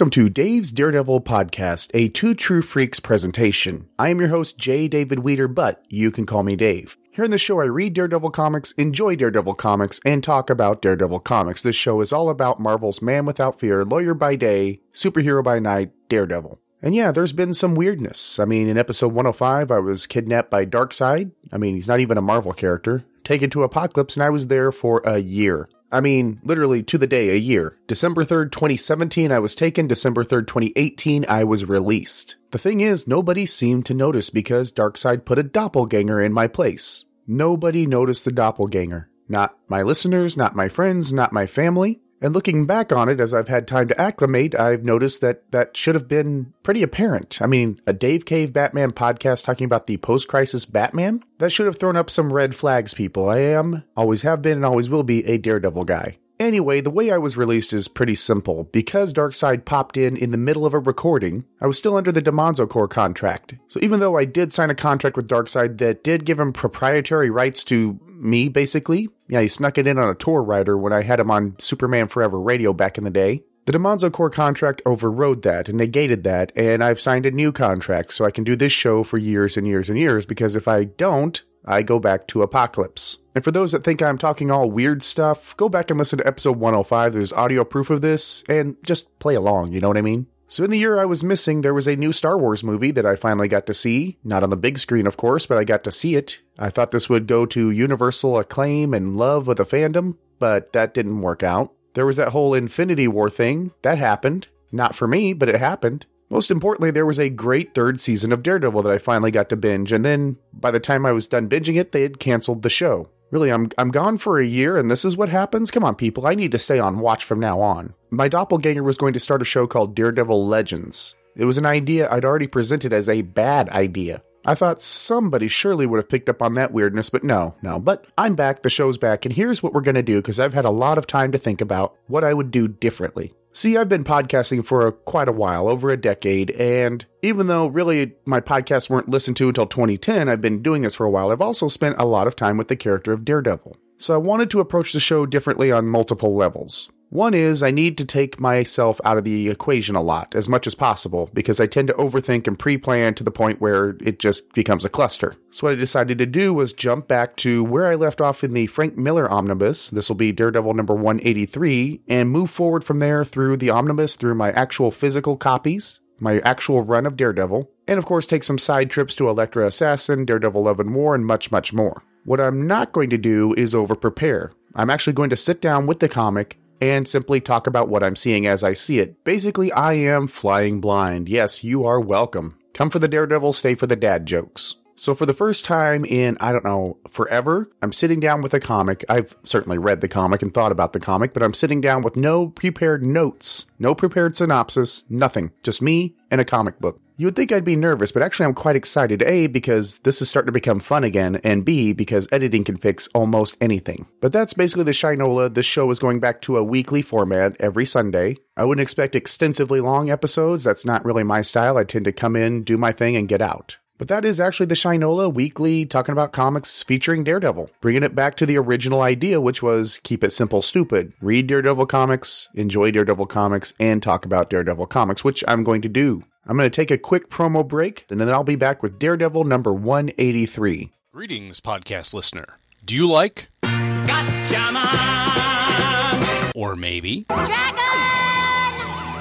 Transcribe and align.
Welcome 0.00 0.12
to 0.12 0.30
Dave's 0.30 0.70
Daredevil 0.70 1.20
Podcast, 1.24 1.90
a 1.92 2.08
Two 2.08 2.34
True 2.34 2.62
Freaks 2.62 3.00
presentation. 3.00 3.86
I 3.98 4.08
am 4.08 4.18
your 4.18 4.30
host, 4.30 4.56
J. 4.56 4.88
David 4.88 5.18
Weeder, 5.18 5.46
but 5.46 5.84
you 5.90 6.10
can 6.10 6.24
call 6.24 6.42
me 6.42 6.56
Dave. 6.56 6.96
Here 7.10 7.26
in 7.26 7.30
the 7.30 7.36
show, 7.36 7.60
I 7.60 7.64
read 7.64 7.92
Daredevil 7.92 8.30
comics, 8.30 8.72
enjoy 8.78 9.16
Daredevil 9.16 9.56
comics, 9.56 10.00
and 10.02 10.24
talk 10.24 10.48
about 10.48 10.80
Daredevil 10.80 11.20
comics. 11.20 11.62
This 11.62 11.76
show 11.76 12.00
is 12.00 12.14
all 12.14 12.30
about 12.30 12.58
Marvel's 12.58 13.02
man 13.02 13.26
without 13.26 13.60
fear, 13.60 13.84
lawyer 13.84 14.14
by 14.14 14.36
day, 14.36 14.80
superhero 14.94 15.44
by 15.44 15.58
night, 15.58 15.92
Daredevil. 16.08 16.58
And 16.80 16.94
yeah, 16.94 17.12
there's 17.12 17.34
been 17.34 17.52
some 17.52 17.74
weirdness. 17.74 18.38
I 18.38 18.46
mean, 18.46 18.68
in 18.68 18.78
episode 18.78 19.12
105, 19.12 19.70
I 19.70 19.80
was 19.80 20.06
kidnapped 20.06 20.50
by 20.50 20.64
Darkseid. 20.64 21.30
I 21.52 21.58
mean, 21.58 21.74
he's 21.74 21.88
not 21.88 22.00
even 22.00 22.16
a 22.16 22.22
Marvel 22.22 22.54
character. 22.54 23.04
Taken 23.22 23.50
to 23.50 23.68
Apokolips, 23.68 24.16
and 24.16 24.22
I 24.22 24.30
was 24.30 24.46
there 24.46 24.72
for 24.72 25.02
a 25.04 25.18
year. 25.18 25.68
I 25.92 26.00
mean, 26.00 26.40
literally 26.44 26.82
to 26.84 26.98
the 26.98 27.06
day, 27.06 27.30
a 27.30 27.36
year. 27.36 27.76
December 27.86 28.24
3rd, 28.24 28.52
2017, 28.52 29.32
I 29.32 29.38
was 29.40 29.54
taken. 29.54 29.88
December 29.88 30.24
3rd, 30.24 30.46
2018, 30.46 31.26
I 31.28 31.44
was 31.44 31.64
released. 31.64 32.36
The 32.52 32.58
thing 32.58 32.80
is, 32.80 33.08
nobody 33.08 33.46
seemed 33.46 33.86
to 33.86 33.94
notice 33.94 34.30
because 34.30 34.72
Darkseid 34.72 35.24
put 35.24 35.38
a 35.38 35.42
doppelganger 35.42 36.20
in 36.20 36.32
my 36.32 36.46
place. 36.46 37.04
Nobody 37.26 37.86
noticed 37.86 38.24
the 38.24 38.32
doppelganger. 38.32 39.08
Not 39.28 39.56
my 39.68 39.82
listeners, 39.82 40.36
not 40.36 40.56
my 40.56 40.68
friends, 40.68 41.12
not 41.12 41.32
my 41.32 41.46
family. 41.46 42.00
And 42.22 42.34
looking 42.34 42.66
back 42.66 42.92
on 42.92 43.08
it, 43.08 43.18
as 43.18 43.32
I've 43.32 43.48
had 43.48 43.66
time 43.66 43.88
to 43.88 43.98
acclimate, 44.00 44.54
I've 44.54 44.84
noticed 44.84 45.22
that 45.22 45.50
that 45.52 45.76
should 45.76 45.94
have 45.94 46.06
been 46.06 46.52
pretty 46.62 46.82
apparent. 46.82 47.40
I 47.40 47.46
mean, 47.46 47.80
a 47.86 47.94
Dave 47.94 48.26
Cave 48.26 48.52
Batman 48.52 48.92
podcast 48.92 49.44
talking 49.44 49.64
about 49.64 49.86
the 49.86 49.96
post 49.96 50.28
crisis 50.28 50.66
Batman? 50.66 51.24
That 51.38 51.50
should 51.50 51.66
have 51.66 51.78
thrown 51.78 51.96
up 51.96 52.10
some 52.10 52.32
red 52.32 52.54
flags, 52.54 52.92
people. 52.92 53.28
I 53.28 53.38
am, 53.38 53.84
always 53.96 54.22
have 54.22 54.42
been, 54.42 54.58
and 54.58 54.66
always 54.66 54.90
will 54.90 55.02
be 55.02 55.24
a 55.24 55.38
Daredevil 55.38 55.84
guy. 55.84 56.18
Anyway, 56.40 56.80
the 56.80 56.90
way 56.90 57.10
I 57.10 57.18
was 57.18 57.36
released 57.36 57.74
is 57.74 57.86
pretty 57.86 58.14
simple. 58.14 58.64
Because 58.64 59.12
Darkseid 59.12 59.66
popped 59.66 59.98
in 59.98 60.16
in 60.16 60.30
the 60.30 60.38
middle 60.38 60.64
of 60.64 60.72
a 60.72 60.78
recording, 60.78 61.44
I 61.60 61.66
was 61.66 61.76
still 61.76 61.96
under 61.96 62.10
the 62.10 62.22
DeMonzo 62.22 62.66
Corps 62.66 62.88
contract. 62.88 63.54
So 63.68 63.78
even 63.82 64.00
though 64.00 64.16
I 64.16 64.24
did 64.24 64.50
sign 64.50 64.70
a 64.70 64.74
contract 64.74 65.16
with 65.16 65.28
Darkseid 65.28 65.76
that 65.78 66.02
did 66.02 66.24
give 66.24 66.40
him 66.40 66.54
proprietary 66.54 67.28
rights 67.28 67.62
to 67.64 68.00
me, 68.06 68.48
basically, 68.48 69.10
yeah, 69.28 69.42
he 69.42 69.48
snuck 69.48 69.76
it 69.76 69.86
in 69.86 69.98
on 69.98 70.08
a 70.08 70.14
tour 70.14 70.42
rider 70.42 70.78
when 70.78 70.94
I 70.94 71.02
had 71.02 71.20
him 71.20 71.30
on 71.30 71.56
Superman 71.58 72.08
Forever 72.08 72.40
radio 72.40 72.72
back 72.72 72.96
in 72.96 73.04
the 73.04 73.10
day. 73.10 73.44
The 73.66 73.72
DeMonzo 73.72 74.10
Corps 74.10 74.30
contract 74.30 74.80
overrode 74.86 75.42
that 75.42 75.68
and 75.68 75.76
negated 75.76 76.24
that, 76.24 76.52
and 76.56 76.82
I've 76.82 77.00
signed 77.00 77.26
a 77.26 77.30
new 77.30 77.52
contract 77.52 78.14
so 78.14 78.24
I 78.24 78.30
can 78.30 78.44
do 78.44 78.56
this 78.56 78.72
show 78.72 79.04
for 79.04 79.18
years 79.18 79.58
and 79.58 79.66
years 79.66 79.90
and 79.90 79.98
years 79.98 80.24
because 80.24 80.56
if 80.56 80.66
I 80.66 80.84
don't, 80.84 81.42
I 81.64 81.82
go 81.82 81.98
back 81.98 82.26
to 82.28 82.40
Apokolips. 82.40 83.18
And 83.34 83.44
for 83.44 83.50
those 83.50 83.72
that 83.72 83.84
think 83.84 84.02
I'm 84.02 84.18
talking 84.18 84.50
all 84.50 84.70
weird 84.70 85.02
stuff, 85.02 85.56
go 85.56 85.68
back 85.68 85.90
and 85.90 85.98
listen 85.98 86.18
to 86.18 86.26
episode 86.26 86.56
105. 86.58 87.12
There's 87.12 87.32
audio 87.32 87.64
proof 87.64 87.90
of 87.90 88.00
this, 88.00 88.42
and 88.48 88.76
just 88.84 89.18
play 89.18 89.34
along, 89.34 89.72
you 89.72 89.80
know 89.80 89.88
what 89.88 89.96
I 89.96 90.02
mean? 90.02 90.26
So, 90.48 90.64
in 90.64 90.70
the 90.70 90.78
year 90.78 90.98
I 90.98 91.04
was 91.04 91.22
missing, 91.22 91.60
there 91.60 91.74
was 91.74 91.86
a 91.86 91.94
new 91.94 92.12
Star 92.12 92.36
Wars 92.36 92.64
movie 92.64 92.90
that 92.90 93.06
I 93.06 93.14
finally 93.14 93.46
got 93.46 93.66
to 93.66 93.74
see. 93.74 94.18
Not 94.24 94.42
on 94.42 94.50
the 94.50 94.56
big 94.56 94.78
screen, 94.78 95.06
of 95.06 95.16
course, 95.16 95.46
but 95.46 95.58
I 95.58 95.62
got 95.62 95.84
to 95.84 95.92
see 95.92 96.16
it. 96.16 96.40
I 96.58 96.70
thought 96.70 96.90
this 96.90 97.08
would 97.08 97.28
go 97.28 97.46
to 97.46 97.70
universal 97.70 98.36
acclaim 98.36 98.92
and 98.92 99.16
love 99.16 99.46
with 99.46 99.58
the 99.58 99.64
fandom, 99.64 100.16
but 100.40 100.72
that 100.72 100.92
didn't 100.92 101.20
work 101.20 101.44
out. 101.44 101.72
There 101.94 102.06
was 102.06 102.16
that 102.16 102.30
whole 102.30 102.54
Infinity 102.54 103.06
War 103.06 103.30
thing. 103.30 103.72
That 103.82 103.98
happened. 103.98 104.48
Not 104.72 104.96
for 104.96 105.06
me, 105.06 105.34
but 105.34 105.48
it 105.48 105.56
happened. 105.56 106.06
Most 106.30 106.50
importantly, 106.52 106.92
there 106.92 107.06
was 107.06 107.18
a 107.18 107.28
great 107.28 107.74
third 107.74 108.00
season 108.00 108.32
of 108.32 108.44
Daredevil 108.44 108.82
that 108.82 108.92
I 108.92 108.98
finally 108.98 109.32
got 109.32 109.48
to 109.48 109.56
binge, 109.56 109.90
and 109.90 110.04
then 110.04 110.36
by 110.52 110.70
the 110.70 110.78
time 110.78 111.04
I 111.04 111.10
was 111.10 111.26
done 111.26 111.48
binging 111.48 111.76
it, 111.76 111.90
they 111.90 112.02
had 112.02 112.20
canceled 112.20 112.62
the 112.62 112.70
show. 112.70 113.10
Really, 113.32 113.50
I'm 113.50 113.68
I'm 113.78 113.90
gone 113.90 114.16
for 114.16 114.38
a 114.38 114.46
year, 114.46 114.76
and 114.76 114.90
this 114.90 115.04
is 115.04 115.16
what 115.16 115.28
happens? 115.28 115.70
Come 115.70 115.84
on, 115.84 115.96
people, 115.96 116.26
I 116.26 116.34
need 116.34 116.52
to 116.52 116.58
stay 116.58 116.78
on 116.78 117.00
watch 117.00 117.24
from 117.24 117.40
now 117.40 117.60
on. 117.60 117.94
My 118.10 118.28
doppelganger 118.28 118.82
was 118.82 118.96
going 118.96 119.12
to 119.14 119.20
start 119.20 119.42
a 119.42 119.44
show 119.44 119.66
called 119.66 119.94
Daredevil 119.94 120.46
Legends. 120.46 121.16
It 121.36 121.44
was 121.44 121.58
an 121.58 121.66
idea 121.66 122.10
I'd 122.10 122.24
already 122.24 122.46
presented 122.46 122.92
as 122.92 123.08
a 123.08 123.22
bad 123.22 123.68
idea. 123.68 124.22
I 124.44 124.54
thought 124.54 124.82
somebody 124.82 125.48
surely 125.48 125.84
would 125.84 125.98
have 125.98 126.08
picked 126.08 126.28
up 126.28 126.42
on 126.42 126.54
that 126.54 126.72
weirdness, 126.72 127.10
but 127.10 127.24
no, 127.24 127.54
no. 127.62 127.78
But 127.78 128.06
I'm 128.16 128.34
back, 128.34 128.62
the 128.62 128.70
show's 128.70 128.98
back, 128.98 129.24
and 129.24 129.34
here's 129.34 129.62
what 129.62 129.74
we're 129.74 129.80
going 129.80 129.96
to 129.96 130.02
do 130.02 130.16
because 130.16 130.40
I've 130.40 130.54
had 130.54 130.64
a 130.64 130.70
lot 130.70 130.96
of 130.96 131.06
time 131.06 131.32
to 131.32 131.38
think 131.38 131.60
about 131.60 131.94
what 132.06 132.24
I 132.24 132.32
would 132.32 132.50
do 132.50 132.66
differently. 132.66 133.34
See, 133.52 133.76
I've 133.76 133.88
been 133.88 134.04
podcasting 134.04 134.64
for 134.64 134.86
a, 134.86 134.92
quite 134.92 135.28
a 135.28 135.32
while, 135.32 135.68
over 135.68 135.90
a 135.90 135.96
decade, 135.96 136.52
and 136.52 137.04
even 137.22 137.48
though 137.48 137.66
really 137.66 138.14
my 138.24 138.40
podcasts 138.40 138.88
weren't 138.88 139.08
listened 139.08 139.36
to 139.38 139.48
until 139.48 139.66
2010, 139.66 140.28
I've 140.28 140.40
been 140.40 140.62
doing 140.62 140.82
this 140.82 140.94
for 140.94 141.04
a 141.04 141.10
while, 141.10 141.32
I've 141.32 141.40
also 141.40 141.66
spent 141.66 141.96
a 141.98 142.04
lot 142.04 142.28
of 142.28 142.36
time 142.36 142.56
with 142.56 142.68
the 142.68 142.76
character 142.76 143.12
of 143.12 143.24
Daredevil. 143.24 143.76
So 143.98 144.14
I 144.14 144.18
wanted 144.18 144.50
to 144.50 144.60
approach 144.60 144.92
the 144.92 145.00
show 145.00 145.26
differently 145.26 145.72
on 145.72 145.88
multiple 145.88 146.36
levels. 146.36 146.90
One 147.10 147.34
is 147.34 147.64
I 147.64 147.72
need 147.72 147.98
to 147.98 148.04
take 148.04 148.38
myself 148.38 149.00
out 149.04 149.18
of 149.18 149.24
the 149.24 149.48
equation 149.48 149.96
a 149.96 150.02
lot, 150.02 150.36
as 150.36 150.48
much 150.48 150.68
as 150.68 150.76
possible, 150.76 151.28
because 151.34 151.58
I 151.58 151.66
tend 151.66 151.88
to 151.88 151.94
overthink 151.94 152.46
and 152.46 152.56
pre 152.56 152.78
plan 152.78 153.14
to 153.14 153.24
the 153.24 153.32
point 153.32 153.60
where 153.60 153.96
it 154.00 154.20
just 154.20 154.54
becomes 154.54 154.84
a 154.84 154.88
cluster. 154.88 155.34
So, 155.50 155.66
what 155.66 155.72
I 155.72 155.74
decided 155.74 156.18
to 156.18 156.26
do 156.26 156.54
was 156.54 156.72
jump 156.72 157.08
back 157.08 157.34
to 157.38 157.64
where 157.64 157.88
I 157.88 157.96
left 157.96 158.20
off 158.20 158.44
in 158.44 158.54
the 158.54 158.66
Frank 158.66 158.96
Miller 158.96 159.28
omnibus. 159.28 159.90
This 159.90 160.08
will 160.08 160.14
be 160.16 160.30
Daredevil 160.30 160.74
number 160.74 160.94
183, 160.94 162.02
and 162.06 162.30
move 162.30 162.48
forward 162.48 162.84
from 162.84 163.00
there 163.00 163.24
through 163.24 163.56
the 163.56 163.70
omnibus, 163.70 164.14
through 164.14 164.36
my 164.36 164.52
actual 164.52 164.92
physical 164.92 165.36
copies, 165.36 165.98
my 166.20 166.38
actual 166.44 166.82
run 166.82 167.06
of 167.06 167.16
Daredevil, 167.16 167.68
and 167.88 167.98
of 167.98 168.06
course 168.06 168.24
take 168.24 168.44
some 168.44 168.58
side 168.58 168.88
trips 168.88 169.16
to 169.16 169.28
Elektra 169.28 169.66
Assassin, 169.66 170.26
Daredevil 170.26 170.62
Love 170.62 170.78
and 170.78 170.94
War, 170.94 171.16
and 171.16 171.26
much, 171.26 171.50
much 171.50 171.72
more. 171.72 172.04
What 172.24 172.40
I'm 172.40 172.68
not 172.68 172.92
going 172.92 173.10
to 173.10 173.18
do 173.18 173.52
is 173.56 173.74
over 173.74 173.96
prepare. 173.96 174.52
I'm 174.76 174.90
actually 174.90 175.14
going 175.14 175.30
to 175.30 175.36
sit 175.36 175.60
down 175.60 175.86
with 175.88 175.98
the 175.98 176.08
comic 176.08 176.59
and 176.80 177.08
simply 177.08 177.40
talk 177.40 177.66
about 177.66 177.88
what 177.88 178.02
I'm 178.02 178.16
seeing 178.16 178.46
as 178.46 178.64
I 178.64 178.72
see 178.72 178.98
it. 178.98 179.22
Basically, 179.24 179.72
I 179.72 179.94
am 179.94 180.26
flying 180.26 180.80
blind. 180.80 181.28
Yes, 181.28 181.62
you 181.64 181.84
are 181.84 182.00
welcome. 182.00 182.58
Come 182.72 182.90
for 182.90 182.98
the 182.98 183.08
Daredevil, 183.08 183.52
stay 183.52 183.74
for 183.74 183.86
the 183.86 183.96
dad 183.96 184.26
jokes. 184.26 184.76
So, 184.96 185.14
for 185.14 185.24
the 185.24 185.32
first 185.32 185.64
time 185.64 186.04
in, 186.04 186.36
I 186.40 186.52
don't 186.52 186.64
know, 186.64 186.98
forever, 187.08 187.70
I'm 187.80 187.90
sitting 187.90 188.20
down 188.20 188.42
with 188.42 188.52
a 188.52 188.60
comic. 188.60 189.02
I've 189.08 189.34
certainly 189.44 189.78
read 189.78 190.02
the 190.02 190.08
comic 190.08 190.42
and 190.42 190.52
thought 190.52 190.72
about 190.72 190.92
the 190.92 191.00
comic, 191.00 191.32
but 191.32 191.42
I'm 191.42 191.54
sitting 191.54 191.80
down 191.80 192.02
with 192.02 192.16
no 192.16 192.48
prepared 192.48 193.02
notes, 193.02 193.64
no 193.78 193.94
prepared 193.94 194.36
synopsis, 194.36 195.04
nothing. 195.08 195.52
Just 195.62 195.80
me 195.80 196.16
and 196.30 196.38
a 196.38 196.44
comic 196.44 196.78
book. 196.80 197.00
You 197.20 197.26
would 197.26 197.36
think 197.36 197.52
I'd 197.52 197.64
be 197.64 197.76
nervous, 197.76 198.12
but 198.12 198.22
actually 198.22 198.46
I'm 198.46 198.54
quite 198.54 198.76
excited. 198.76 199.22
A, 199.24 199.46
because 199.46 199.98
this 199.98 200.22
is 200.22 200.30
starting 200.30 200.46
to 200.46 200.52
become 200.52 200.80
fun 200.80 201.04
again, 201.04 201.38
and 201.44 201.66
B, 201.66 201.92
because 201.92 202.26
editing 202.32 202.64
can 202.64 202.78
fix 202.78 203.08
almost 203.08 203.58
anything. 203.60 204.06
But 204.22 204.32
that's 204.32 204.54
basically 204.54 204.84
the 204.84 204.92
Shinola. 204.92 205.52
This 205.52 205.66
show 205.66 205.90
is 205.90 205.98
going 205.98 206.20
back 206.20 206.40
to 206.40 206.56
a 206.56 206.64
weekly 206.64 207.02
format 207.02 207.58
every 207.60 207.84
Sunday. 207.84 208.38
I 208.56 208.64
wouldn't 208.64 208.82
expect 208.82 209.16
extensively 209.16 209.80
long 209.80 210.08
episodes. 210.08 210.64
That's 210.64 210.86
not 210.86 211.04
really 211.04 211.22
my 211.22 211.42
style. 211.42 211.76
I 211.76 211.84
tend 211.84 212.06
to 212.06 212.12
come 212.12 212.36
in, 212.36 212.64
do 212.64 212.78
my 212.78 212.90
thing, 212.90 213.16
and 213.16 213.28
get 213.28 213.42
out. 213.42 213.76
But 213.98 214.08
that 214.08 214.24
is 214.24 214.40
actually 214.40 214.64
the 214.64 214.74
Shinola 214.74 215.30
weekly 215.30 215.84
talking 215.84 216.14
about 216.14 216.32
comics 216.32 216.82
featuring 216.82 217.22
Daredevil, 217.22 217.68
bringing 217.82 218.02
it 218.02 218.14
back 218.14 218.38
to 218.38 218.46
the 218.46 218.56
original 218.56 219.02
idea, 219.02 219.42
which 219.42 219.62
was 219.62 220.00
keep 220.04 220.24
it 220.24 220.32
simple, 220.32 220.62
stupid. 220.62 221.12
Read 221.20 221.48
Daredevil 221.48 221.84
comics, 221.84 222.48
enjoy 222.54 222.92
Daredevil 222.92 223.26
comics, 223.26 223.74
and 223.78 224.02
talk 224.02 224.24
about 224.24 224.48
Daredevil 224.48 224.86
comics, 224.86 225.22
which 225.22 225.44
I'm 225.46 225.64
going 225.64 225.82
to 225.82 225.90
do. 225.90 226.22
I'm 226.46 226.56
going 226.56 226.68
to 226.70 226.74
take 226.74 226.90
a 226.90 226.98
quick 226.98 227.28
promo 227.28 227.66
break, 227.66 228.06
and 228.10 228.20
then 228.20 228.28
I'll 228.30 228.44
be 228.44 228.56
back 228.56 228.82
with 228.82 228.98
Daredevil 228.98 229.44
number 229.44 229.72
183. 229.72 230.90
Greetings, 231.12 231.60
podcast 231.60 232.14
listener. 232.14 232.46
Do 232.84 232.94
you 232.94 233.06
like, 233.06 233.50
Gotcha, 233.62 234.72
man. 234.72 236.52
or 236.54 236.76
maybe, 236.76 237.26
Dragon 237.28 237.76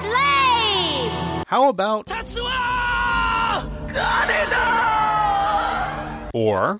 Flame! 0.01 1.44
how 1.48 1.68
about, 1.69 2.10
or 6.33 6.80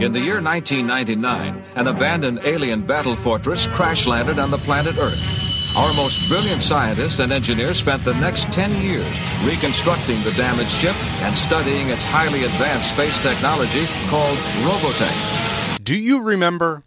In 0.00 0.12
the 0.12 0.20
year 0.20 0.40
1999, 0.40 1.62
an 1.74 1.88
abandoned 1.88 2.40
alien 2.44 2.82
battle 2.82 3.16
fortress 3.16 3.66
crash 3.66 4.06
landed 4.06 4.38
on 4.38 4.50
the 4.50 4.58
planet 4.58 4.96
Earth. 4.98 5.35
Our 5.76 5.92
most 5.92 6.26
brilliant 6.26 6.62
scientists 6.62 7.18
and 7.20 7.30
engineers 7.30 7.78
spent 7.78 8.02
the 8.02 8.14
next 8.14 8.50
10 8.50 8.82
years 8.82 9.20
reconstructing 9.44 10.22
the 10.24 10.32
damaged 10.32 10.70
ship 10.70 10.96
and 11.20 11.36
studying 11.36 11.90
its 11.90 12.02
highly 12.02 12.44
advanced 12.44 12.88
space 12.88 13.18
technology 13.18 13.84
called 14.08 14.38
Robotech. 14.64 15.84
Do 15.84 15.94
you 15.94 16.22
remember? 16.22 16.82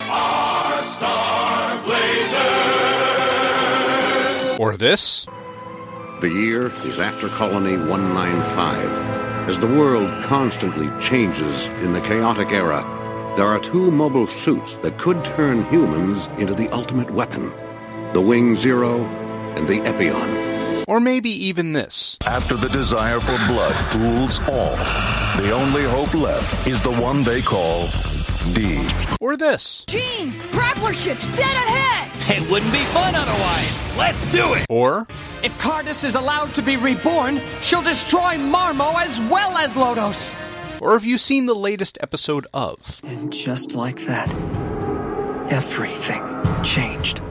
Or 4.59 4.75
this? 4.75 5.27
The 6.21 6.31
year 6.33 6.74
is 6.83 7.00
after 7.00 7.30
Colony 7.30 7.77
195. 7.77 9.47
As 9.47 9.59
the 9.59 9.68
world 9.68 10.09
constantly 10.24 10.89
changes 11.00 11.68
in 11.83 11.94
the 11.94 12.01
chaotic 12.01 12.51
era, 12.51 12.81
there 13.38 13.45
are 13.45 13.59
two 13.59 13.92
mobile 13.92 14.25
suits 14.25 14.77
that 14.77 14.97
could 14.97 15.24
turn 15.24 15.63
humans 15.65 16.25
into 16.39 16.56
the 16.56 16.69
ultimate 16.69 17.12
weapon 17.12 17.53
the 18.13 18.21
Wing 18.21 18.56
Zero 18.56 19.06
and 19.56 19.67
the 19.67 19.79
Epyon. 19.81 20.85
Or 20.88 21.00
maybe 21.00 21.29
even 21.45 21.73
this. 21.73 22.17
After 22.25 22.56
the 22.56 22.69
desire 22.69 23.19
for 23.19 23.38
blood 23.47 23.95
rules 23.95 24.39
all, 24.50 24.75
the 25.41 25.51
only 25.51 25.83
hope 25.83 26.13
left 26.15 26.67
is 26.67 26.81
the 26.81 26.91
one 26.91 27.21
they 27.23 27.41
call 27.41 27.88
D. 28.53 28.88
Or 29.21 29.38
this. 29.38 29.83
Gene, 29.88 30.31
grappler 30.51 30.94
ship's 30.94 31.25
dead 31.38 31.56
ahead! 31.67 32.09
It 32.41 32.50
wouldn't 32.50 32.71
be 32.71 32.79
fun 32.85 33.13
otherwise. 33.15 33.97
Let's 33.97 34.31
do 34.31 34.53
it. 34.56 34.65
Or 34.69 35.06
If 35.44 35.56
Kardis 35.59 36.03
is 36.03 36.15
allowed 36.15 36.53
to 36.56 36.61
be 36.63 36.75
reborn, 36.77 37.41
she'll 37.61 37.81
destroy 37.83 38.35
Marmo 38.35 38.95
as 38.95 39.19
well 39.29 39.57
as 39.57 39.75
Lodoss. 39.75 40.33
or 40.81 40.94
have 40.94 41.06
you 41.06 41.17
seen 41.19 41.45
the 41.45 41.53
latest 41.56 41.97
episode 42.01 42.47
of? 42.53 42.79
And 43.03 43.31
just 43.31 43.75
like 43.75 43.97
that, 44.07 44.33
everything 45.51 46.23
changed. 46.63 47.21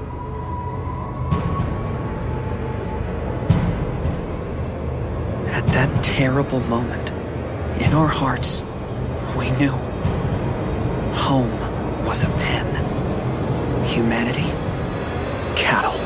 At 5.59 5.67
that 5.73 6.05
terrible 6.05 6.61
moment, 6.61 7.11
in 7.83 7.93
our 7.93 8.07
hearts, 8.07 8.63
we 9.37 9.51
knew 9.59 9.73
home 11.13 11.51
was 12.05 12.23
a 12.23 12.29
pen. 12.29 13.85
Humanity, 13.85 14.49
cattle. 15.61 15.99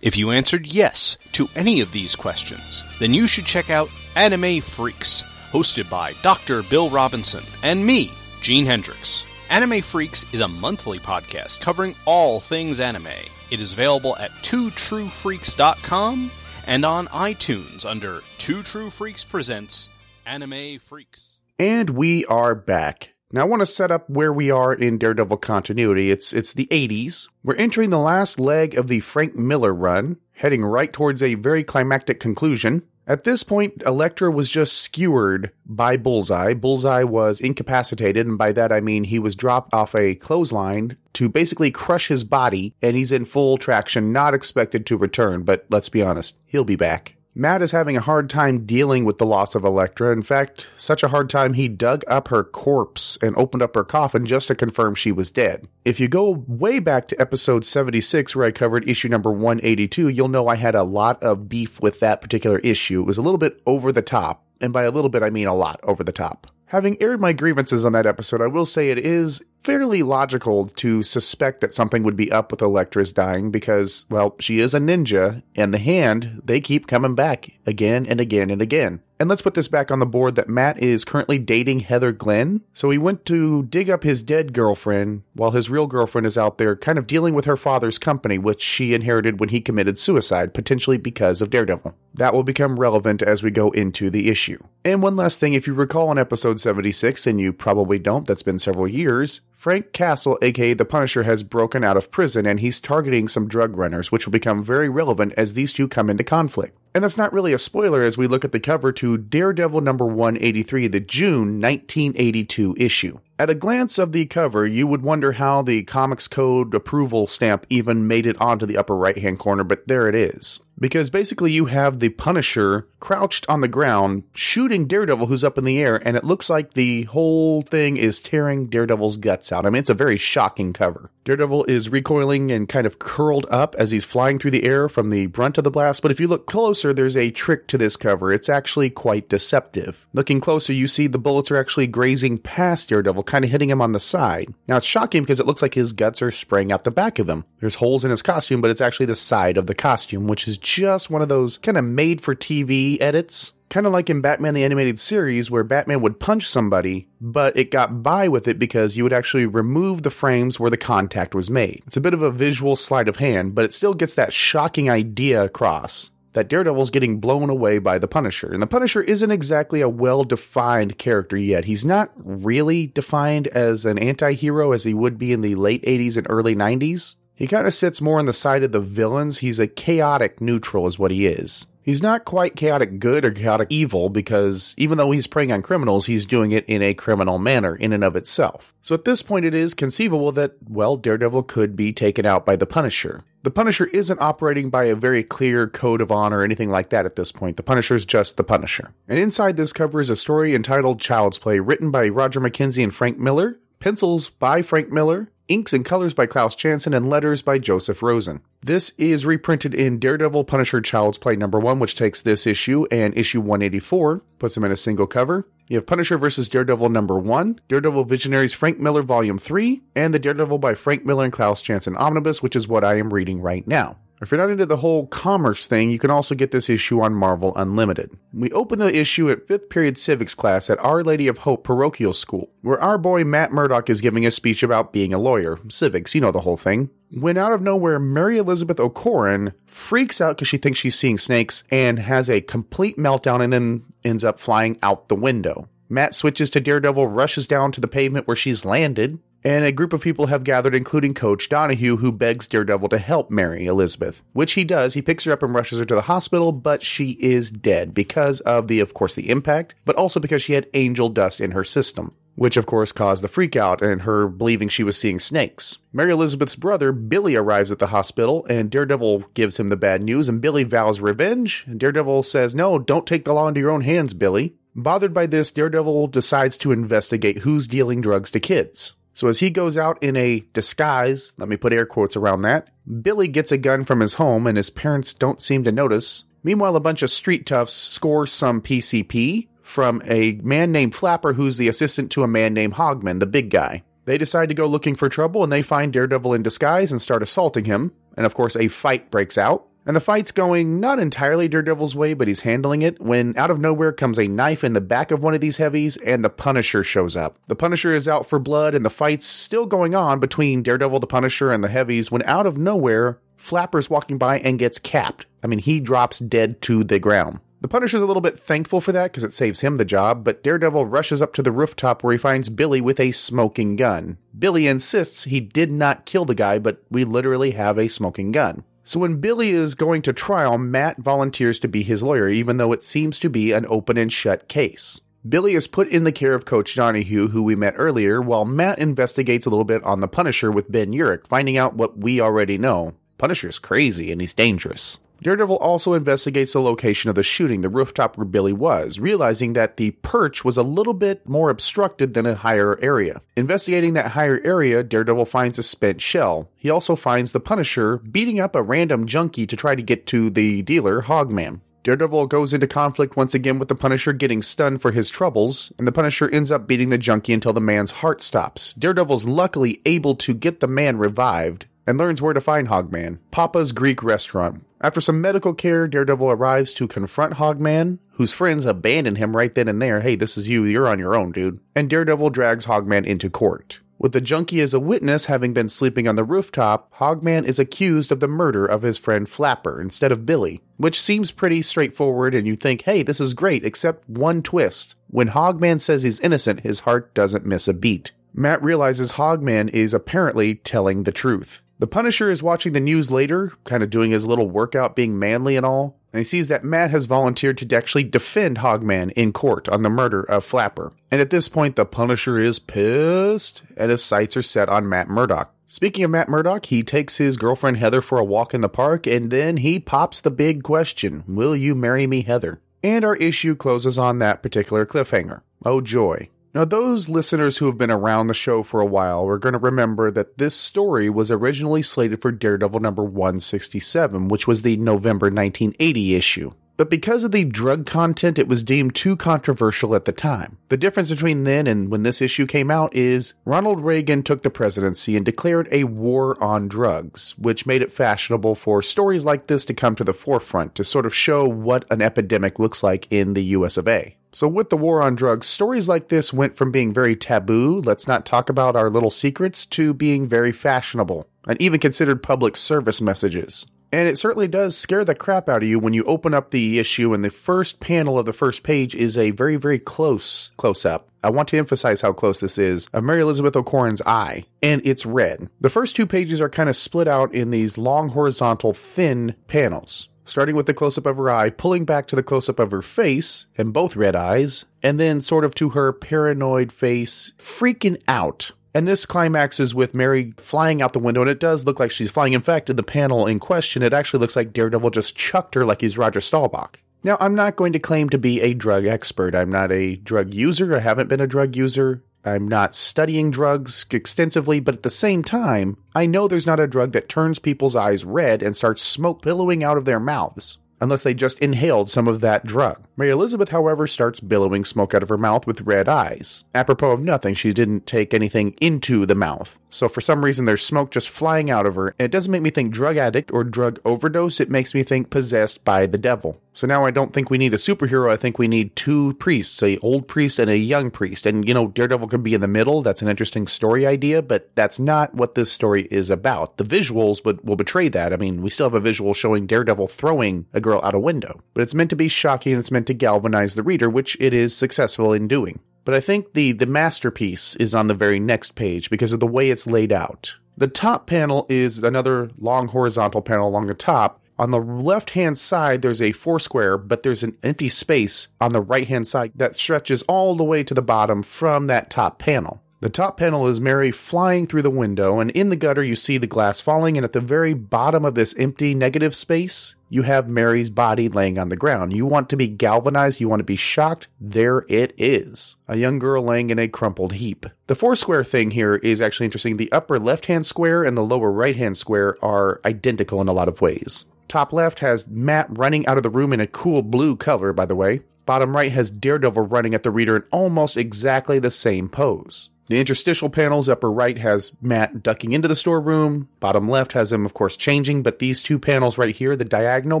If 0.00 0.16
you 0.16 0.30
answered 0.30 0.66
yes 0.66 1.18
to 1.32 1.50
any 1.54 1.82
of 1.82 1.92
these 1.92 2.16
questions, 2.16 2.82
then 2.98 3.12
you 3.12 3.26
should 3.26 3.44
check 3.44 3.68
out 3.68 3.90
Anime 4.16 4.62
Freaks, 4.62 5.22
hosted 5.50 5.90
by 5.90 6.14
Dr. 6.22 6.62
Bill 6.62 6.88
Robinson 6.88 7.44
and 7.62 7.84
me, 7.84 8.10
Gene 8.40 8.64
Hendricks. 8.64 9.22
Anime 9.50 9.82
Freaks 9.82 10.24
is 10.32 10.40
a 10.40 10.48
monthly 10.48 10.98
podcast 10.98 11.60
covering 11.60 11.94
all 12.06 12.40
things 12.40 12.80
anime. 12.80 13.08
It 13.50 13.60
is 13.60 13.74
available 13.74 14.16
at 14.16 14.30
twotruefreaks.com 14.42 16.30
and 16.66 16.84
on 16.84 17.06
iTunes 17.08 17.84
under 17.84 18.22
Two 18.38 18.62
True 18.62 18.90
Freaks 18.90 19.24
Presents 19.24 19.88
Anime 20.26 20.78
Freaks. 20.78 21.28
And 21.58 21.90
we 21.90 22.24
are 22.26 22.54
back. 22.54 23.14
Now 23.32 23.42
I 23.42 23.44
want 23.44 23.60
to 23.60 23.66
set 23.66 23.90
up 23.90 24.08
where 24.10 24.32
we 24.32 24.50
are 24.50 24.74
in 24.74 24.98
Daredevil 24.98 25.38
continuity. 25.38 26.10
It's 26.10 26.32
it's 26.32 26.52
the 26.52 26.66
80s. 26.66 27.28
We're 27.42 27.54
entering 27.56 27.90
the 27.90 27.98
last 27.98 28.38
leg 28.38 28.76
of 28.76 28.88
the 28.88 29.00
Frank 29.00 29.34
Miller 29.34 29.72
run, 29.72 30.18
heading 30.32 30.64
right 30.64 30.92
towards 30.92 31.22
a 31.22 31.34
very 31.34 31.64
climactic 31.64 32.20
conclusion. 32.20 32.82
At 33.06 33.24
this 33.24 33.42
point, 33.42 33.82
Elektra 33.84 34.30
was 34.30 34.48
just 34.48 34.80
skewered 34.80 35.50
by 35.66 35.96
Bullseye. 35.96 36.54
Bullseye 36.54 37.02
was 37.02 37.40
incapacitated, 37.40 38.26
and 38.26 38.38
by 38.38 38.52
that 38.52 38.70
I 38.70 38.80
mean 38.80 39.04
he 39.04 39.18
was 39.18 39.34
dropped 39.34 39.74
off 39.74 39.94
a 39.94 40.14
clothesline 40.14 40.96
to 41.14 41.28
basically 41.28 41.72
crush 41.72 42.08
his 42.08 42.22
body, 42.22 42.74
and 42.80 42.96
he's 42.96 43.10
in 43.10 43.24
full 43.24 43.58
traction, 43.58 44.12
not 44.12 44.34
expected 44.34 44.86
to 44.86 44.96
return, 44.96 45.42
but 45.42 45.66
let's 45.68 45.88
be 45.88 46.00
honest, 46.00 46.36
he'll 46.46 46.64
be 46.64 46.76
back. 46.76 47.16
Matt 47.34 47.62
is 47.62 47.70
having 47.70 47.96
a 47.96 48.02
hard 48.02 48.28
time 48.28 48.66
dealing 48.66 49.06
with 49.06 49.16
the 49.16 49.24
loss 49.24 49.54
of 49.54 49.64
Elektra. 49.64 50.12
In 50.12 50.22
fact, 50.22 50.68
such 50.76 51.02
a 51.02 51.08
hard 51.08 51.30
time 51.30 51.54
he 51.54 51.66
dug 51.66 52.04
up 52.06 52.28
her 52.28 52.44
corpse 52.44 53.16
and 53.22 53.34
opened 53.38 53.62
up 53.62 53.74
her 53.74 53.84
coffin 53.84 54.26
just 54.26 54.48
to 54.48 54.54
confirm 54.54 54.94
she 54.94 55.12
was 55.12 55.30
dead. 55.30 55.66
If 55.86 55.98
you 55.98 56.08
go 56.08 56.44
way 56.46 56.78
back 56.78 57.08
to 57.08 57.18
episode 57.18 57.64
76 57.64 58.36
where 58.36 58.44
I 58.44 58.50
covered 58.50 58.86
issue 58.86 59.08
number 59.08 59.32
182, 59.32 60.08
you'll 60.08 60.28
know 60.28 60.46
I 60.46 60.56
had 60.56 60.74
a 60.74 60.82
lot 60.82 61.22
of 61.22 61.48
beef 61.48 61.80
with 61.80 62.00
that 62.00 62.20
particular 62.20 62.58
issue. 62.58 63.00
It 63.00 63.06
was 63.06 63.16
a 63.16 63.22
little 63.22 63.38
bit 63.38 63.62
over 63.66 63.92
the 63.92 64.02
top, 64.02 64.44
and 64.60 64.70
by 64.70 64.82
a 64.82 64.90
little 64.90 65.08
bit 65.08 65.22
I 65.22 65.30
mean 65.30 65.46
a 65.46 65.54
lot 65.54 65.80
over 65.84 66.04
the 66.04 66.12
top. 66.12 66.48
Having 66.66 67.02
aired 67.02 67.20
my 67.20 67.32
grievances 67.32 67.86
on 67.86 67.92
that 67.92 68.06
episode, 68.06 68.42
I 68.42 68.46
will 68.46 68.66
say 68.66 68.90
it 68.90 68.98
is 68.98 69.42
fairly 69.62 70.02
logical 70.02 70.66
to 70.66 71.02
suspect 71.02 71.60
that 71.60 71.74
something 71.74 72.02
would 72.02 72.16
be 72.16 72.32
up 72.32 72.50
with 72.50 72.60
Elektra's 72.60 73.12
dying 73.12 73.50
because, 73.50 74.04
well, 74.10 74.34
she 74.38 74.58
is 74.58 74.74
a 74.74 74.80
ninja, 74.80 75.42
and 75.54 75.72
the 75.72 75.78
hand, 75.78 76.42
they 76.44 76.60
keep 76.60 76.86
coming 76.86 77.14
back 77.14 77.52
again 77.64 78.04
and 78.06 78.20
again 78.20 78.50
and 78.50 78.60
again. 78.60 79.00
And 79.22 79.28
let's 79.28 79.42
put 79.42 79.54
this 79.54 79.68
back 79.68 79.92
on 79.92 80.00
the 80.00 80.06
board 80.06 80.34
that 80.34 80.48
Matt 80.48 80.82
is 80.82 81.04
currently 81.04 81.38
dating 81.38 81.78
Heather 81.78 82.10
Glenn. 82.10 82.62
So 82.74 82.90
he 82.90 82.98
went 82.98 83.24
to 83.26 83.62
dig 83.62 83.88
up 83.88 84.02
his 84.02 84.20
dead 84.20 84.52
girlfriend 84.52 85.22
while 85.34 85.52
his 85.52 85.70
real 85.70 85.86
girlfriend 85.86 86.26
is 86.26 86.36
out 86.36 86.58
there 86.58 86.74
kind 86.74 86.98
of 86.98 87.06
dealing 87.06 87.32
with 87.32 87.44
her 87.44 87.56
father's 87.56 87.98
company, 87.98 88.36
which 88.36 88.60
she 88.60 88.94
inherited 88.94 89.38
when 89.38 89.50
he 89.50 89.60
committed 89.60 89.96
suicide, 89.96 90.52
potentially 90.52 90.96
because 90.96 91.40
of 91.40 91.50
Daredevil. 91.50 91.94
That 92.14 92.34
will 92.34 92.42
become 92.42 92.80
relevant 92.80 93.22
as 93.22 93.44
we 93.44 93.52
go 93.52 93.70
into 93.70 94.10
the 94.10 94.28
issue. 94.28 94.58
And 94.84 95.02
one 95.04 95.14
last 95.14 95.38
thing, 95.38 95.54
if 95.54 95.68
you 95.68 95.74
recall 95.74 96.10
in 96.10 96.18
episode 96.18 96.58
76, 96.58 97.24
and 97.28 97.40
you 97.40 97.52
probably 97.52 98.00
don't, 98.00 98.26
that's 98.26 98.42
been 98.42 98.58
several 98.58 98.88
years, 98.88 99.40
Frank 99.62 99.92
Castle, 99.92 100.36
aka 100.42 100.74
the 100.74 100.84
Punisher, 100.84 101.22
has 101.22 101.44
broken 101.44 101.84
out 101.84 101.96
of 101.96 102.10
prison 102.10 102.46
and 102.46 102.58
he's 102.58 102.80
targeting 102.80 103.28
some 103.28 103.46
drug 103.46 103.76
runners, 103.76 104.10
which 104.10 104.26
will 104.26 104.32
become 104.32 104.60
very 104.60 104.88
relevant 104.88 105.32
as 105.36 105.52
these 105.52 105.72
two 105.72 105.86
come 105.86 106.10
into 106.10 106.24
conflict. 106.24 106.76
And 106.96 107.04
that's 107.04 107.16
not 107.16 107.32
really 107.32 107.52
a 107.52 107.60
spoiler 107.60 108.02
as 108.02 108.18
we 108.18 108.26
look 108.26 108.44
at 108.44 108.50
the 108.50 108.58
cover 108.58 108.90
to 108.94 109.16
Daredevil 109.16 109.80
number 109.80 110.04
183, 110.04 110.88
the 110.88 110.98
June 110.98 111.60
1982 111.60 112.74
issue. 112.76 113.20
At 113.42 113.50
a 113.50 113.56
glance 113.56 113.98
of 113.98 114.12
the 114.12 114.26
cover, 114.26 114.64
you 114.64 114.86
would 114.86 115.02
wonder 115.02 115.32
how 115.32 115.62
the 115.62 115.82
Comics 115.82 116.28
Code 116.28 116.72
approval 116.74 117.26
stamp 117.26 117.66
even 117.68 118.06
made 118.06 118.24
it 118.24 118.40
onto 118.40 118.66
the 118.66 118.76
upper 118.76 118.94
right 118.94 119.18
hand 119.18 119.40
corner, 119.40 119.64
but 119.64 119.88
there 119.88 120.08
it 120.08 120.14
is. 120.14 120.60
Because 120.78 121.10
basically, 121.10 121.52
you 121.52 121.66
have 121.66 121.98
the 121.98 122.08
Punisher 122.08 122.88
crouched 122.98 123.46
on 123.48 123.60
the 123.60 123.68
ground, 123.68 124.24
shooting 124.32 124.86
Daredevil 124.86 125.26
who's 125.26 125.44
up 125.44 125.58
in 125.58 125.64
the 125.64 125.78
air, 125.78 126.00
and 126.06 126.16
it 126.16 126.24
looks 126.24 126.48
like 126.48 126.74
the 126.74 127.02
whole 127.04 127.62
thing 127.62 127.96
is 127.96 128.20
tearing 128.20 128.66
Daredevil's 128.66 129.16
guts 129.16 129.52
out. 129.52 129.66
I 129.66 129.70
mean, 129.70 129.80
it's 129.80 129.90
a 129.90 129.94
very 129.94 130.16
shocking 130.16 130.72
cover. 130.72 131.10
Daredevil 131.24 131.66
is 131.66 131.88
recoiling 131.88 132.50
and 132.50 132.68
kind 132.68 132.84
of 132.84 132.98
curled 132.98 133.46
up 133.48 133.76
as 133.78 133.92
he's 133.92 134.04
flying 134.04 134.40
through 134.40 134.50
the 134.50 134.64
air 134.64 134.88
from 134.88 135.10
the 135.10 135.26
brunt 135.26 135.56
of 135.56 135.62
the 135.62 135.70
blast, 135.70 136.02
but 136.02 136.10
if 136.10 136.18
you 136.18 136.26
look 136.26 136.46
closer, 136.46 136.92
there's 136.92 137.16
a 137.16 137.30
trick 137.30 137.68
to 137.68 137.78
this 137.78 137.96
cover. 137.96 138.32
It's 138.32 138.48
actually 138.48 138.90
quite 138.90 139.28
deceptive. 139.28 140.06
Looking 140.12 140.40
closer, 140.40 140.72
you 140.72 140.88
see 140.88 141.06
the 141.06 141.18
bullets 141.18 141.52
are 141.52 141.58
actually 141.58 141.86
grazing 141.86 142.38
past 142.38 142.88
Daredevil, 142.88 143.22
kind 143.32 143.46
of 143.46 143.50
hitting 143.50 143.70
him 143.70 143.80
on 143.80 143.92
the 143.92 143.98
side. 143.98 144.52
Now, 144.68 144.76
it's 144.76 144.84
shocking 144.84 145.22
because 145.22 145.40
it 145.40 145.46
looks 145.46 145.62
like 145.62 145.72
his 145.72 145.94
guts 145.94 146.20
are 146.20 146.30
spraying 146.30 146.70
out 146.70 146.84
the 146.84 146.90
back 146.90 147.18
of 147.18 147.30
him. 147.30 147.46
There's 147.60 147.76
holes 147.76 148.04
in 148.04 148.10
his 148.10 148.20
costume, 148.20 148.60
but 148.60 148.70
it's 148.70 148.82
actually 148.82 149.06
the 149.06 149.16
side 149.16 149.56
of 149.56 149.66
the 149.66 149.74
costume, 149.74 150.26
which 150.26 150.46
is 150.46 150.58
just 150.58 151.08
one 151.08 151.22
of 151.22 151.30
those 151.30 151.56
kind 151.56 151.78
of 151.78 151.84
made 151.84 152.20
for 152.20 152.34
TV 152.34 153.00
edits. 153.00 153.52
Kind 153.70 153.86
of 153.86 153.92
like 153.94 154.10
in 154.10 154.20
Batman 154.20 154.52
the 154.52 154.64
Animated 154.64 154.98
Series, 154.98 155.50
where 155.50 155.64
Batman 155.64 156.02
would 156.02 156.20
punch 156.20 156.46
somebody, 156.46 157.08
but 157.22 157.56
it 157.56 157.70
got 157.70 158.02
by 158.02 158.28
with 158.28 158.46
it 158.46 158.58
because 158.58 158.98
you 158.98 159.02
would 159.02 159.14
actually 159.14 159.46
remove 159.46 160.02
the 160.02 160.10
frames 160.10 160.60
where 160.60 160.68
the 160.68 160.76
contact 160.76 161.34
was 161.34 161.48
made. 161.48 161.82
It's 161.86 161.96
a 161.96 162.02
bit 162.02 162.12
of 162.12 162.20
a 162.20 162.30
visual 162.30 162.76
sleight 162.76 163.08
of 163.08 163.16
hand, 163.16 163.54
but 163.54 163.64
it 163.64 163.72
still 163.72 163.94
gets 163.94 164.14
that 164.16 164.34
shocking 164.34 164.90
idea 164.90 165.42
across 165.42 166.10
that 166.32 166.48
Daredevil's 166.48 166.90
getting 166.90 167.20
blown 167.20 167.50
away 167.50 167.78
by 167.78 167.98
the 167.98 168.08
Punisher. 168.08 168.52
And 168.52 168.62
the 168.62 168.66
Punisher 168.66 169.02
isn't 169.02 169.30
exactly 169.30 169.80
a 169.80 169.88
well 169.88 170.24
defined 170.24 170.98
character 170.98 171.36
yet. 171.36 171.64
He's 171.64 171.84
not 171.84 172.10
really 172.16 172.86
defined 172.86 173.48
as 173.48 173.84
an 173.84 173.98
anti 173.98 174.32
hero 174.32 174.72
as 174.72 174.84
he 174.84 174.94
would 174.94 175.18
be 175.18 175.32
in 175.32 175.40
the 175.40 175.54
late 175.54 175.82
80s 175.84 176.16
and 176.16 176.26
early 176.30 176.54
90s. 176.54 177.16
He 177.42 177.48
kind 177.48 177.66
of 177.66 177.74
sits 177.74 178.00
more 178.00 178.20
on 178.20 178.26
the 178.26 178.32
side 178.32 178.62
of 178.62 178.70
the 178.70 178.78
villains. 178.78 179.38
He's 179.38 179.58
a 179.58 179.66
chaotic 179.66 180.40
neutral, 180.40 180.86
is 180.86 180.96
what 180.96 181.10
he 181.10 181.26
is. 181.26 181.66
He's 181.82 182.00
not 182.00 182.24
quite 182.24 182.54
chaotic 182.54 183.00
good 183.00 183.24
or 183.24 183.32
chaotic 183.32 183.66
evil 183.68 184.10
because 184.10 184.76
even 184.78 184.96
though 184.96 185.10
he's 185.10 185.26
preying 185.26 185.50
on 185.50 185.60
criminals, 185.60 186.06
he's 186.06 186.24
doing 186.24 186.52
it 186.52 186.64
in 186.66 186.82
a 186.82 186.94
criminal 186.94 187.38
manner 187.38 187.74
in 187.74 187.92
and 187.92 188.04
of 188.04 188.14
itself. 188.14 188.72
So 188.80 188.94
at 188.94 189.04
this 189.04 189.22
point, 189.22 189.44
it 189.44 189.56
is 189.56 189.74
conceivable 189.74 190.30
that, 190.30 190.52
well, 190.68 190.96
Daredevil 190.96 191.42
could 191.42 191.74
be 191.74 191.92
taken 191.92 192.24
out 192.24 192.46
by 192.46 192.54
the 192.54 192.64
Punisher. 192.64 193.24
The 193.42 193.50
Punisher 193.50 193.86
isn't 193.86 194.22
operating 194.22 194.70
by 194.70 194.84
a 194.84 194.94
very 194.94 195.24
clear 195.24 195.66
code 195.66 196.00
of 196.00 196.12
honor 196.12 196.38
or 196.38 196.44
anything 196.44 196.70
like 196.70 196.90
that 196.90 197.06
at 197.06 197.16
this 197.16 197.32
point. 197.32 197.56
The 197.56 197.64
Punisher's 197.64 198.06
just 198.06 198.36
the 198.36 198.44
Punisher. 198.44 198.94
And 199.08 199.18
inside 199.18 199.56
this 199.56 199.72
cover 199.72 200.00
is 200.00 200.10
a 200.10 200.14
story 200.14 200.54
entitled 200.54 201.00
Child's 201.00 201.38
Play, 201.38 201.58
written 201.58 201.90
by 201.90 202.08
Roger 202.08 202.40
McKenzie 202.40 202.84
and 202.84 202.94
Frank 202.94 203.18
Miller, 203.18 203.58
Pencils 203.82 204.28
by 204.28 204.62
Frank 204.62 204.92
Miller, 204.92 205.28
inks 205.48 205.72
and 205.72 205.84
colors 205.84 206.14
by 206.14 206.24
Klaus 206.24 206.54
Janson, 206.54 206.94
and 206.94 207.10
letters 207.10 207.42
by 207.42 207.58
Joseph 207.58 208.00
Rosen. 208.00 208.40
This 208.60 208.90
is 208.96 209.26
reprinted 209.26 209.74
in 209.74 209.98
Daredevil 209.98 210.44
Punisher 210.44 210.80
Child's 210.80 211.18
Play 211.18 211.34
number 211.34 211.58
one, 211.58 211.80
which 211.80 211.96
takes 211.96 212.22
this 212.22 212.46
issue 212.46 212.86
and 212.92 213.12
issue 213.18 213.40
184, 213.40 214.22
puts 214.38 214.54
them 214.54 214.62
in 214.62 214.70
a 214.70 214.76
single 214.76 215.08
cover. 215.08 215.48
You 215.66 215.78
have 215.78 215.86
Punisher 215.88 216.16
vs. 216.16 216.48
Daredevil 216.48 216.90
number 216.90 217.18
one, 217.18 217.60
Daredevil 217.68 218.04
Visionaries 218.04 218.54
Frank 218.54 218.78
Miller 218.78 219.02
volume 219.02 219.36
three, 219.36 219.82
and 219.96 220.14
the 220.14 220.20
Daredevil 220.20 220.58
by 220.58 220.74
Frank 220.74 221.04
Miller 221.04 221.24
and 221.24 221.32
Klaus 221.32 221.60
Janson 221.60 221.96
omnibus, 221.96 222.40
which 222.40 222.54
is 222.54 222.68
what 222.68 222.84
I 222.84 222.98
am 222.98 223.12
reading 223.12 223.40
right 223.40 223.66
now. 223.66 223.96
If 224.22 224.30
you're 224.30 224.38
not 224.38 224.50
into 224.50 224.66
the 224.66 224.76
whole 224.76 225.08
commerce 225.08 225.66
thing, 225.66 225.90
you 225.90 225.98
can 225.98 226.10
also 226.10 226.36
get 226.36 226.52
this 226.52 226.70
issue 226.70 227.00
on 227.00 227.12
Marvel 227.12 227.52
Unlimited. 227.56 228.16
We 228.32 228.52
open 228.52 228.78
the 228.78 228.96
issue 228.96 229.28
at 229.32 229.48
5th 229.48 229.68
period 229.68 229.98
civics 229.98 230.32
class 230.32 230.70
at 230.70 230.78
Our 230.78 231.02
Lady 231.02 231.26
of 231.26 231.38
Hope 231.38 231.64
Parochial 231.64 232.14
School, 232.14 232.48
where 232.60 232.80
our 232.80 232.98
boy 232.98 233.24
Matt 233.24 233.50
Murdock 233.50 233.90
is 233.90 234.00
giving 234.00 234.24
a 234.24 234.30
speech 234.30 234.62
about 234.62 234.92
being 234.92 235.12
a 235.12 235.18
lawyer. 235.18 235.58
Civics, 235.68 236.14
you 236.14 236.20
know 236.20 236.30
the 236.30 236.42
whole 236.42 236.56
thing. 236.56 236.88
When 237.10 237.36
out 237.36 237.52
of 237.52 237.62
nowhere, 237.62 237.98
Mary 237.98 238.38
Elizabeth 238.38 238.78
O'Corin 238.78 239.54
freaks 239.66 240.20
out 240.20 240.36
because 240.36 240.46
she 240.46 240.56
thinks 240.56 240.78
she's 240.78 240.96
seeing 240.96 241.18
snakes 241.18 241.64
and 241.72 241.98
has 241.98 242.30
a 242.30 242.40
complete 242.40 242.96
meltdown 242.96 243.42
and 243.42 243.52
then 243.52 243.84
ends 244.04 244.22
up 244.22 244.38
flying 244.38 244.78
out 244.84 245.08
the 245.08 245.16
window. 245.16 245.68
Matt 245.88 246.14
switches 246.14 246.48
to 246.50 246.60
Daredevil, 246.60 247.08
rushes 247.08 247.48
down 247.48 247.72
to 247.72 247.80
the 247.80 247.88
pavement 247.88 248.28
where 248.28 248.36
she's 248.36 248.64
landed, 248.64 249.18
and 249.44 249.64
a 249.64 249.72
group 249.72 249.92
of 249.92 250.00
people 250.00 250.26
have 250.26 250.44
gathered, 250.44 250.74
including 250.74 251.14
Coach 251.14 251.48
Donahue, 251.48 251.96
who 251.96 252.12
begs 252.12 252.46
Daredevil 252.46 252.88
to 252.90 252.98
help 252.98 253.30
Mary 253.30 253.66
Elizabeth, 253.66 254.22
which 254.32 254.52
he 254.52 254.64
does. 254.64 254.94
He 254.94 255.02
picks 255.02 255.24
her 255.24 255.32
up 255.32 255.42
and 255.42 255.54
rushes 255.54 255.78
her 255.78 255.84
to 255.84 255.94
the 255.94 256.02
hospital, 256.02 256.52
but 256.52 256.82
she 256.82 257.12
is 257.20 257.50
dead 257.50 257.94
because 257.94 258.40
of 258.40 258.68
the, 258.68 258.80
of 258.80 258.94
course, 258.94 259.14
the 259.14 259.30
impact, 259.30 259.74
but 259.84 259.96
also 259.96 260.20
because 260.20 260.42
she 260.42 260.52
had 260.52 260.68
angel 260.74 261.08
dust 261.08 261.40
in 261.40 261.52
her 261.52 261.64
system. 261.64 262.14
Which, 262.34 262.56
of 262.56 262.64
course, 262.64 262.92
caused 262.92 263.22
the 263.22 263.28
freakout 263.28 263.82
and 263.82 264.02
her 264.02 264.26
believing 264.26 264.68
she 264.68 264.84
was 264.84 264.96
seeing 264.96 265.18
snakes. 265.18 265.78
Mary 265.92 266.12
Elizabeth's 266.12 266.56
brother, 266.56 266.90
Billy, 266.90 267.36
arrives 267.36 267.70
at 267.70 267.78
the 267.78 267.88
hospital, 267.88 268.46
and 268.48 268.70
Daredevil 268.70 269.24
gives 269.34 269.58
him 269.58 269.68
the 269.68 269.76
bad 269.76 270.02
news, 270.02 270.30
and 270.30 270.40
Billy 270.40 270.64
vows 270.64 270.98
revenge. 270.98 271.66
Daredevil 271.76 272.22
says, 272.22 272.54
No, 272.54 272.78
don't 272.78 273.06
take 273.06 273.26
the 273.26 273.34
law 273.34 273.48
into 273.48 273.60
your 273.60 273.70
own 273.70 273.82
hands, 273.82 274.14
Billy. 274.14 274.54
Bothered 274.74 275.12
by 275.12 275.26
this, 275.26 275.50
Daredevil 275.50 276.06
decides 276.06 276.56
to 276.58 276.72
investigate 276.72 277.38
who's 277.38 277.66
dealing 277.66 278.00
drugs 278.00 278.30
to 278.30 278.40
kids. 278.40 278.94
So 279.14 279.28
as 279.28 279.40
he 279.40 279.50
goes 279.50 279.76
out 279.76 280.02
in 280.02 280.16
a 280.16 280.44
disguise, 280.52 281.32
let 281.36 281.48
me 281.48 281.56
put 281.56 281.72
air 281.72 281.86
quotes 281.86 282.16
around 282.16 282.42
that, 282.42 282.68
Billy 283.02 283.28
gets 283.28 283.52
a 283.52 283.58
gun 283.58 283.84
from 283.84 284.00
his 284.00 284.14
home 284.14 284.46
and 284.46 284.56
his 284.56 284.70
parents 284.70 285.14
don't 285.14 285.42
seem 285.42 285.64
to 285.64 285.72
notice. 285.72 286.24
Meanwhile, 286.42 286.76
a 286.76 286.80
bunch 286.80 287.02
of 287.02 287.10
street 287.10 287.46
toughs 287.46 287.74
score 287.74 288.26
some 288.26 288.60
PCP 288.60 289.48
from 289.62 290.02
a 290.04 290.32
man 290.42 290.72
named 290.72 290.94
Flapper 290.94 291.34
who's 291.34 291.56
the 291.56 291.68
assistant 291.68 292.10
to 292.12 292.24
a 292.24 292.28
man 292.28 292.52
named 292.54 292.74
Hogman, 292.74 293.20
the 293.20 293.26
big 293.26 293.50
guy. 293.50 293.84
They 294.04 294.18
decide 294.18 294.48
to 294.48 294.54
go 294.54 294.66
looking 294.66 294.96
for 294.96 295.08
trouble 295.08 295.44
and 295.44 295.52
they 295.52 295.62
find 295.62 295.92
Daredevil 295.92 296.34
in 296.34 296.42
disguise 296.42 296.90
and 296.90 297.00
start 297.00 297.22
assaulting 297.22 297.64
him. 297.64 297.92
And 298.16 298.26
of 298.26 298.34
course, 298.34 298.56
a 298.56 298.68
fight 298.68 299.10
breaks 299.10 299.38
out. 299.38 299.66
And 299.84 299.96
the 299.96 300.00
fight's 300.00 300.30
going 300.30 300.78
not 300.78 301.00
entirely 301.00 301.48
Daredevil's 301.48 301.96
way, 301.96 302.14
but 302.14 302.28
he's 302.28 302.42
handling 302.42 302.82
it 302.82 303.00
when 303.00 303.36
out 303.36 303.50
of 303.50 303.58
nowhere 303.58 303.92
comes 303.92 304.18
a 304.18 304.28
knife 304.28 304.62
in 304.62 304.74
the 304.74 304.80
back 304.80 305.10
of 305.10 305.22
one 305.22 305.34
of 305.34 305.40
these 305.40 305.56
heavies 305.56 305.96
and 305.96 306.24
the 306.24 306.30
Punisher 306.30 306.84
shows 306.84 307.16
up. 307.16 307.36
The 307.48 307.56
Punisher 307.56 307.92
is 307.92 308.06
out 308.06 308.26
for 308.26 308.38
blood 308.38 308.74
and 308.74 308.84
the 308.84 308.90
fight's 308.90 309.26
still 309.26 309.66
going 309.66 309.94
on 309.94 310.20
between 310.20 310.62
Daredevil, 310.62 311.00
the 311.00 311.06
Punisher, 311.08 311.50
and 311.50 311.64
the 311.64 311.68
heavies 311.68 312.12
when 312.12 312.22
out 312.24 312.46
of 312.46 312.58
nowhere, 312.58 313.18
Flapper's 313.36 313.90
walking 313.90 314.18
by 314.18 314.38
and 314.38 314.58
gets 314.58 314.78
capped. 314.78 315.26
I 315.42 315.48
mean, 315.48 315.58
he 315.58 315.80
drops 315.80 316.20
dead 316.20 316.62
to 316.62 316.84
the 316.84 317.00
ground. 317.00 317.40
The 317.60 317.68
Punisher's 317.68 318.02
a 318.02 318.06
little 318.06 318.20
bit 318.20 318.38
thankful 318.38 318.80
for 318.80 318.90
that 318.90 319.12
because 319.12 319.22
it 319.22 319.34
saves 319.34 319.60
him 319.60 319.76
the 319.76 319.84
job, 319.84 320.24
but 320.24 320.42
Daredevil 320.42 320.86
rushes 320.86 321.22
up 321.22 321.32
to 321.34 321.42
the 321.42 321.52
rooftop 321.52 322.02
where 322.02 322.12
he 322.12 322.18
finds 322.18 322.48
Billy 322.48 322.80
with 322.80 322.98
a 322.98 323.12
smoking 323.12 323.76
gun. 323.76 324.18
Billy 324.36 324.66
insists 324.66 325.24
he 325.24 325.38
did 325.38 325.70
not 325.70 326.04
kill 326.04 326.24
the 326.24 326.34
guy, 326.34 326.58
but 326.58 326.82
we 326.90 327.04
literally 327.04 327.52
have 327.52 327.78
a 327.78 327.88
smoking 327.88 328.32
gun. 328.32 328.64
So 328.84 328.98
when 329.00 329.20
Billy 329.20 329.50
is 329.50 329.74
going 329.76 330.02
to 330.02 330.12
trial, 330.12 330.58
Matt 330.58 330.98
volunteers 330.98 331.60
to 331.60 331.68
be 331.68 331.82
his 331.82 332.02
lawyer, 332.02 332.28
even 332.28 332.56
though 332.56 332.72
it 332.72 332.82
seems 332.82 333.18
to 333.20 333.30
be 333.30 333.52
an 333.52 333.64
open 333.68 333.96
and 333.96 334.12
shut 334.12 334.48
case. 334.48 335.00
Billy 335.28 335.54
is 335.54 335.68
put 335.68 335.88
in 335.88 336.02
the 336.02 336.10
care 336.10 336.34
of 336.34 336.44
Coach 336.44 336.74
Donahue, 336.74 337.28
who 337.28 337.44
we 337.44 337.54
met 337.54 337.74
earlier, 337.76 338.20
while 338.20 338.44
Matt 338.44 338.80
investigates 338.80 339.46
a 339.46 339.50
little 339.50 339.64
bit 339.64 339.84
on 339.84 340.00
the 340.00 340.08
Punisher 340.08 340.50
with 340.50 340.70
Ben 340.70 340.90
Urich, 340.90 341.28
finding 341.28 341.56
out 341.56 341.76
what 341.76 341.96
we 341.96 342.20
already 342.20 342.58
know. 342.58 342.94
Punisher's 343.18 343.60
crazy 343.60 344.10
and 344.10 344.20
he's 344.20 344.34
dangerous. 344.34 344.98
Daredevil 345.22 345.58
also 345.58 345.94
investigates 345.94 346.52
the 346.52 346.60
location 346.60 347.08
of 347.08 347.14
the 347.14 347.22
shooting, 347.22 347.60
the 347.60 347.68
rooftop 347.68 348.18
where 348.18 348.24
Billy 348.24 348.52
was, 348.52 348.98
realizing 348.98 349.52
that 349.52 349.76
the 349.76 349.92
perch 350.02 350.44
was 350.44 350.56
a 350.56 350.64
little 350.64 350.94
bit 350.94 351.28
more 351.28 351.48
obstructed 351.48 352.12
than 352.12 352.26
a 352.26 352.34
higher 352.34 352.76
area. 352.82 353.20
Investigating 353.36 353.94
that 353.94 354.10
higher 354.10 354.40
area, 354.44 354.82
Daredevil 354.82 355.26
finds 355.26 355.58
a 355.58 355.62
spent 355.62 356.00
shell. 356.00 356.50
He 356.56 356.70
also 356.70 356.96
finds 356.96 357.30
the 357.30 357.38
Punisher 357.38 357.98
beating 357.98 358.40
up 358.40 358.56
a 358.56 358.62
random 358.64 359.06
junkie 359.06 359.46
to 359.46 359.54
try 359.54 359.76
to 359.76 359.82
get 359.82 360.08
to 360.08 360.28
the 360.28 360.62
dealer, 360.62 361.02
Hogman. 361.02 361.60
Daredevil 361.84 362.28
goes 362.28 362.52
into 362.52 362.68
conflict 362.68 363.16
once 363.16 363.34
again 363.34 363.58
with 363.58 363.68
the 363.68 363.74
Punisher 363.74 364.12
getting 364.12 364.40
stunned 364.40 364.80
for 364.80 364.92
his 364.92 365.10
troubles, 365.10 365.72
and 365.78 365.86
the 365.86 365.92
Punisher 365.92 366.28
ends 366.30 366.52
up 366.52 366.66
beating 366.68 366.90
the 366.90 366.98
junkie 366.98 367.32
until 367.32 367.52
the 367.52 367.60
man's 367.60 367.90
heart 367.90 368.22
stops. 368.22 368.72
Daredevil's 368.74 369.26
luckily 369.26 369.80
able 369.84 370.14
to 370.16 370.32
get 370.32 370.60
the 370.60 370.68
man 370.68 370.96
revived, 370.96 371.66
and 371.86 371.98
learns 371.98 372.22
where 372.22 372.34
to 372.34 372.40
find 372.40 372.68
Hogman 372.68 373.18
Papa's 373.30 373.72
Greek 373.72 374.02
restaurant. 374.02 374.64
After 374.80 375.00
some 375.00 375.20
medical 375.20 375.54
care, 375.54 375.86
Daredevil 375.86 376.30
arrives 376.30 376.72
to 376.74 376.88
confront 376.88 377.34
Hogman, 377.34 377.98
whose 378.10 378.32
friends 378.32 378.64
abandon 378.64 379.16
him 379.16 379.36
right 379.36 379.54
then 379.54 379.68
and 379.68 379.80
there. 379.80 380.00
Hey, 380.00 380.16
this 380.16 380.36
is 380.36 380.48
you, 380.48 380.64
you're 380.64 380.88
on 380.88 380.98
your 380.98 381.14
own, 381.14 381.32
dude. 381.32 381.60
And 381.74 381.88
Daredevil 381.88 382.30
drags 382.30 382.66
Hogman 382.66 383.06
into 383.06 383.30
court. 383.30 383.80
With 384.02 384.10
the 384.10 384.20
junkie 384.20 384.60
as 384.60 384.74
a 384.74 384.80
witness 384.80 385.26
having 385.26 385.52
been 385.52 385.68
sleeping 385.68 386.08
on 386.08 386.16
the 386.16 386.24
rooftop, 386.24 386.92
Hogman 386.96 387.44
is 387.44 387.60
accused 387.60 388.10
of 388.10 388.18
the 388.18 388.26
murder 388.26 388.66
of 388.66 388.82
his 388.82 388.98
friend 388.98 389.28
Flapper 389.28 389.80
instead 389.80 390.10
of 390.10 390.26
Billy, 390.26 390.60
which 390.76 391.00
seems 391.00 391.30
pretty 391.30 391.62
straightforward 391.62 392.34
and 392.34 392.44
you 392.44 392.56
think, 392.56 392.82
hey, 392.82 393.04
this 393.04 393.20
is 393.20 393.32
great, 393.32 393.64
except 393.64 394.08
one 394.08 394.42
twist. 394.42 394.96
When 395.06 395.28
Hogman 395.28 395.80
says 395.80 396.02
he's 396.02 396.18
innocent, 396.18 396.60
his 396.60 396.80
heart 396.80 397.14
doesn't 397.14 397.46
miss 397.46 397.68
a 397.68 397.72
beat. 397.72 398.10
Matt 398.34 398.60
realizes 398.60 399.12
Hogman 399.12 399.68
is 399.68 399.94
apparently 399.94 400.56
telling 400.56 401.04
the 401.04 401.12
truth. 401.12 401.62
The 401.82 401.88
Punisher 401.88 402.30
is 402.30 402.44
watching 402.44 402.74
the 402.74 402.78
news 402.78 403.10
later, 403.10 403.54
kind 403.64 403.82
of 403.82 403.90
doing 403.90 404.12
his 404.12 404.24
little 404.24 404.48
workout, 404.48 404.94
being 404.94 405.18
manly 405.18 405.56
and 405.56 405.66
all, 405.66 405.98
and 406.12 406.20
he 406.20 406.24
sees 406.24 406.46
that 406.46 406.62
Matt 406.62 406.92
has 406.92 407.06
volunteered 407.06 407.58
to 407.58 407.76
actually 407.76 408.04
defend 408.04 408.58
Hogman 408.58 409.10
in 409.16 409.32
court 409.32 409.68
on 409.68 409.82
the 409.82 409.90
murder 409.90 410.22
of 410.22 410.44
Flapper. 410.44 410.92
And 411.10 411.20
at 411.20 411.30
this 411.30 411.48
point, 411.48 411.74
the 411.74 411.84
Punisher 411.84 412.38
is 412.38 412.60
pissed, 412.60 413.64
and 413.76 413.90
his 413.90 414.04
sights 414.04 414.36
are 414.36 414.42
set 414.42 414.68
on 414.68 414.88
Matt 414.88 415.08
Murdock. 415.08 415.52
Speaking 415.66 416.04
of 416.04 416.12
Matt 416.12 416.28
Murdock, 416.28 416.66
he 416.66 416.84
takes 416.84 417.16
his 417.16 417.36
girlfriend 417.36 417.78
Heather 417.78 418.00
for 418.00 418.18
a 418.18 418.24
walk 418.24 418.54
in 418.54 418.60
the 418.60 418.68
park, 418.68 419.08
and 419.08 419.32
then 419.32 419.56
he 419.56 419.80
pops 419.80 420.20
the 420.20 420.30
big 420.30 420.62
question 420.62 421.24
Will 421.26 421.56
you 421.56 421.74
marry 421.74 422.06
me, 422.06 422.22
Heather? 422.22 422.60
And 422.84 423.04
our 423.04 423.16
issue 423.16 423.56
closes 423.56 423.98
on 423.98 424.20
that 424.20 424.40
particular 424.40 424.86
cliffhanger. 424.86 425.42
Oh, 425.64 425.80
joy. 425.80 426.28
Now, 426.54 426.66
those 426.66 427.08
listeners 427.08 427.56
who 427.56 427.66
have 427.66 427.78
been 427.78 427.90
around 427.90 428.26
the 428.26 428.34
show 428.34 428.62
for 428.62 428.82
a 428.82 428.86
while 428.86 429.26
are 429.26 429.38
going 429.38 429.54
to 429.54 429.58
remember 429.58 430.10
that 430.10 430.36
this 430.36 430.54
story 430.54 431.08
was 431.08 431.30
originally 431.30 431.80
slated 431.80 432.20
for 432.20 432.30
Daredevil 432.30 432.80
number 432.80 433.02
167, 433.02 434.28
which 434.28 434.46
was 434.46 434.60
the 434.60 434.76
November 434.76 435.26
1980 435.26 436.14
issue. 436.14 436.52
But 436.76 436.90
because 436.90 437.24
of 437.24 437.32
the 437.32 437.44
drug 437.44 437.86
content, 437.86 438.38
it 438.38 438.48
was 438.48 438.62
deemed 438.62 438.94
too 438.94 439.16
controversial 439.16 439.94
at 439.94 440.04
the 440.04 440.12
time. 440.12 440.58
The 440.68 440.76
difference 440.76 441.08
between 441.08 441.44
then 441.44 441.66
and 441.66 441.90
when 441.90 442.02
this 442.02 442.20
issue 442.20 442.46
came 442.46 442.70
out 442.70 442.94
is 442.94 443.32
Ronald 443.46 443.80
Reagan 443.80 444.22
took 444.22 444.42
the 444.42 444.50
presidency 444.50 445.16
and 445.16 445.24
declared 445.24 445.68
a 445.70 445.84
war 445.84 446.42
on 446.42 446.68
drugs, 446.68 447.34
which 447.38 447.66
made 447.66 447.80
it 447.80 447.92
fashionable 447.92 448.56
for 448.56 448.82
stories 448.82 449.24
like 449.24 449.46
this 449.46 449.64
to 449.66 449.74
come 449.74 449.94
to 449.96 450.04
the 450.04 450.12
forefront 450.12 450.74
to 450.74 450.84
sort 450.84 451.06
of 451.06 451.14
show 451.14 451.46
what 451.48 451.86
an 451.90 452.02
epidemic 452.02 452.58
looks 452.58 452.82
like 452.82 453.06
in 453.10 453.32
the 453.32 453.44
US 453.44 453.78
of 453.78 453.88
A. 453.88 454.16
So, 454.34 454.48
with 454.48 454.70
the 454.70 454.78
war 454.78 455.02
on 455.02 455.14
drugs, 455.14 455.46
stories 455.46 455.88
like 455.88 456.08
this 456.08 456.32
went 456.32 456.54
from 456.54 456.72
being 456.72 456.94
very 456.94 457.14
taboo, 457.14 457.80
let's 457.80 458.08
not 458.08 458.24
talk 458.24 458.48
about 458.48 458.76
our 458.76 458.88
little 458.88 459.10
secrets, 459.10 459.66
to 459.66 459.92
being 459.92 460.26
very 460.26 460.52
fashionable, 460.52 461.26
and 461.46 461.60
even 461.60 461.78
considered 461.78 462.22
public 462.22 462.56
service 462.56 463.02
messages. 463.02 463.66
And 463.92 464.08
it 464.08 464.18
certainly 464.18 464.48
does 464.48 464.74
scare 464.74 465.04
the 465.04 465.14
crap 465.14 465.50
out 465.50 465.62
of 465.62 465.68
you 465.68 465.78
when 465.78 465.92
you 465.92 466.02
open 466.04 466.32
up 466.32 466.50
the 466.50 466.78
issue 466.78 467.12
and 467.12 467.22
the 467.22 467.28
first 467.28 467.78
panel 467.78 468.18
of 468.18 468.24
the 468.24 468.32
first 468.32 468.62
page 468.62 468.94
is 468.94 469.18
a 469.18 469.32
very, 469.32 469.56
very 469.56 469.78
close 469.78 470.50
close 470.56 470.86
up. 470.86 471.08
I 471.22 471.28
want 471.28 471.48
to 471.48 471.58
emphasize 471.58 472.00
how 472.00 472.14
close 472.14 472.40
this 472.40 472.56
is 472.56 472.86
of 472.94 473.04
Mary 473.04 473.20
Elizabeth 473.20 473.54
O'Corin's 473.54 474.00
eye, 474.00 474.46
and 474.62 474.80
it's 474.86 475.04
red. 475.04 475.50
The 475.60 475.68
first 475.68 475.94
two 475.94 476.06
pages 476.06 476.40
are 476.40 476.48
kind 476.48 476.70
of 476.70 476.76
split 476.76 477.06
out 477.06 477.34
in 477.34 477.50
these 477.50 477.76
long, 477.76 478.08
horizontal, 478.08 478.72
thin 478.72 479.34
panels 479.46 480.08
starting 480.24 480.56
with 480.56 480.66
the 480.66 480.74
close 480.74 480.96
up 480.98 481.06
of 481.06 481.16
her 481.16 481.30
eye, 481.30 481.50
pulling 481.50 481.84
back 481.84 482.06
to 482.06 482.16
the 482.16 482.22
close 482.22 482.48
up 482.48 482.58
of 482.58 482.70
her 482.70 482.82
face, 482.82 483.46
and 483.56 483.72
both 483.72 483.96
red 483.96 484.16
eyes, 484.16 484.64
and 484.82 484.98
then 484.98 485.20
sort 485.20 485.44
of 485.44 485.54
to 485.54 485.70
her 485.70 485.92
paranoid 485.92 486.72
face, 486.72 487.32
freaking 487.38 488.00
out. 488.08 488.52
And 488.74 488.88
this 488.88 489.04
climaxes 489.04 489.74
with 489.74 489.94
Mary 489.94 490.32
flying 490.38 490.80
out 490.80 490.94
the 490.94 490.98
window, 490.98 491.20
and 491.20 491.30
it 491.30 491.40
does 491.40 491.66
look 491.66 491.78
like 491.78 491.90
she's 491.90 492.10
flying. 492.10 492.32
In 492.32 492.40
fact, 492.40 492.70
in 492.70 492.76
the 492.76 492.82
panel 492.82 493.26
in 493.26 493.38
question, 493.38 493.82
it 493.82 493.92
actually 493.92 494.20
looks 494.20 494.36
like 494.36 494.52
Daredevil 494.52 494.90
just 494.90 495.16
chucked 495.16 495.54
her 495.54 495.66
like 495.66 495.82
he's 495.82 495.98
Roger 495.98 496.20
Staubach. 496.20 496.80
Now, 497.04 497.16
I'm 497.20 497.34
not 497.34 497.56
going 497.56 497.72
to 497.72 497.78
claim 497.80 498.08
to 498.10 498.18
be 498.18 498.40
a 498.40 498.54
drug 498.54 498.86
expert. 498.86 499.34
I'm 499.34 499.50
not 499.50 499.72
a 499.72 499.96
drug 499.96 500.32
user. 500.32 500.76
I 500.76 500.78
haven't 500.78 501.08
been 501.08 501.20
a 501.20 501.26
drug 501.26 501.56
user. 501.56 502.02
I'm 502.24 502.46
not 502.46 502.74
studying 502.74 503.30
drugs 503.30 503.84
extensively, 503.90 504.60
but 504.60 504.74
at 504.76 504.82
the 504.82 504.90
same 504.90 505.24
time, 505.24 505.76
I 505.94 506.06
know 506.06 506.28
there's 506.28 506.46
not 506.46 506.60
a 506.60 506.68
drug 506.68 506.92
that 506.92 507.08
turns 507.08 507.38
people's 507.38 507.74
eyes 507.74 508.04
red 508.04 508.42
and 508.42 508.56
starts 508.56 508.82
smoke 508.82 509.22
billowing 509.22 509.64
out 509.64 509.76
of 509.76 509.84
their 509.84 510.00
mouths 510.00 510.58
unless 510.82 511.02
they 511.02 511.14
just 511.14 511.38
inhaled 511.38 511.88
some 511.88 512.08
of 512.08 512.20
that 512.20 512.44
drug. 512.44 512.84
Mary 512.96 513.12
Elizabeth, 513.12 513.50
however, 513.50 513.86
starts 513.86 514.18
billowing 514.18 514.64
smoke 514.64 514.92
out 514.92 515.02
of 515.02 515.08
her 515.08 515.16
mouth 515.16 515.46
with 515.46 515.60
red 515.60 515.88
eyes. 515.88 516.42
Apropos 516.56 516.90
of 516.90 517.00
nothing, 517.00 517.34
she 517.34 517.52
didn't 517.52 517.86
take 517.86 518.12
anything 518.12 518.54
into 518.60 519.06
the 519.06 519.14
mouth. 519.14 519.56
So 519.70 519.88
for 519.88 520.02
some 520.02 520.24
reason, 520.24 520.44
there's 520.44 520.62
smoke 520.62 520.90
just 520.90 521.08
flying 521.08 521.50
out 521.50 521.66
of 521.66 521.76
her. 521.76 521.94
And 521.98 522.04
it 522.04 522.10
doesn't 522.10 522.30
make 522.30 522.42
me 522.42 522.50
think 522.50 522.72
drug 522.72 522.96
addict 522.98 523.32
or 523.32 523.44
drug 523.44 523.80
overdose. 523.84 524.40
It 524.40 524.50
makes 524.50 524.74
me 524.74 524.82
think 524.82 525.08
possessed 525.08 525.64
by 525.64 525.86
the 525.86 525.96
devil. 525.96 526.38
So 526.54 526.66
now 526.66 526.84
I 526.84 526.90
don't 526.90 527.14
think 527.14 527.30
we 527.30 527.38
need 527.38 527.54
a 527.54 527.58
superhero. 527.58 528.12
I 528.12 528.16
think 528.16 528.38
we 528.38 528.48
need 528.48 528.76
two 528.76 529.14
priests, 529.14 529.62
a 529.62 529.78
old 529.78 530.06
priest 530.06 530.38
and 530.38 530.50
a 530.50 530.56
young 530.58 530.90
priest. 530.90 531.24
And 531.24 531.48
you 531.48 531.54
know, 531.54 531.68
Daredevil 531.68 532.08
could 532.08 532.22
be 532.22 532.34
in 532.34 532.42
the 532.42 532.48
middle. 532.48 532.82
That's 532.82 533.00
an 533.00 533.08
interesting 533.08 533.46
story 533.46 533.86
idea, 533.86 534.20
but 534.20 534.50
that's 534.54 534.78
not 534.78 535.14
what 535.14 535.34
this 535.34 535.50
story 535.50 535.88
is 535.90 536.10
about. 536.10 536.58
The 536.58 536.64
visuals 536.64 537.24
would 537.24 537.42
will 537.46 537.56
betray 537.56 537.88
that. 537.88 538.12
I 538.12 538.16
mean, 538.16 538.42
we 538.42 538.50
still 538.50 538.66
have 538.66 538.74
a 538.74 538.80
visual 538.80 539.14
showing 539.14 539.46
Daredevil 539.46 539.86
throwing 539.86 540.44
a 540.52 540.60
girl 540.60 540.71
out 540.80 540.94
a 540.94 541.00
window, 541.00 541.40
but 541.54 541.62
it's 541.62 541.74
meant 541.74 541.90
to 541.90 541.96
be 541.96 542.08
shocking. 542.08 542.56
It's 542.56 542.70
meant 542.70 542.86
to 542.86 542.94
galvanize 542.94 543.54
the 543.54 543.62
reader, 543.62 543.90
which 543.90 544.16
it 544.20 544.32
is 544.32 544.56
successful 544.56 545.12
in 545.12 545.28
doing. 545.28 545.60
But 545.84 545.94
I 545.94 546.00
think 546.00 546.34
the 546.34 546.52
the 546.52 546.66
masterpiece 546.66 547.56
is 547.56 547.74
on 547.74 547.88
the 547.88 547.94
very 547.94 548.20
next 548.20 548.54
page 548.54 548.88
because 548.88 549.12
of 549.12 549.20
the 549.20 549.26
way 549.26 549.50
it's 549.50 549.66
laid 549.66 549.92
out. 549.92 550.36
The 550.56 550.68
top 550.68 551.06
panel 551.06 551.46
is 551.48 551.82
another 551.82 552.30
long 552.38 552.68
horizontal 552.68 553.22
panel 553.22 553.48
along 553.48 553.66
the 553.66 553.74
top. 553.74 554.20
On 554.38 554.50
the 554.50 554.60
left 554.60 555.10
hand 555.10 555.38
side, 555.38 555.82
there's 555.82 556.02
a 556.02 556.12
four 556.12 556.38
square, 556.38 556.78
but 556.78 557.02
there's 557.02 557.22
an 557.22 557.36
empty 557.42 557.68
space 557.68 558.28
on 558.40 558.52
the 558.52 558.60
right 558.60 558.86
hand 558.86 559.08
side 559.08 559.32
that 559.36 559.56
stretches 559.56 560.02
all 560.04 560.34
the 560.34 560.44
way 560.44 560.62
to 560.64 560.74
the 560.74 560.82
bottom 560.82 561.22
from 561.22 561.66
that 561.66 561.90
top 561.90 562.18
panel. 562.18 562.62
The 562.80 562.90
top 562.90 563.16
panel 563.16 563.46
is 563.46 563.60
Mary 563.60 563.92
flying 563.92 564.48
through 564.48 564.62
the 564.62 564.70
window, 564.70 565.20
and 565.20 565.30
in 565.30 565.50
the 565.50 565.56
gutter, 565.56 565.84
you 565.84 565.94
see 565.94 566.18
the 566.18 566.26
glass 566.26 566.60
falling, 566.60 566.96
and 566.96 567.04
at 567.04 567.12
the 567.12 567.20
very 567.20 567.54
bottom 567.54 568.04
of 568.04 568.16
this 568.16 568.34
empty 568.36 568.74
negative 568.74 569.14
space, 569.14 569.76
you 569.92 570.00
have 570.00 570.26
Mary's 570.26 570.70
body 570.70 571.10
laying 571.10 571.36
on 571.36 571.50
the 571.50 571.56
ground. 571.56 571.92
You 571.92 572.06
want 572.06 572.30
to 572.30 572.36
be 572.36 572.48
galvanized, 572.48 573.20
you 573.20 573.28
want 573.28 573.40
to 573.40 573.44
be 573.44 573.56
shocked. 573.56 574.08
There 574.18 574.64
it 574.66 574.94
is. 574.96 575.56
A 575.68 575.76
young 575.76 575.98
girl 575.98 576.22
laying 576.22 576.48
in 576.48 576.58
a 576.58 576.66
crumpled 576.66 577.12
heap. 577.12 577.44
The 577.66 577.74
four 577.74 577.94
square 577.94 578.24
thing 578.24 578.52
here 578.52 578.76
is 578.76 579.02
actually 579.02 579.26
interesting. 579.26 579.58
The 579.58 579.70
upper 579.70 579.98
left 579.98 580.24
hand 580.24 580.46
square 580.46 580.82
and 580.82 580.96
the 580.96 581.04
lower 581.04 581.30
right 581.30 581.54
hand 581.54 581.76
square 581.76 582.16
are 582.24 582.62
identical 582.64 583.20
in 583.20 583.28
a 583.28 583.34
lot 583.34 583.48
of 583.48 583.60
ways. 583.60 584.06
Top 584.28 584.54
left 584.54 584.78
has 584.78 585.06
Matt 585.06 585.48
running 585.50 585.86
out 585.86 585.98
of 585.98 586.02
the 586.02 586.08
room 586.08 586.32
in 586.32 586.40
a 586.40 586.46
cool 586.46 586.80
blue 586.80 587.14
color, 587.14 587.52
by 587.52 587.66
the 587.66 587.76
way. 587.76 588.00
Bottom 588.24 588.56
right 588.56 588.72
has 588.72 588.88
Daredevil 588.88 589.42
running 589.42 589.74
at 589.74 589.82
the 589.82 589.90
reader 589.90 590.16
in 590.16 590.22
almost 590.30 590.78
exactly 590.78 591.38
the 591.38 591.50
same 591.50 591.90
pose. 591.90 592.48
The 592.72 592.80
interstitial 592.80 593.28
panels, 593.28 593.68
upper 593.68 593.92
right 593.92 594.16
has 594.16 594.56
Matt 594.62 595.02
ducking 595.02 595.34
into 595.34 595.46
the 595.46 595.54
storeroom. 595.54 596.30
Bottom 596.40 596.70
left 596.70 596.94
has 596.94 597.12
him, 597.12 597.26
of 597.26 597.34
course, 597.34 597.54
changing. 597.54 598.02
But 598.02 598.18
these 598.18 598.42
two 598.42 598.58
panels 598.58 598.96
right 598.96 599.14
here, 599.14 599.36
the 599.36 599.44
diagonal 599.44 600.00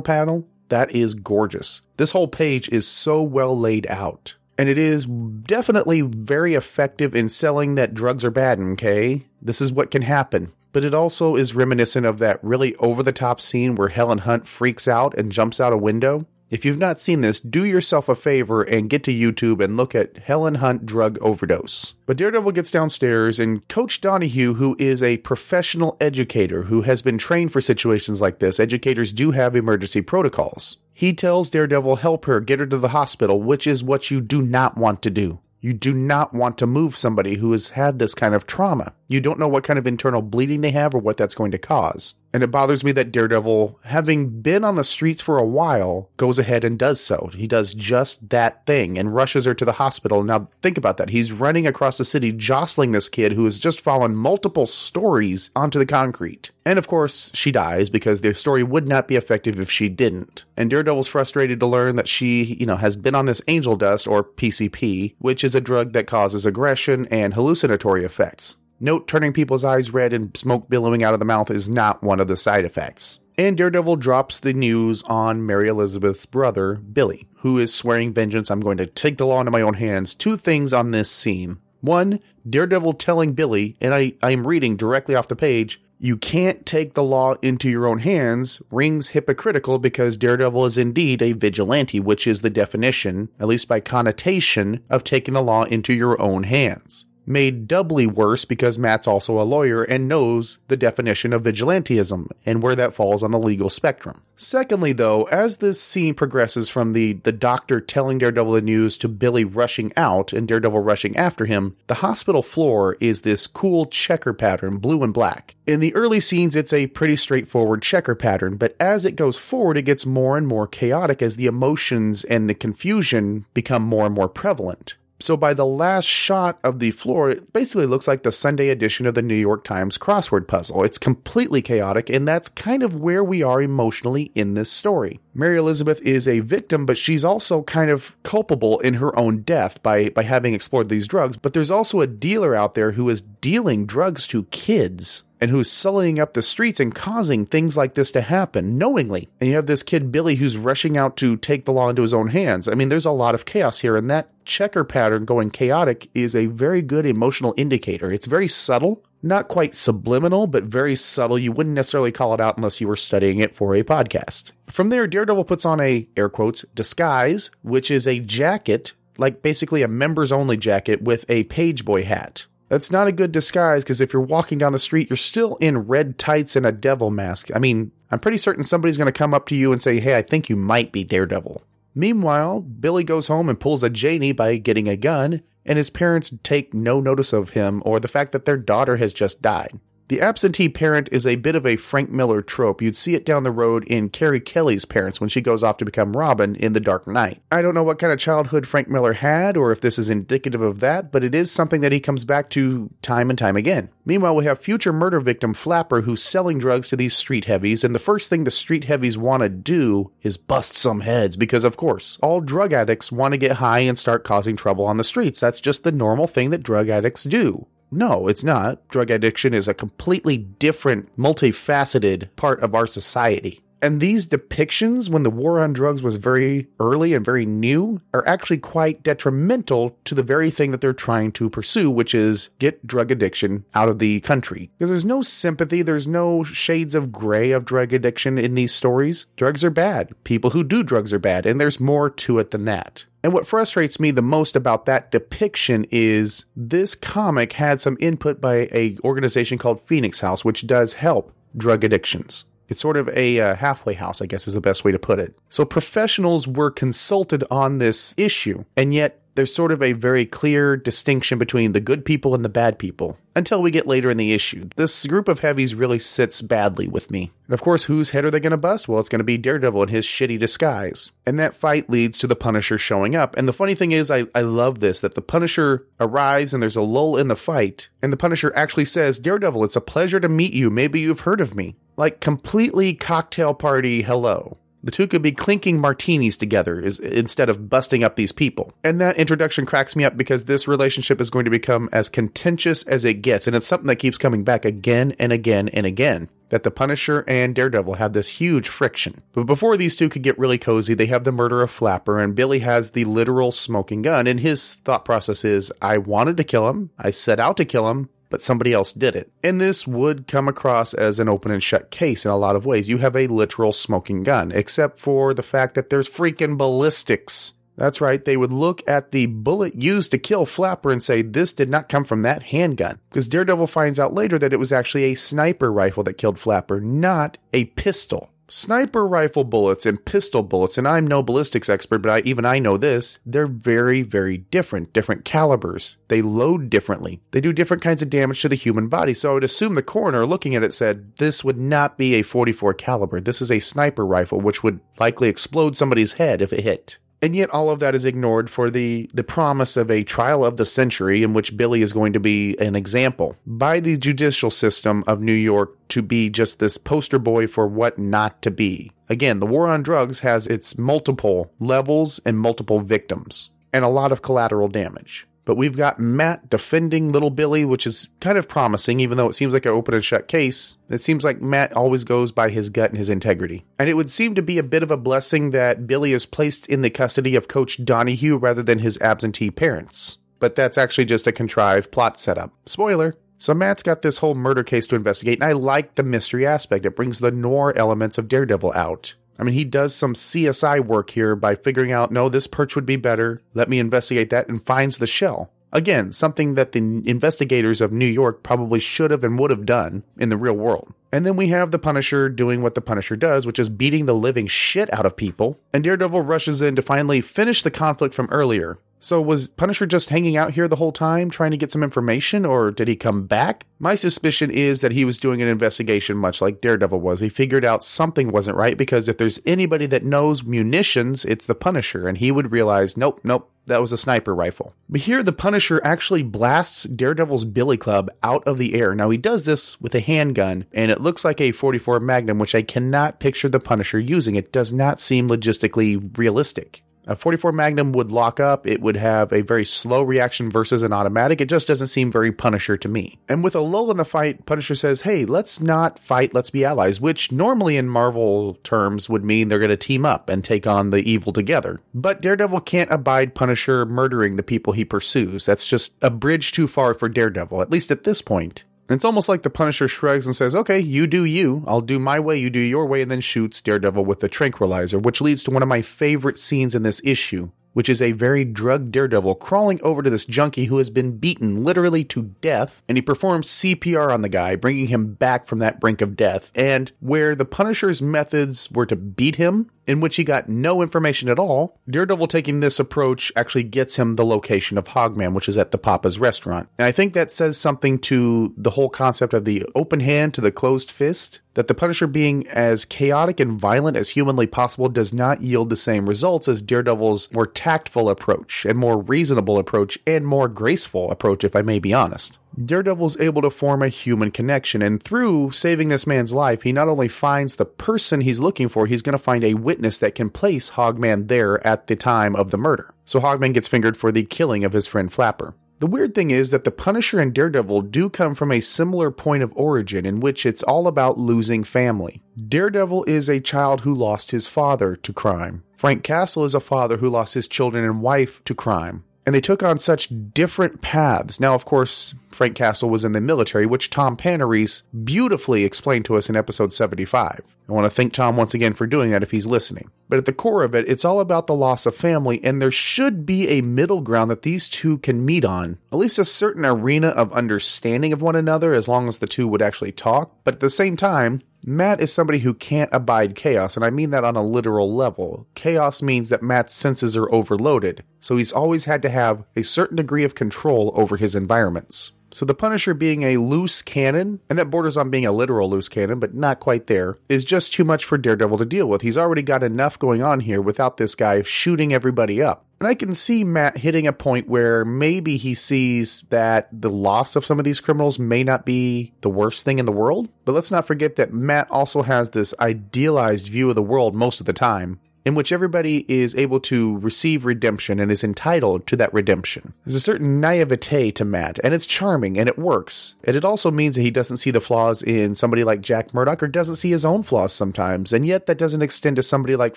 panel, 0.00 0.48
that 0.70 0.90
is 0.90 1.12
gorgeous. 1.12 1.82
This 1.98 2.12
whole 2.12 2.28
page 2.28 2.70
is 2.70 2.88
so 2.88 3.22
well 3.22 3.54
laid 3.58 3.86
out. 3.90 4.36
And 4.56 4.70
it 4.70 4.78
is 4.78 5.04
definitely 5.04 6.00
very 6.00 6.54
effective 6.54 7.14
in 7.14 7.28
selling 7.28 7.74
that 7.74 7.92
drugs 7.92 8.24
are 8.24 8.30
bad, 8.30 8.58
okay? 8.58 9.26
This 9.42 9.60
is 9.60 9.70
what 9.70 9.90
can 9.90 10.00
happen. 10.00 10.54
But 10.72 10.86
it 10.86 10.94
also 10.94 11.36
is 11.36 11.54
reminiscent 11.54 12.06
of 12.06 12.20
that 12.20 12.42
really 12.42 12.74
over 12.76 13.02
the 13.02 13.12
top 13.12 13.42
scene 13.42 13.74
where 13.74 13.88
Helen 13.88 14.16
Hunt 14.16 14.48
freaks 14.48 14.88
out 14.88 15.14
and 15.18 15.30
jumps 15.30 15.60
out 15.60 15.74
a 15.74 15.76
window. 15.76 16.26
If 16.52 16.66
you've 16.66 16.76
not 16.76 17.00
seen 17.00 17.22
this, 17.22 17.40
do 17.40 17.64
yourself 17.64 18.10
a 18.10 18.14
favor 18.14 18.62
and 18.62 18.90
get 18.90 19.04
to 19.04 19.10
YouTube 19.10 19.64
and 19.64 19.74
look 19.74 19.94
at 19.94 20.18
Helen 20.18 20.56
Hunt 20.56 20.84
drug 20.84 21.16
overdose. 21.22 21.94
But 22.04 22.18
Daredevil 22.18 22.52
gets 22.52 22.70
downstairs, 22.70 23.40
and 23.40 23.66
Coach 23.68 24.02
Donahue, 24.02 24.52
who 24.52 24.76
is 24.78 25.02
a 25.02 25.16
professional 25.16 25.96
educator 25.98 26.64
who 26.64 26.82
has 26.82 27.00
been 27.00 27.16
trained 27.16 27.52
for 27.52 27.62
situations 27.62 28.20
like 28.20 28.40
this, 28.40 28.60
educators 28.60 29.12
do 29.12 29.30
have 29.30 29.56
emergency 29.56 30.02
protocols. 30.02 30.76
He 30.92 31.14
tells 31.14 31.48
Daredevil, 31.48 31.96
help 31.96 32.26
her, 32.26 32.38
get 32.38 32.60
her 32.60 32.66
to 32.66 32.76
the 32.76 32.88
hospital, 32.88 33.40
which 33.40 33.66
is 33.66 33.82
what 33.82 34.10
you 34.10 34.20
do 34.20 34.42
not 34.42 34.76
want 34.76 35.00
to 35.04 35.10
do. 35.10 35.38
You 35.62 35.72
do 35.72 35.94
not 35.94 36.34
want 36.34 36.58
to 36.58 36.66
move 36.66 36.98
somebody 36.98 37.36
who 37.36 37.52
has 37.52 37.70
had 37.70 37.98
this 37.98 38.14
kind 38.14 38.34
of 38.34 38.46
trauma. 38.46 38.92
You 39.12 39.20
don't 39.20 39.38
know 39.38 39.48
what 39.48 39.64
kind 39.64 39.78
of 39.78 39.86
internal 39.86 40.22
bleeding 40.22 40.62
they 40.62 40.70
have 40.70 40.94
or 40.94 40.98
what 40.98 41.16
that's 41.16 41.34
going 41.34 41.50
to 41.50 41.58
cause. 41.58 42.14
And 42.32 42.42
it 42.42 42.50
bothers 42.50 42.82
me 42.82 42.92
that 42.92 43.12
Daredevil, 43.12 43.78
having 43.84 44.40
been 44.40 44.64
on 44.64 44.76
the 44.76 44.84
streets 44.84 45.20
for 45.20 45.36
a 45.36 45.44
while, 45.44 46.08
goes 46.16 46.38
ahead 46.38 46.64
and 46.64 46.78
does 46.78 46.98
so. 46.98 47.30
He 47.34 47.46
does 47.46 47.74
just 47.74 48.30
that 48.30 48.64
thing 48.64 48.98
and 48.98 49.14
rushes 49.14 49.44
her 49.44 49.52
to 49.54 49.64
the 49.66 49.72
hospital. 49.72 50.22
Now, 50.22 50.48
think 50.62 50.78
about 50.78 50.96
that. 50.96 51.10
He's 51.10 51.30
running 51.30 51.66
across 51.66 51.98
the 51.98 52.04
city, 52.04 52.32
jostling 52.32 52.92
this 52.92 53.10
kid 53.10 53.32
who 53.32 53.44
has 53.44 53.58
just 53.58 53.82
fallen 53.82 54.16
multiple 54.16 54.64
stories 54.64 55.50
onto 55.54 55.78
the 55.78 55.84
concrete. 55.84 56.50
And 56.64 56.78
of 56.78 56.88
course, 56.88 57.30
she 57.34 57.52
dies 57.52 57.90
because 57.90 58.22
the 58.22 58.32
story 58.32 58.62
would 58.62 58.88
not 58.88 59.08
be 59.08 59.16
effective 59.16 59.60
if 59.60 59.70
she 59.70 59.90
didn't. 59.90 60.46
And 60.56 60.70
Daredevil's 60.70 61.08
frustrated 61.08 61.60
to 61.60 61.66
learn 61.66 61.96
that 61.96 62.08
she, 62.08 62.44
you 62.44 62.64
know, 62.64 62.76
has 62.76 62.96
been 62.96 63.14
on 63.14 63.26
this 63.26 63.42
angel 63.46 63.76
dust 63.76 64.06
or 64.06 64.24
PCP, 64.24 65.16
which 65.18 65.44
is 65.44 65.54
a 65.54 65.60
drug 65.60 65.92
that 65.92 66.06
causes 66.06 66.46
aggression 66.46 67.06
and 67.10 67.34
hallucinatory 67.34 68.04
effects. 68.04 68.56
Note 68.84 69.06
turning 69.06 69.32
people's 69.32 69.62
eyes 69.62 69.92
red 69.92 70.12
and 70.12 70.36
smoke 70.36 70.68
billowing 70.68 71.04
out 71.04 71.14
of 71.14 71.20
the 71.20 71.24
mouth 71.24 71.52
is 71.52 71.68
not 71.68 72.02
one 72.02 72.18
of 72.18 72.26
the 72.26 72.36
side 72.36 72.64
effects. 72.64 73.20
And 73.38 73.56
Daredevil 73.56 73.94
drops 73.94 74.40
the 74.40 74.52
news 74.52 75.04
on 75.04 75.46
Mary 75.46 75.68
Elizabeth's 75.68 76.26
brother, 76.26 76.74
Billy, 76.74 77.28
who 77.36 77.60
is 77.60 77.72
swearing 77.72 78.12
vengeance. 78.12 78.50
I'm 78.50 78.58
going 78.58 78.78
to 78.78 78.86
take 78.86 79.18
the 79.18 79.26
law 79.26 79.38
into 79.38 79.52
my 79.52 79.62
own 79.62 79.74
hands. 79.74 80.16
Two 80.16 80.36
things 80.36 80.72
on 80.72 80.90
this 80.90 81.08
scene. 81.08 81.58
One, 81.80 82.18
Daredevil 82.50 82.94
telling 82.94 83.34
Billy, 83.34 83.76
and 83.80 83.94
I, 83.94 84.14
I'm 84.20 84.44
reading 84.44 84.76
directly 84.76 85.14
off 85.14 85.28
the 85.28 85.36
page, 85.36 85.80
you 86.00 86.16
can't 86.16 86.66
take 86.66 86.94
the 86.94 87.04
law 87.04 87.34
into 87.40 87.70
your 87.70 87.86
own 87.86 88.00
hands 88.00 88.60
rings 88.72 89.10
hypocritical 89.10 89.78
because 89.78 90.16
Daredevil 90.16 90.64
is 90.64 90.76
indeed 90.76 91.22
a 91.22 91.34
vigilante, 91.34 92.00
which 92.00 92.26
is 92.26 92.42
the 92.42 92.50
definition, 92.50 93.28
at 93.38 93.46
least 93.46 93.68
by 93.68 93.78
connotation, 93.78 94.82
of 94.90 95.04
taking 95.04 95.34
the 95.34 95.42
law 95.42 95.62
into 95.62 95.92
your 95.92 96.20
own 96.20 96.42
hands. 96.42 97.04
Made 97.24 97.68
doubly 97.68 98.06
worse 98.06 98.44
because 98.44 98.78
Matt's 98.78 99.06
also 99.06 99.40
a 99.40 99.44
lawyer 99.44 99.84
and 99.84 100.08
knows 100.08 100.58
the 100.68 100.76
definition 100.76 101.32
of 101.32 101.44
vigilantism 101.44 102.28
and 102.44 102.62
where 102.62 102.74
that 102.74 102.94
falls 102.94 103.22
on 103.22 103.30
the 103.30 103.38
legal 103.38 103.70
spectrum. 103.70 104.22
Secondly, 104.36 104.92
though, 104.92 105.22
as 105.24 105.58
this 105.58 105.80
scene 105.80 106.14
progresses 106.14 106.68
from 106.68 106.92
the, 106.92 107.12
the 107.12 107.30
doctor 107.30 107.80
telling 107.80 108.18
Daredevil 108.18 108.52
the 108.52 108.60
news 108.60 108.98
to 108.98 109.08
Billy 109.08 109.44
rushing 109.44 109.92
out 109.96 110.32
and 110.32 110.48
Daredevil 110.48 110.80
rushing 110.80 111.16
after 111.16 111.44
him, 111.44 111.76
the 111.86 111.94
hospital 111.94 112.42
floor 112.42 112.96
is 112.98 113.20
this 113.20 113.46
cool 113.46 113.86
checker 113.86 114.32
pattern, 114.32 114.78
blue 114.78 115.04
and 115.04 115.14
black. 115.14 115.54
In 115.64 115.78
the 115.78 115.94
early 115.94 116.18
scenes, 116.18 116.56
it's 116.56 116.72
a 116.72 116.88
pretty 116.88 117.14
straightforward 117.14 117.82
checker 117.82 118.16
pattern, 118.16 118.56
but 118.56 118.74
as 118.80 119.04
it 119.04 119.14
goes 119.14 119.38
forward, 119.38 119.76
it 119.76 119.82
gets 119.82 120.04
more 120.04 120.36
and 120.36 120.48
more 120.48 120.66
chaotic 120.66 121.22
as 121.22 121.36
the 121.36 121.46
emotions 121.46 122.24
and 122.24 122.50
the 122.50 122.54
confusion 122.54 123.46
become 123.54 123.82
more 123.82 124.06
and 124.06 124.14
more 124.14 124.28
prevalent. 124.28 124.96
So 125.22 125.36
by 125.36 125.54
the 125.54 125.64
last 125.64 126.04
shot 126.04 126.58
of 126.64 126.80
the 126.80 126.90
floor, 126.90 127.30
it 127.30 127.52
basically 127.52 127.86
looks 127.86 128.08
like 128.08 128.24
the 128.24 128.32
Sunday 128.32 128.70
edition 128.70 129.06
of 129.06 129.14
the 129.14 129.22
New 129.22 129.36
York 129.36 129.62
Times 129.62 129.96
crossword 129.96 130.48
puzzle. 130.48 130.82
It's 130.82 130.98
completely 130.98 131.62
chaotic, 131.62 132.10
and 132.10 132.26
that's 132.26 132.48
kind 132.48 132.82
of 132.82 132.96
where 132.96 133.22
we 133.22 133.42
are 133.42 133.62
emotionally 133.62 134.32
in 134.34 134.54
this 134.54 134.70
story. 134.70 135.20
Mary 135.32 135.56
Elizabeth 135.56 136.00
is 136.02 136.26
a 136.26 136.40
victim, 136.40 136.84
but 136.84 136.98
she's 136.98 137.24
also 137.24 137.62
kind 137.62 137.90
of 137.90 138.16
culpable 138.24 138.80
in 138.80 138.94
her 138.94 139.16
own 139.18 139.42
death 139.42 139.82
by, 139.82 140.08
by 140.08 140.24
having 140.24 140.54
explored 140.54 140.88
these 140.88 141.06
drugs. 141.06 141.36
But 141.36 141.52
there's 141.52 141.70
also 141.70 142.00
a 142.00 142.06
dealer 142.06 142.54
out 142.54 142.74
there 142.74 142.92
who 142.92 143.08
is 143.08 143.22
dealing 143.22 143.86
drugs 143.86 144.26
to 144.28 144.44
kids 144.44 145.22
and 145.42 145.50
who's 145.50 145.68
sullying 145.68 146.20
up 146.20 146.34
the 146.34 146.40
streets 146.40 146.78
and 146.78 146.94
causing 146.94 147.44
things 147.44 147.76
like 147.76 147.94
this 147.94 148.12
to 148.12 148.20
happen 148.20 148.78
knowingly. 148.78 149.28
And 149.40 149.50
you 149.50 149.56
have 149.56 149.66
this 149.66 149.82
kid, 149.82 150.12
Billy, 150.12 150.36
who's 150.36 150.56
rushing 150.56 150.96
out 150.96 151.16
to 151.16 151.36
take 151.36 151.64
the 151.64 151.72
law 151.72 151.88
into 151.88 152.02
his 152.02 152.14
own 152.14 152.28
hands. 152.28 152.68
I 152.68 152.74
mean, 152.74 152.88
there's 152.88 153.06
a 153.06 153.10
lot 153.10 153.34
of 153.34 153.44
chaos 153.44 153.80
here, 153.80 153.96
and 153.96 154.08
that 154.08 154.30
checker 154.44 154.84
pattern 154.84 155.24
going 155.24 155.50
chaotic 155.50 156.08
is 156.14 156.36
a 156.36 156.46
very 156.46 156.80
good 156.80 157.06
emotional 157.06 157.54
indicator. 157.56 158.12
It's 158.12 158.26
very 158.26 158.46
subtle, 158.46 159.02
not 159.20 159.48
quite 159.48 159.74
subliminal, 159.74 160.46
but 160.46 160.62
very 160.62 160.94
subtle. 160.94 161.40
You 161.40 161.50
wouldn't 161.50 161.74
necessarily 161.74 162.12
call 162.12 162.34
it 162.34 162.40
out 162.40 162.56
unless 162.56 162.80
you 162.80 162.86
were 162.86 162.94
studying 162.94 163.40
it 163.40 163.52
for 163.52 163.74
a 163.74 163.82
podcast. 163.82 164.52
From 164.68 164.90
there, 164.90 165.08
Daredevil 165.08 165.46
puts 165.46 165.66
on 165.66 165.80
a, 165.80 166.06
air 166.16 166.28
quotes, 166.28 166.64
disguise, 166.76 167.50
which 167.62 167.90
is 167.90 168.06
a 168.06 168.20
jacket, 168.20 168.92
like 169.18 169.42
basically 169.42 169.82
a 169.82 169.88
members 169.88 170.30
only 170.30 170.56
jacket 170.56 171.02
with 171.02 171.24
a 171.28 171.42
pageboy 171.44 172.04
hat. 172.04 172.46
That's 172.72 172.90
not 172.90 173.06
a 173.06 173.12
good 173.12 173.32
disguise 173.32 173.84
because 173.84 174.00
if 174.00 174.14
you're 174.14 174.22
walking 174.22 174.56
down 174.56 174.72
the 174.72 174.78
street, 174.78 175.10
you're 175.10 175.18
still 175.18 175.56
in 175.56 175.88
red 175.88 176.16
tights 176.18 176.56
and 176.56 176.64
a 176.64 176.72
devil 176.72 177.10
mask. 177.10 177.50
I 177.54 177.58
mean, 177.58 177.92
I'm 178.10 178.18
pretty 178.18 178.38
certain 178.38 178.64
somebody's 178.64 178.96
going 178.96 179.08
to 179.08 179.12
come 179.12 179.34
up 179.34 179.44
to 179.48 179.54
you 179.54 179.72
and 179.72 179.82
say, 179.82 180.00
Hey, 180.00 180.16
I 180.16 180.22
think 180.22 180.48
you 180.48 180.56
might 180.56 180.90
be 180.90 181.04
Daredevil. 181.04 181.62
Meanwhile, 181.94 182.62
Billy 182.62 183.04
goes 183.04 183.26
home 183.26 183.50
and 183.50 183.60
pulls 183.60 183.82
a 183.82 183.90
Janie 183.90 184.32
by 184.32 184.56
getting 184.56 184.88
a 184.88 184.96
gun, 184.96 185.42
and 185.66 185.76
his 185.76 185.90
parents 185.90 186.32
take 186.42 186.72
no 186.72 186.98
notice 186.98 187.34
of 187.34 187.50
him 187.50 187.82
or 187.84 188.00
the 188.00 188.08
fact 188.08 188.32
that 188.32 188.46
their 188.46 188.56
daughter 188.56 188.96
has 188.96 189.12
just 189.12 189.42
died. 189.42 189.78
The 190.12 190.20
absentee 190.20 190.68
parent 190.68 191.08
is 191.10 191.26
a 191.26 191.36
bit 191.36 191.56
of 191.56 191.64
a 191.64 191.76
Frank 191.76 192.10
Miller 192.10 192.42
trope. 192.42 192.82
You'd 192.82 192.98
see 192.98 193.14
it 193.14 193.24
down 193.24 193.44
the 193.44 193.50
road 193.50 193.82
in 193.84 194.10
Carrie 194.10 194.42
Kelly's 194.42 194.84
parents 194.84 195.22
when 195.22 195.30
she 195.30 195.40
goes 195.40 195.62
off 195.62 195.78
to 195.78 195.86
become 195.86 196.14
Robin 196.14 196.54
in 196.54 196.74
The 196.74 196.80
Dark 196.80 197.06
Knight. 197.06 197.40
I 197.50 197.62
don't 197.62 197.72
know 197.72 197.82
what 197.82 197.98
kind 197.98 198.12
of 198.12 198.18
childhood 198.18 198.66
Frank 198.66 198.90
Miller 198.90 199.14
had 199.14 199.56
or 199.56 199.72
if 199.72 199.80
this 199.80 199.98
is 199.98 200.10
indicative 200.10 200.60
of 200.60 200.80
that, 200.80 201.12
but 201.12 201.24
it 201.24 201.34
is 201.34 201.50
something 201.50 201.80
that 201.80 201.92
he 201.92 201.98
comes 201.98 202.26
back 202.26 202.50
to 202.50 202.90
time 203.00 203.30
and 203.30 203.38
time 203.38 203.56
again. 203.56 203.88
Meanwhile, 204.04 204.36
we 204.36 204.44
have 204.44 204.58
future 204.58 204.92
murder 204.92 205.18
victim 205.18 205.54
Flapper 205.54 206.02
who's 206.02 206.22
selling 206.22 206.58
drugs 206.58 206.90
to 206.90 206.96
these 206.96 207.16
street 207.16 207.46
heavies, 207.46 207.82
and 207.82 207.94
the 207.94 207.98
first 207.98 208.28
thing 208.28 208.44
the 208.44 208.50
street 208.50 208.84
heavies 208.84 209.16
want 209.16 209.42
to 209.42 209.48
do 209.48 210.12
is 210.20 210.36
bust 210.36 210.76
some 210.76 211.00
heads 211.00 211.38
because, 211.38 211.64
of 211.64 211.78
course, 211.78 212.18
all 212.22 212.42
drug 212.42 212.74
addicts 212.74 213.10
want 213.10 213.32
to 213.32 213.38
get 213.38 213.52
high 213.52 213.78
and 213.78 213.98
start 213.98 214.24
causing 214.24 214.56
trouble 214.56 214.84
on 214.84 214.98
the 214.98 215.04
streets. 215.04 215.40
That's 215.40 215.58
just 215.58 215.84
the 215.84 215.92
normal 215.92 216.26
thing 216.26 216.50
that 216.50 216.62
drug 216.62 216.90
addicts 216.90 217.24
do. 217.24 217.66
No, 217.94 218.26
it's 218.26 218.42
not. 218.42 218.88
Drug 218.88 219.10
addiction 219.10 219.52
is 219.52 219.68
a 219.68 219.74
completely 219.74 220.38
different, 220.38 221.14
multifaceted 221.18 222.34
part 222.36 222.60
of 222.60 222.74
our 222.74 222.86
society. 222.86 223.60
And 223.82 224.00
these 224.00 224.26
depictions, 224.26 225.10
when 225.10 225.24
the 225.24 225.30
war 225.30 225.58
on 225.58 225.72
drugs 225.72 226.04
was 226.04 226.14
very 226.14 226.68
early 226.78 227.14
and 227.14 227.24
very 227.24 227.44
new, 227.44 228.00
are 228.14 228.26
actually 228.28 228.58
quite 228.58 229.02
detrimental 229.02 229.98
to 230.04 230.14
the 230.14 230.22
very 230.22 230.52
thing 230.52 230.70
that 230.70 230.80
they're 230.80 230.92
trying 230.92 231.32
to 231.32 231.50
pursue, 231.50 231.90
which 231.90 232.14
is 232.14 232.50
get 232.60 232.86
drug 232.86 233.10
addiction 233.10 233.64
out 233.74 233.88
of 233.88 233.98
the 233.98 234.20
country. 234.20 234.70
Because 234.78 234.88
there's 234.88 235.04
no 235.04 235.20
sympathy, 235.20 235.82
there's 235.82 236.06
no 236.06 236.44
shades 236.44 236.94
of 236.94 237.10
gray 237.10 237.50
of 237.50 237.64
drug 237.64 237.92
addiction 237.92 238.38
in 238.38 238.54
these 238.54 238.72
stories. 238.72 239.26
Drugs 239.36 239.64
are 239.64 239.70
bad. 239.70 240.14
People 240.22 240.50
who 240.50 240.62
do 240.62 240.84
drugs 240.84 241.12
are 241.12 241.18
bad, 241.18 241.44
and 241.44 241.60
there's 241.60 241.80
more 241.80 242.08
to 242.08 242.38
it 242.38 242.52
than 242.52 242.66
that. 242.66 243.04
And 243.24 243.32
what 243.32 243.48
frustrates 243.48 243.98
me 243.98 244.12
the 244.12 244.22
most 244.22 244.54
about 244.54 244.86
that 244.86 245.10
depiction 245.10 245.86
is 245.90 246.44
this 246.54 246.94
comic 246.94 247.54
had 247.54 247.80
some 247.80 247.96
input 247.98 248.40
by 248.40 248.68
a 248.72 248.96
organization 249.02 249.58
called 249.58 249.80
Phoenix 249.80 250.20
House, 250.20 250.44
which 250.44 250.68
does 250.68 250.94
help 250.94 251.32
drug 251.56 251.82
addictions. 251.82 252.44
It's 252.72 252.80
sort 252.80 252.96
of 252.96 253.10
a 253.10 253.38
uh, 253.38 253.54
halfway 253.54 253.92
house, 253.92 254.22
I 254.22 254.26
guess 254.26 254.48
is 254.48 254.54
the 254.54 254.60
best 254.62 254.82
way 254.82 254.92
to 254.92 254.98
put 254.98 255.18
it. 255.18 255.38
So 255.50 255.66
professionals 255.66 256.48
were 256.48 256.70
consulted 256.70 257.44
on 257.50 257.76
this 257.76 258.14
issue, 258.16 258.64
and 258.78 258.94
yet 258.94 259.21
there's 259.34 259.54
sort 259.54 259.72
of 259.72 259.82
a 259.82 259.92
very 259.92 260.26
clear 260.26 260.76
distinction 260.76 261.38
between 261.38 261.72
the 261.72 261.80
good 261.80 262.04
people 262.04 262.34
and 262.34 262.44
the 262.44 262.48
bad 262.48 262.78
people 262.78 263.16
until 263.34 263.62
we 263.62 263.70
get 263.70 263.86
later 263.86 264.10
in 264.10 264.18
the 264.18 264.32
issue. 264.32 264.68
This 264.76 265.06
group 265.06 265.28
of 265.28 265.40
heavies 265.40 265.74
really 265.74 265.98
sits 265.98 266.42
badly 266.42 266.86
with 266.86 267.10
me. 267.10 267.30
And 267.46 267.54
of 267.54 267.62
course, 267.62 267.84
whose 267.84 268.10
head 268.10 268.24
are 268.24 268.30
they 268.30 268.40
going 268.40 268.50
to 268.50 268.56
bust? 268.56 268.88
Well, 268.88 269.00
it's 269.00 269.08
going 269.08 269.20
to 269.20 269.24
be 269.24 269.38
Daredevil 269.38 269.84
in 269.84 269.88
his 269.88 270.04
shitty 270.04 270.38
disguise. 270.38 271.10
And 271.24 271.38
that 271.38 271.56
fight 271.56 271.88
leads 271.88 272.18
to 272.18 272.26
the 272.26 272.36
Punisher 272.36 272.78
showing 272.78 273.14
up. 273.14 273.36
And 273.36 273.48
the 273.48 273.52
funny 273.52 273.74
thing 273.74 273.92
is, 273.92 274.10
I, 274.10 274.26
I 274.34 274.42
love 274.42 274.80
this 274.80 275.00
that 275.00 275.14
the 275.14 275.22
Punisher 275.22 275.86
arrives 275.98 276.52
and 276.52 276.62
there's 276.62 276.76
a 276.76 276.82
lull 276.82 277.16
in 277.16 277.28
the 277.28 277.36
fight. 277.36 277.88
And 278.02 278.12
the 278.12 278.18
Punisher 278.18 278.52
actually 278.54 278.84
says, 278.84 279.18
Daredevil, 279.18 279.64
it's 279.64 279.76
a 279.76 279.80
pleasure 279.80 280.20
to 280.20 280.28
meet 280.28 280.52
you. 280.52 280.68
Maybe 280.70 281.00
you've 281.00 281.20
heard 281.20 281.40
of 281.40 281.54
me. 281.54 281.76
Like 281.96 282.20
completely 282.20 282.94
cocktail 282.94 283.54
party 283.54 284.02
hello. 284.02 284.56
The 284.84 284.90
two 284.90 285.06
could 285.06 285.22
be 285.22 285.32
clinking 285.32 285.78
martinis 285.78 286.36
together 286.36 286.80
is, 286.80 286.98
instead 286.98 287.48
of 287.48 287.70
busting 287.70 288.02
up 288.02 288.16
these 288.16 288.32
people. 288.32 288.72
And 288.82 289.00
that 289.00 289.16
introduction 289.16 289.64
cracks 289.64 289.94
me 289.94 290.04
up 290.04 290.16
because 290.16 290.44
this 290.44 290.66
relationship 290.66 291.20
is 291.20 291.30
going 291.30 291.44
to 291.44 291.50
become 291.50 291.88
as 291.92 292.08
contentious 292.08 292.82
as 292.84 293.04
it 293.04 293.22
gets. 293.22 293.46
And 293.46 293.54
it's 293.54 293.66
something 293.66 293.86
that 293.86 293.96
keeps 293.96 294.18
coming 294.18 294.42
back 294.42 294.64
again 294.64 295.14
and 295.18 295.32
again 295.32 295.68
and 295.68 295.86
again. 295.86 296.28
That 296.48 296.64
the 296.64 296.70
Punisher 296.70 297.24
and 297.26 297.54
Daredevil 297.54 297.94
have 297.94 298.12
this 298.12 298.28
huge 298.28 298.68
friction. 298.68 299.22
But 299.32 299.44
before 299.44 299.78
these 299.78 299.96
two 299.96 300.10
could 300.10 300.22
get 300.22 300.38
really 300.38 300.58
cozy, 300.58 300.92
they 300.92 301.06
have 301.06 301.24
the 301.24 301.32
murder 301.32 301.62
of 301.62 301.70
Flapper, 301.70 302.20
and 302.20 302.34
Billy 302.34 302.58
has 302.58 302.90
the 302.90 303.06
literal 303.06 303.52
smoking 303.52 304.02
gun. 304.02 304.26
And 304.26 304.38
his 304.38 304.74
thought 304.74 305.06
process 305.06 305.46
is 305.46 305.72
I 305.80 305.96
wanted 305.96 306.36
to 306.36 306.44
kill 306.44 306.68
him, 306.68 306.90
I 306.98 307.10
set 307.10 307.40
out 307.40 307.56
to 307.56 307.64
kill 307.64 307.88
him, 307.88 308.10
but 308.32 308.42
somebody 308.42 308.72
else 308.72 308.92
did 308.92 309.14
it. 309.14 309.30
And 309.44 309.60
this 309.60 309.86
would 309.86 310.26
come 310.26 310.48
across 310.48 310.94
as 310.94 311.20
an 311.20 311.28
open 311.28 311.52
and 311.52 311.62
shut 311.62 311.90
case 311.90 312.24
in 312.24 312.30
a 312.30 312.36
lot 312.36 312.56
of 312.56 312.64
ways. 312.64 312.88
You 312.88 312.96
have 312.98 313.14
a 313.14 313.26
literal 313.26 313.72
smoking 313.72 314.22
gun, 314.22 314.50
except 314.50 314.98
for 314.98 315.34
the 315.34 315.42
fact 315.42 315.74
that 315.74 315.90
there's 315.90 316.08
freaking 316.08 316.56
ballistics. 316.56 317.52
That's 317.76 318.00
right, 318.00 318.24
they 318.24 318.36
would 318.36 318.52
look 318.52 318.82
at 318.88 319.12
the 319.12 319.26
bullet 319.26 319.74
used 319.74 320.10
to 320.10 320.18
kill 320.18 320.46
Flapper 320.46 320.90
and 320.90 321.02
say, 321.02 321.20
this 321.20 321.52
did 321.52 321.68
not 321.68 321.90
come 321.90 322.04
from 322.04 322.22
that 322.22 322.42
handgun. 322.42 322.98
Because 323.10 323.28
Daredevil 323.28 323.66
finds 323.66 324.00
out 324.00 324.14
later 324.14 324.38
that 324.38 324.52
it 324.52 324.58
was 324.58 324.72
actually 324.72 325.04
a 325.04 325.14
sniper 325.14 325.70
rifle 325.70 326.02
that 326.04 326.14
killed 326.14 326.38
Flapper, 326.38 326.80
not 326.80 327.36
a 327.52 327.66
pistol. 327.66 328.30
Sniper 328.54 329.06
rifle 329.06 329.44
bullets 329.44 329.86
and 329.86 330.04
pistol 330.04 330.42
bullets, 330.42 330.76
and 330.76 330.86
I'm 330.86 331.06
no 331.06 331.22
ballistics 331.22 331.70
expert, 331.70 332.00
but 332.00 332.12
I, 332.12 332.18
even 332.26 332.44
I 332.44 332.58
know 332.58 332.76
this, 332.76 333.18
they're 333.24 333.46
very, 333.46 334.02
very 334.02 334.36
different, 334.36 334.92
different 334.92 335.24
calibers. 335.24 335.96
They 336.08 336.20
load 336.20 336.68
differently. 336.68 337.22
They 337.30 337.40
do 337.40 337.54
different 337.54 337.82
kinds 337.82 338.02
of 338.02 338.10
damage 338.10 338.42
to 338.42 338.50
the 338.50 338.54
human 338.54 338.88
body. 338.88 339.14
So 339.14 339.30
I 339.30 339.34
would 339.34 339.44
assume 339.44 339.74
the 339.74 339.82
coroner 339.82 340.26
looking 340.26 340.54
at 340.54 340.62
it 340.62 340.74
said, 340.74 341.16
this 341.16 341.42
would 341.42 341.56
not 341.56 341.96
be 341.96 342.16
a 342.16 342.20
44 342.20 342.74
caliber. 342.74 343.22
This 343.22 343.40
is 343.40 343.50
a 343.50 343.58
sniper 343.58 344.04
rifle, 344.04 344.38
which 344.38 344.62
would 344.62 344.80
likely 345.00 345.30
explode 345.30 345.74
somebody's 345.74 346.12
head 346.12 346.42
if 346.42 346.52
it 346.52 346.60
hit. 346.60 346.98
And 347.22 347.36
yet 347.36 347.50
all 347.50 347.70
of 347.70 347.78
that 347.78 347.94
is 347.94 348.04
ignored 348.04 348.50
for 348.50 348.68
the, 348.68 349.08
the 349.14 349.22
promise 349.22 349.76
of 349.76 349.92
a 349.92 350.02
trial 350.02 350.44
of 350.44 350.56
the 350.56 350.66
century 350.66 351.22
in 351.22 351.34
which 351.34 351.56
Billy 351.56 351.80
is 351.80 351.92
going 351.92 352.12
to 352.14 352.20
be 352.20 352.56
an 352.58 352.74
example 352.74 353.36
by 353.46 353.78
the 353.78 353.96
judicial 353.96 354.50
system 354.50 355.04
of 355.06 355.22
New 355.22 355.32
York 355.32 355.76
to 355.90 356.02
be 356.02 356.28
just 356.28 356.58
this 356.58 356.76
poster 356.76 357.20
boy 357.20 357.46
for 357.46 357.68
what 357.68 357.96
not 357.96 358.42
to 358.42 358.50
be. 358.50 358.90
Again, 359.08 359.38
the 359.38 359.46
war 359.46 359.68
on 359.68 359.84
drugs 359.84 360.18
has 360.20 360.48
its 360.48 360.76
multiple 360.76 361.52
levels 361.60 362.18
and 362.26 362.36
multiple 362.36 362.80
victims 362.80 363.50
and 363.72 363.84
a 363.84 363.88
lot 363.88 364.10
of 364.10 364.22
collateral 364.22 364.68
damage. 364.68 365.28
But 365.44 365.56
we've 365.56 365.76
got 365.76 365.98
Matt 365.98 366.48
defending 366.50 367.10
little 367.10 367.30
Billy, 367.30 367.64
which 367.64 367.86
is 367.86 368.08
kind 368.20 368.38
of 368.38 368.48
promising, 368.48 369.00
even 369.00 369.16
though 369.18 369.28
it 369.28 369.34
seems 369.34 369.52
like 369.52 369.66
an 369.66 369.72
open 369.72 369.94
and 369.94 370.04
shut 370.04 370.28
case. 370.28 370.76
It 370.88 371.00
seems 371.00 371.24
like 371.24 371.42
Matt 371.42 371.72
always 371.72 372.04
goes 372.04 372.30
by 372.30 372.48
his 372.48 372.70
gut 372.70 372.90
and 372.90 372.98
his 372.98 373.08
integrity. 373.08 373.64
And 373.78 373.88
it 373.88 373.94
would 373.94 374.10
seem 374.10 374.36
to 374.36 374.42
be 374.42 374.58
a 374.58 374.62
bit 374.62 374.82
of 374.82 374.90
a 374.90 374.96
blessing 374.96 375.50
that 375.50 375.86
Billy 375.86 376.12
is 376.12 376.26
placed 376.26 376.68
in 376.68 376.82
the 376.82 376.90
custody 376.90 377.34
of 377.34 377.48
Coach 377.48 377.84
Donahue 377.84 378.36
rather 378.36 378.62
than 378.62 378.78
his 378.78 378.98
absentee 379.00 379.50
parents. 379.50 380.18
But 380.38 380.54
that's 380.54 380.78
actually 380.78 381.06
just 381.06 381.26
a 381.26 381.32
contrived 381.32 381.90
plot 381.90 382.18
setup. 382.18 382.52
Spoiler. 382.66 383.14
So 383.38 383.54
Matt's 383.54 383.82
got 383.82 384.02
this 384.02 384.18
whole 384.18 384.36
murder 384.36 384.62
case 384.62 384.86
to 384.86 384.94
investigate, 384.94 385.40
and 385.40 385.50
I 385.50 385.52
like 385.52 385.96
the 385.96 386.04
mystery 386.04 386.46
aspect. 386.46 386.86
It 386.86 386.94
brings 386.94 387.18
the 387.18 387.32
noir 387.32 387.72
elements 387.74 388.16
of 388.16 388.28
Daredevil 388.28 388.72
out. 388.72 389.14
I 389.38 389.44
mean, 389.44 389.54
he 389.54 389.64
does 389.64 389.94
some 389.94 390.14
CSI 390.14 390.84
work 390.84 391.10
here 391.10 391.34
by 391.34 391.54
figuring 391.54 391.92
out, 391.92 392.12
no, 392.12 392.28
this 392.28 392.46
perch 392.46 392.74
would 392.74 392.86
be 392.86 392.96
better. 392.96 393.40
Let 393.54 393.68
me 393.68 393.78
investigate 393.78 394.30
that 394.30 394.48
and 394.48 394.62
finds 394.62 394.98
the 394.98 395.06
shell. 395.06 395.50
Again, 395.72 396.12
something 396.12 396.54
that 396.54 396.72
the 396.72 396.78
investigators 396.78 397.80
of 397.80 397.92
New 397.92 398.06
York 398.06 398.42
probably 398.42 398.78
should 398.78 399.10
have 399.10 399.24
and 399.24 399.38
would 399.38 399.50
have 399.50 399.64
done 399.64 400.02
in 400.18 400.28
the 400.28 400.36
real 400.36 400.52
world. 400.52 400.92
And 401.10 401.24
then 401.24 401.34
we 401.34 401.48
have 401.48 401.70
the 401.70 401.78
Punisher 401.78 402.28
doing 402.28 402.62
what 402.62 402.74
the 402.74 402.82
Punisher 402.82 403.16
does, 403.16 403.46
which 403.46 403.58
is 403.58 403.70
beating 403.70 404.04
the 404.04 404.14
living 404.14 404.46
shit 404.46 404.92
out 404.92 405.06
of 405.06 405.16
people. 405.16 405.58
And 405.72 405.82
Daredevil 405.82 406.20
rushes 406.20 406.60
in 406.60 406.76
to 406.76 406.82
finally 406.82 407.22
finish 407.22 407.62
the 407.62 407.70
conflict 407.70 408.14
from 408.14 408.28
earlier. 408.30 408.76
So 409.02 409.20
was 409.20 409.48
Punisher 409.48 409.84
just 409.84 410.10
hanging 410.10 410.36
out 410.36 410.52
here 410.52 410.68
the 410.68 410.76
whole 410.76 410.92
time 410.92 411.28
trying 411.28 411.50
to 411.50 411.56
get 411.56 411.72
some 411.72 411.82
information 411.82 412.46
or 412.46 412.70
did 412.70 412.86
he 412.86 412.94
come 412.94 413.26
back? 413.26 413.66
My 413.80 413.96
suspicion 413.96 414.52
is 414.52 414.80
that 414.80 414.92
he 414.92 415.04
was 415.04 415.18
doing 415.18 415.42
an 415.42 415.48
investigation 415.48 416.16
much 416.16 416.40
like 416.40 416.60
Daredevil 416.60 417.00
was. 417.00 417.18
He 417.18 417.28
figured 417.28 417.64
out 417.64 417.82
something 417.82 418.30
wasn't 418.30 418.56
right 418.56 418.78
because 418.78 419.08
if 419.08 419.18
there's 419.18 419.40
anybody 419.44 419.86
that 419.86 420.04
knows 420.04 420.44
munitions, 420.44 421.24
it's 421.24 421.46
the 421.46 421.56
Punisher 421.56 422.06
and 422.06 422.16
he 422.16 422.30
would 422.30 422.52
realize, 422.52 422.96
nope, 422.96 423.20
nope, 423.24 423.50
that 423.66 423.80
was 423.80 423.92
a 423.92 423.98
sniper 423.98 424.32
rifle. 424.32 424.72
But 424.88 425.00
here 425.00 425.24
the 425.24 425.32
Punisher 425.32 425.80
actually 425.82 426.22
blasts 426.22 426.84
Daredevil's 426.84 427.44
billy 427.44 427.76
club 427.76 428.08
out 428.22 428.46
of 428.46 428.56
the 428.56 428.74
air. 428.74 428.94
Now 428.94 429.10
he 429.10 429.18
does 429.18 429.44
this 429.44 429.80
with 429.80 429.96
a 429.96 430.00
handgun 430.00 430.64
and 430.72 430.92
it 430.92 431.00
looks 431.00 431.24
like 431.24 431.40
a 431.40 431.50
44 431.50 431.98
Magnum, 431.98 432.38
which 432.38 432.54
I 432.54 432.62
cannot 432.62 433.18
picture 433.18 433.48
the 433.48 433.58
Punisher 433.58 433.98
using. 433.98 434.36
It 434.36 434.52
does 434.52 434.72
not 434.72 435.00
seem 435.00 435.28
logistically 435.28 436.16
realistic. 436.16 436.84
A 437.06 437.16
44 437.16 437.50
Magnum 437.52 437.92
would 437.92 438.12
lock 438.12 438.38
up. 438.38 438.66
It 438.66 438.80
would 438.80 438.96
have 438.96 439.32
a 439.32 439.42
very 439.42 439.64
slow 439.64 440.02
reaction 440.02 440.50
versus 440.50 440.84
an 440.84 440.92
automatic. 440.92 441.40
It 441.40 441.48
just 441.48 441.66
doesn't 441.66 441.88
seem 441.88 442.12
very 442.12 442.30
Punisher 442.30 442.76
to 442.76 442.88
me. 442.88 443.18
And 443.28 443.42
with 443.42 443.56
a 443.56 443.60
lull 443.60 443.90
in 443.90 443.96
the 443.96 444.04
fight, 444.04 444.46
Punisher 444.46 444.76
says, 444.76 445.00
hey, 445.00 445.24
let's 445.24 445.60
not 445.60 445.98
fight, 445.98 446.32
let's 446.32 446.50
be 446.50 446.64
allies, 446.64 447.00
which 447.00 447.32
normally 447.32 447.76
in 447.76 447.88
Marvel 447.88 448.54
terms 448.62 449.08
would 449.08 449.24
mean 449.24 449.48
they're 449.48 449.58
going 449.58 449.70
to 449.70 449.76
team 449.76 450.06
up 450.06 450.28
and 450.28 450.44
take 450.44 450.66
on 450.66 450.90
the 450.90 450.98
evil 450.98 451.32
together. 451.32 451.80
But 451.92 452.22
Daredevil 452.22 452.60
can't 452.60 452.92
abide 452.92 453.34
Punisher 453.34 453.84
murdering 453.84 454.36
the 454.36 454.42
people 454.44 454.72
he 454.72 454.84
pursues. 454.84 455.44
That's 455.44 455.66
just 455.66 455.96
a 456.02 456.10
bridge 456.10 456.52
too 456.52 456.68
far 456.68 456.94
for 456.94 457.08
Daredevil, 457.08 457.62
at 457.62 457.70
least 457.70 457.90
at 457.90 458.04
this 458.04 458.22
point. 458.22 458.64
It's 458.88 459.04
almost 459.04 459.28
like 459.28 459.42
the 459.42 459.50
Punisher 459.50 459.88
shrugs 459.88 460.26
and 460.26 460.34
says, 460.34 460.54
Okay, 460.54 460.78
you 460.78 461.06
do 461.06 461.24
you. 461.24 461.64
I'll 461.66 461.80
do 461.80 461.98
my 461.98 462.20
way, 462.20 462.38
you 462.38 462.50
do 462.50 462.58
your 462.58 462.86
way, 462.86 463.02
and 463.02 463.10
then 463.10 463.20
shoots 463.20 463.60
Daredevil 463.60 464.04
with 464.04 464.20
the 464.20 464.28
tranquilizer, 464.28 464.98
which 464.98 465.20
leads 465.20 465.42
to 465.44 465.50
one 465.50 465.62
of 465.62 465.68
my 465.68 465.82
favorite 465.82 466.38
scenes 466.38 466.74
in 466.74 466.82
this 466.82 467.00
issue, 467.04 467.50
which 467.72 467.88
is 467.88 468.02
a 468.02 468.12
very 468.12 468.44
drugged 468.44 468.92
Daredevil 468.92 469.36
crawling 469.36 469.80
over 469.82 470.02
to 470.02 470.10
this 470.10 470.24
junkie 470.24 470.66
who 470.66 470.78
has 470.78 470.90
been 470.90 471.16
beaten 471.16 471.64
literally 471.64 472.04
to 472.04 472.34
death, 472.40 472.82
and 472.88 472.98
he 472.98 473.02
performs 473.02 473.48
CPR 473.48 474.12
on 474.12 474.22
the 474.22 474.28
guy, 474.28 474.56
bringing 474.56 474.88
him 474.88 475.14
back 475.14 475.46
from 475.46 475.60
that 475.60 475.80
brink 475.80 476.00
of 476.00 476.16
death. 476.16 476.50
And 476.54 476.90
where 477.00 477.34
the 477.34 477.44
Punisher's 477.44 478.02
methods 478.02 478.70
were 478.70 478.86
to 478.86 478.96
beat 478.96 479.36
him, 479.36 479.70
in 479.86 480.00
which 480.00 480.16
he 480.16 480.24
got 480.24 480.48
no 480.48 480.82
information 480.82 481.28
at 481.28 481.38
all, 481.38 481.78
Daredevil 481.88 482.28
taking 482.28 482.60
this 482.60 482.78
approach 482.78 483.32
actually 483.34 483.64
gets 483.64 483.96
him 483.96 484.14
the 484.14 484.24
location 484.24 484.78
of 484.78 484.88
Hogman, 484.88 485.34
which 485.34 485.48
is 485.48 485.58
at 485.58 485.70
the 485.70 485.78
Papa's 485.78 486.18
restaurant. 486.18 486.68
And 486.78 486.86
I 486.86 486.92
think 486.92 487.14
that 487.14 487.30
says 487.30 487.58
something 487.58 487.98
to 488.00 488.54
the 488.56 488.70
whole 488.70 488.88
concept 488.88 489.34
of 489.34 489.44
the 489.44 489.64
open 489.74 490.00
hand 490.00 490.34
to 490.34 490.40
the 490.40 490.52
closed 490.52 490.90
fist. 490.90 491.40
That 491.54 491.68
the 491.68 491.74
Punisher 491.74 492.06
being 492.06 492.46
as 492.48 492.86
chaotic 492.86 493.38
and 493.38 493.60
violent 493.60 493.96
as 493.96 494.08
humanly 494.08 494.46
possible 494.46 494.88
does 494.88 495.12
not 495.12 495.42
yield 495.42 495.68
the 495.68 495.76
same 495.76 496.08
results 496.08 496.48
as 496.48 496.62
Daredevil's 496.62 497.30
more 497.32 497.46
tactful 497.46 498.08
approach 498.08 498.64
and 498.64 498.78
more 498.78 498.98
reasonable 498.98 499.58
approach 499.58 499.98
and 500.06 500.26
more 500.26 500.48
graceful 500.48 501.10
approach, 501.10 501.44
if 501.44 501.54
I 501.54 501.60
may 501.60 501.78
be 501.78 501.92
honest. 501.92 502.38
Daredevil's 502.62 503.18
able 503.18 503.42
to 503.42 503.50
form 503.50 503.82
a 503.82 503.88
human 503.88 504.30
connection, 504.30 504.82
and 504.82 505.02
through 505.02 505.52
saving 505.52 505.88
this 505.88 506.06
man's 506.06 506.34
life, 506.34 506.62
he 506.62 506.72
not 506.72 506.88
only 506.88 507.08
finds 507.08 507.56
the 507.56 507.64
person 507.64 508.20
he's 508.20 508.40
looking 508.40 508.68
for, 508.68 508.86
he's 508.86 509.02
going 509.02 509.14
to 509.14 509.18
find 509.18 509.42
a 509.42 509.54
witness 509.54 509.98
that 509.98 510.14
can 510.14 510.28
place 510.28 510.70
Hogman 510.70 511.28
there 511.28 511.66
at 511.66 511.86
the 511.86 511.96
time 511.96 512.36
of 512.36 512.50
the 512.50 512.58
murder. 512.58 512.94
So 513.04 513.20
Hogman 513.20 513.54
gets 513.54 513.68
fingered 513.68 513.96
for 513.96 514.12
the 514.12 514.24
killing 514.24 514.64
of 514.64 514.72
his 514.72 514.86
friend 514.86 515.12
Flapper. 515.12 515.54
The 515.80 515.86
weird 515.88 516.14
thing 516.14 516.30
is 516.30 516.52
that 516.52 516.62
the 516.62 516.70
Punisher 516.70 517.18
and 517.18 517.34
Daredevil 517.34 517.82
do 517.82 518.08
come 518.08 518.36
from 518.36 518.52
a 518.52 518.60
similar 518.60 519.10
point 519.10 519.42
of 519.42 519.52
origin 519.56 520.06
in 520.06 520.20
which 520.20 520.46
it's 520.46 520.62
all 520.62 520.86
about 520.86 521.18
losing 521.18 521.64
family. 521.64 522.22
Daredevil 522.48 523.04
is 523.08 523.28
a 523.28 523.40
child 523.40 523.80
who 523.80 523.92
lost 523.92 524.30
his 524.30 524.46
father 524.46 524.94
to 524.94 525.12
crime. 525.12 525.64
Frank 525.76 526.04
Castle 526.04 526.44
is 526.44 526.54
a 526.54 526.60
father 526.60 526.98
who 526.98 527.08
lost 527.08 527.34
his 527.34 527.48
children 527.48 527.84
and 527.84 528.00
wife 528.00 528.44
to 528.44 528.54
crime 528.54 529.02
and 529.24 529.34
they 529.34 529.40
took 529.40 529.62
on 529.62 529.78
such 529.78 530.08
different 530.32 530.80
paths. 530.82 531.38
Now, 531.38 531.54
of 531.54 531.64
course, 531.64 532.14
Frank 532.30 532.56
Castle 532.56 532.90
was 532.90 533.04
in 533.04 533.12
the 533.12 533.20
military, 533.20 533.66
which 533.66 533.90
Tom 533.90 534.16
Panarese 534.16 534.82
beautifully 535.04 535.64
explained 535.64 536.04
to 536.06 536.16
us 536.16 536.28
in 536.28 536.36
episode 536.36 536.72
75. 536.72 537.56
I 537.68 537.72
want 537.72 537.84
to 537.84 537.90
thank 537.90 538.12
Tom 538.12 538.36
once 538.36 538.54
again 538.54 538.72
for 538.72 538.86
doing 538.86 539.10
that 539.10 539.22
if 539.22 539.30
he's 539.30 539.46
listening. 539.46 539.90
But 540.08 540.18
at 540.18 540.26
the 540.26 540.32
core 540.32 540.64
of 540.64 540.74
it, 540.74 540.88
it's 540.88 541.04
all 541.04 541.20
about 541.20 541.46
the 541.46 541.54
loss 541.54 541.86
of 541.86 541.94
family, 541.94 542.42
and 542.42 542.60
there 542.60 542.72
should 542.72 543.24
be 543.24 543.48
a 543.48 543.62
middle 543.62 544.00
ground 544.00 544.30
that 544.30 544.42
these 544.42 544.68
two 544.68 544.98
can 544.98 545.24
meet 545.24 545.44
on. 545.44 545.78
At 545.92 545.98
least 545.98 546.18
a 546.18 546.24
certain 546.24 546.64
arena 546.64 547.08
of 547.08 547.32
understanding 547.32 548.12
of 548.12 548.22
one 548.22 548.36
another, 548.36 548.74
as 548.74 548.88
long 548.88 549.08
as 549.08 549.18
the 549.18 549.26
two 549.26 549.46
would 549.48 549.62
actually 549.62 549.92
talk. 549.92 550.32
But 550.44 550.54
at 550.54 550.60
the 550.60 550.70
same 550.70 550.96
time, 550.96 551.42
Matt 551.64 552.00
is 552.00 552.12
somebody 552.12 552.40
who 552.40 552.54
can't 552.54 552.90
abide 552.92 553.36
chaos, 553.36 553.76
and 553.76 553.84
I 553.84 553.90
mean 553.90 554.10
that 554.10 554.24
on 554.24 554.34
a 554.34 554.42
literal 554.42 554.92
level. 554.92 555.46
Chaos 555.54 556.02
means 556.02 556.28
that 556.28 556.42
Matt's 556.42 556.74
senses 556.74 557.16
are 557.16 557.32
overloaded, 557.32 558.02
so 558.18 558.36
he's 558.36 558.50
always 558.52 558.86
had 558.86 559.00
to 559.02 559.08
have 559.08 559.44
a 559.54 559.62
certain 559.62 559.96
degree 559.96 560.24
of 560.24 560.34
control 560.34 560.92
over 560.96 561.16
his 561.16 561.36
environments. 561.36 562.12
So 562.32 562.46
the 562.46 562.54
Punisher 562.54 562.94
being 562.94 563.22
a 563.24 563.36
loose 563.36 563.82
cannon, 563.82 564.40
and 564.48 564.58
that 564.58 564.70
borders 564.70 564.96
on 564.96 565.10
being 565.10 565.26
a 565.26 565.32
literal 565.32 565.68
loose 565.68 565.88
cannon, 565.88 566.18
but 566.18 566.34
not 566.34 566.60
quite 566.60 566.86
there, 566.86 567.16
is 567.28 567.44
just 567.44 567.74
too 567.74 567.84
much 567.84 568.06
for 568.06 568.16
Daredevil 568.16 568.56
to 568.58 568.64
deal 568.64 568.88
with. 568.88 569.02
He's 569.02 569.18
already 569.18 569.42
got 569.42 569.62
enough 569.62 569.98
going 569.98 570.22
on 570.22 570.40
here 570.40 570.62
without 570.62 570.96
this 570.96 571.14
guy 571.14 571.42
shooting 571.42 571.92
everybody 571.92 572.42
up. 572.42 572.64
And 572.80 572.88
I 572.88 572.94
can 572.94 573.14
see 573.14 573.44
Matt 573.44 573.76
hitting 573.76 574.06
a 574.06 574.12
point 574.12 574.48
where 574.48 574.84
maybe 574.84 575.36
he 575.36 575.54
sees 575.54 576.22
that 576.30 576.68
the 576.72 576.90
loss 576.90 577.36
of 577.36 577.44
some 577.44 577.60
of 577.60 577.64
these 577.64 577.80
criminals 577.80 578.18
may 578.18 578.42
not 578.42 578.66
be 578.66 579.12
the 579.20 579.30
worst 579.30 579.64
thing 579.64 579.78
in 579.78 579.86
the 579.86 579.92
world. 579.92 580.28
But 580.44 580.52
let's 580.52 580.70
not 580.72 580.86
forget 580.86 581.16
that 581.16 581.32
Matt 581.32 581.70
also 581.70 582.02
has 582.02 582.30
this 582.30 582.54
idealized 582.58 583.46
view 583.46 583.68
of 583.68 583.76
the 583.76 583.82
world 583.82 584.16
most 584.16 584.40
of 584.40 584.46
the 584.46 584.52
time 584.52 584.98
in 585.24 585.34
which 585.34 585.52
everybody 585.52 586.04
is 586.08 586.34
able 586.34 586.60
to 586.60 586.98
receive 586.98 587.44
redemption 587.44 588.00
and 588.00 588.10
is 588.10 588.24
entitled 588.24 588.86
to 588.86 588.96
that 588.96 589.12
redemption. 589.14 589.72
There's 589.84 589.94
a 589.94 590.00
certain 590.00 590.40
naivete 590.40 591.12
to 591.12 591.24
Matt, 591.24 591.58
and 591.62 591.74
it's 591.74 591.86
charming 591.86 592.38
and 592.38 592.48
it 592.48 592.58
works. 592.58 593.14
And 593.24 593.36
it 593.36 593.44
also 593.44 593.70
means 593.70 593.96
that 593.96 594.02
he 594.02 594.10
doesn't 594.10 594.38
see 594.38 594.50
the 594.50 594.60
flaws 594.60 595.02
in 595.02 595.34
somebody 595.34 595.64
like 595.64 595.80
Jack 595.80 596.12
Murdock 596.12 596.42
or 596.42 596.48
doesn't 596.48 596.76
see 596.76 596.90
his 596.90 597.04
own 597.04 597.22
flaws 597.22 597.52
sometimes. 597.52 598.12
And 598.12 598.26
yet 598.26 598.46
that 598.46 598.58
doesn't 598.58 598.82
extend 598.82 599.16
to 599.16 599.22
somebody 599.22 599.56
like 599.56 599.76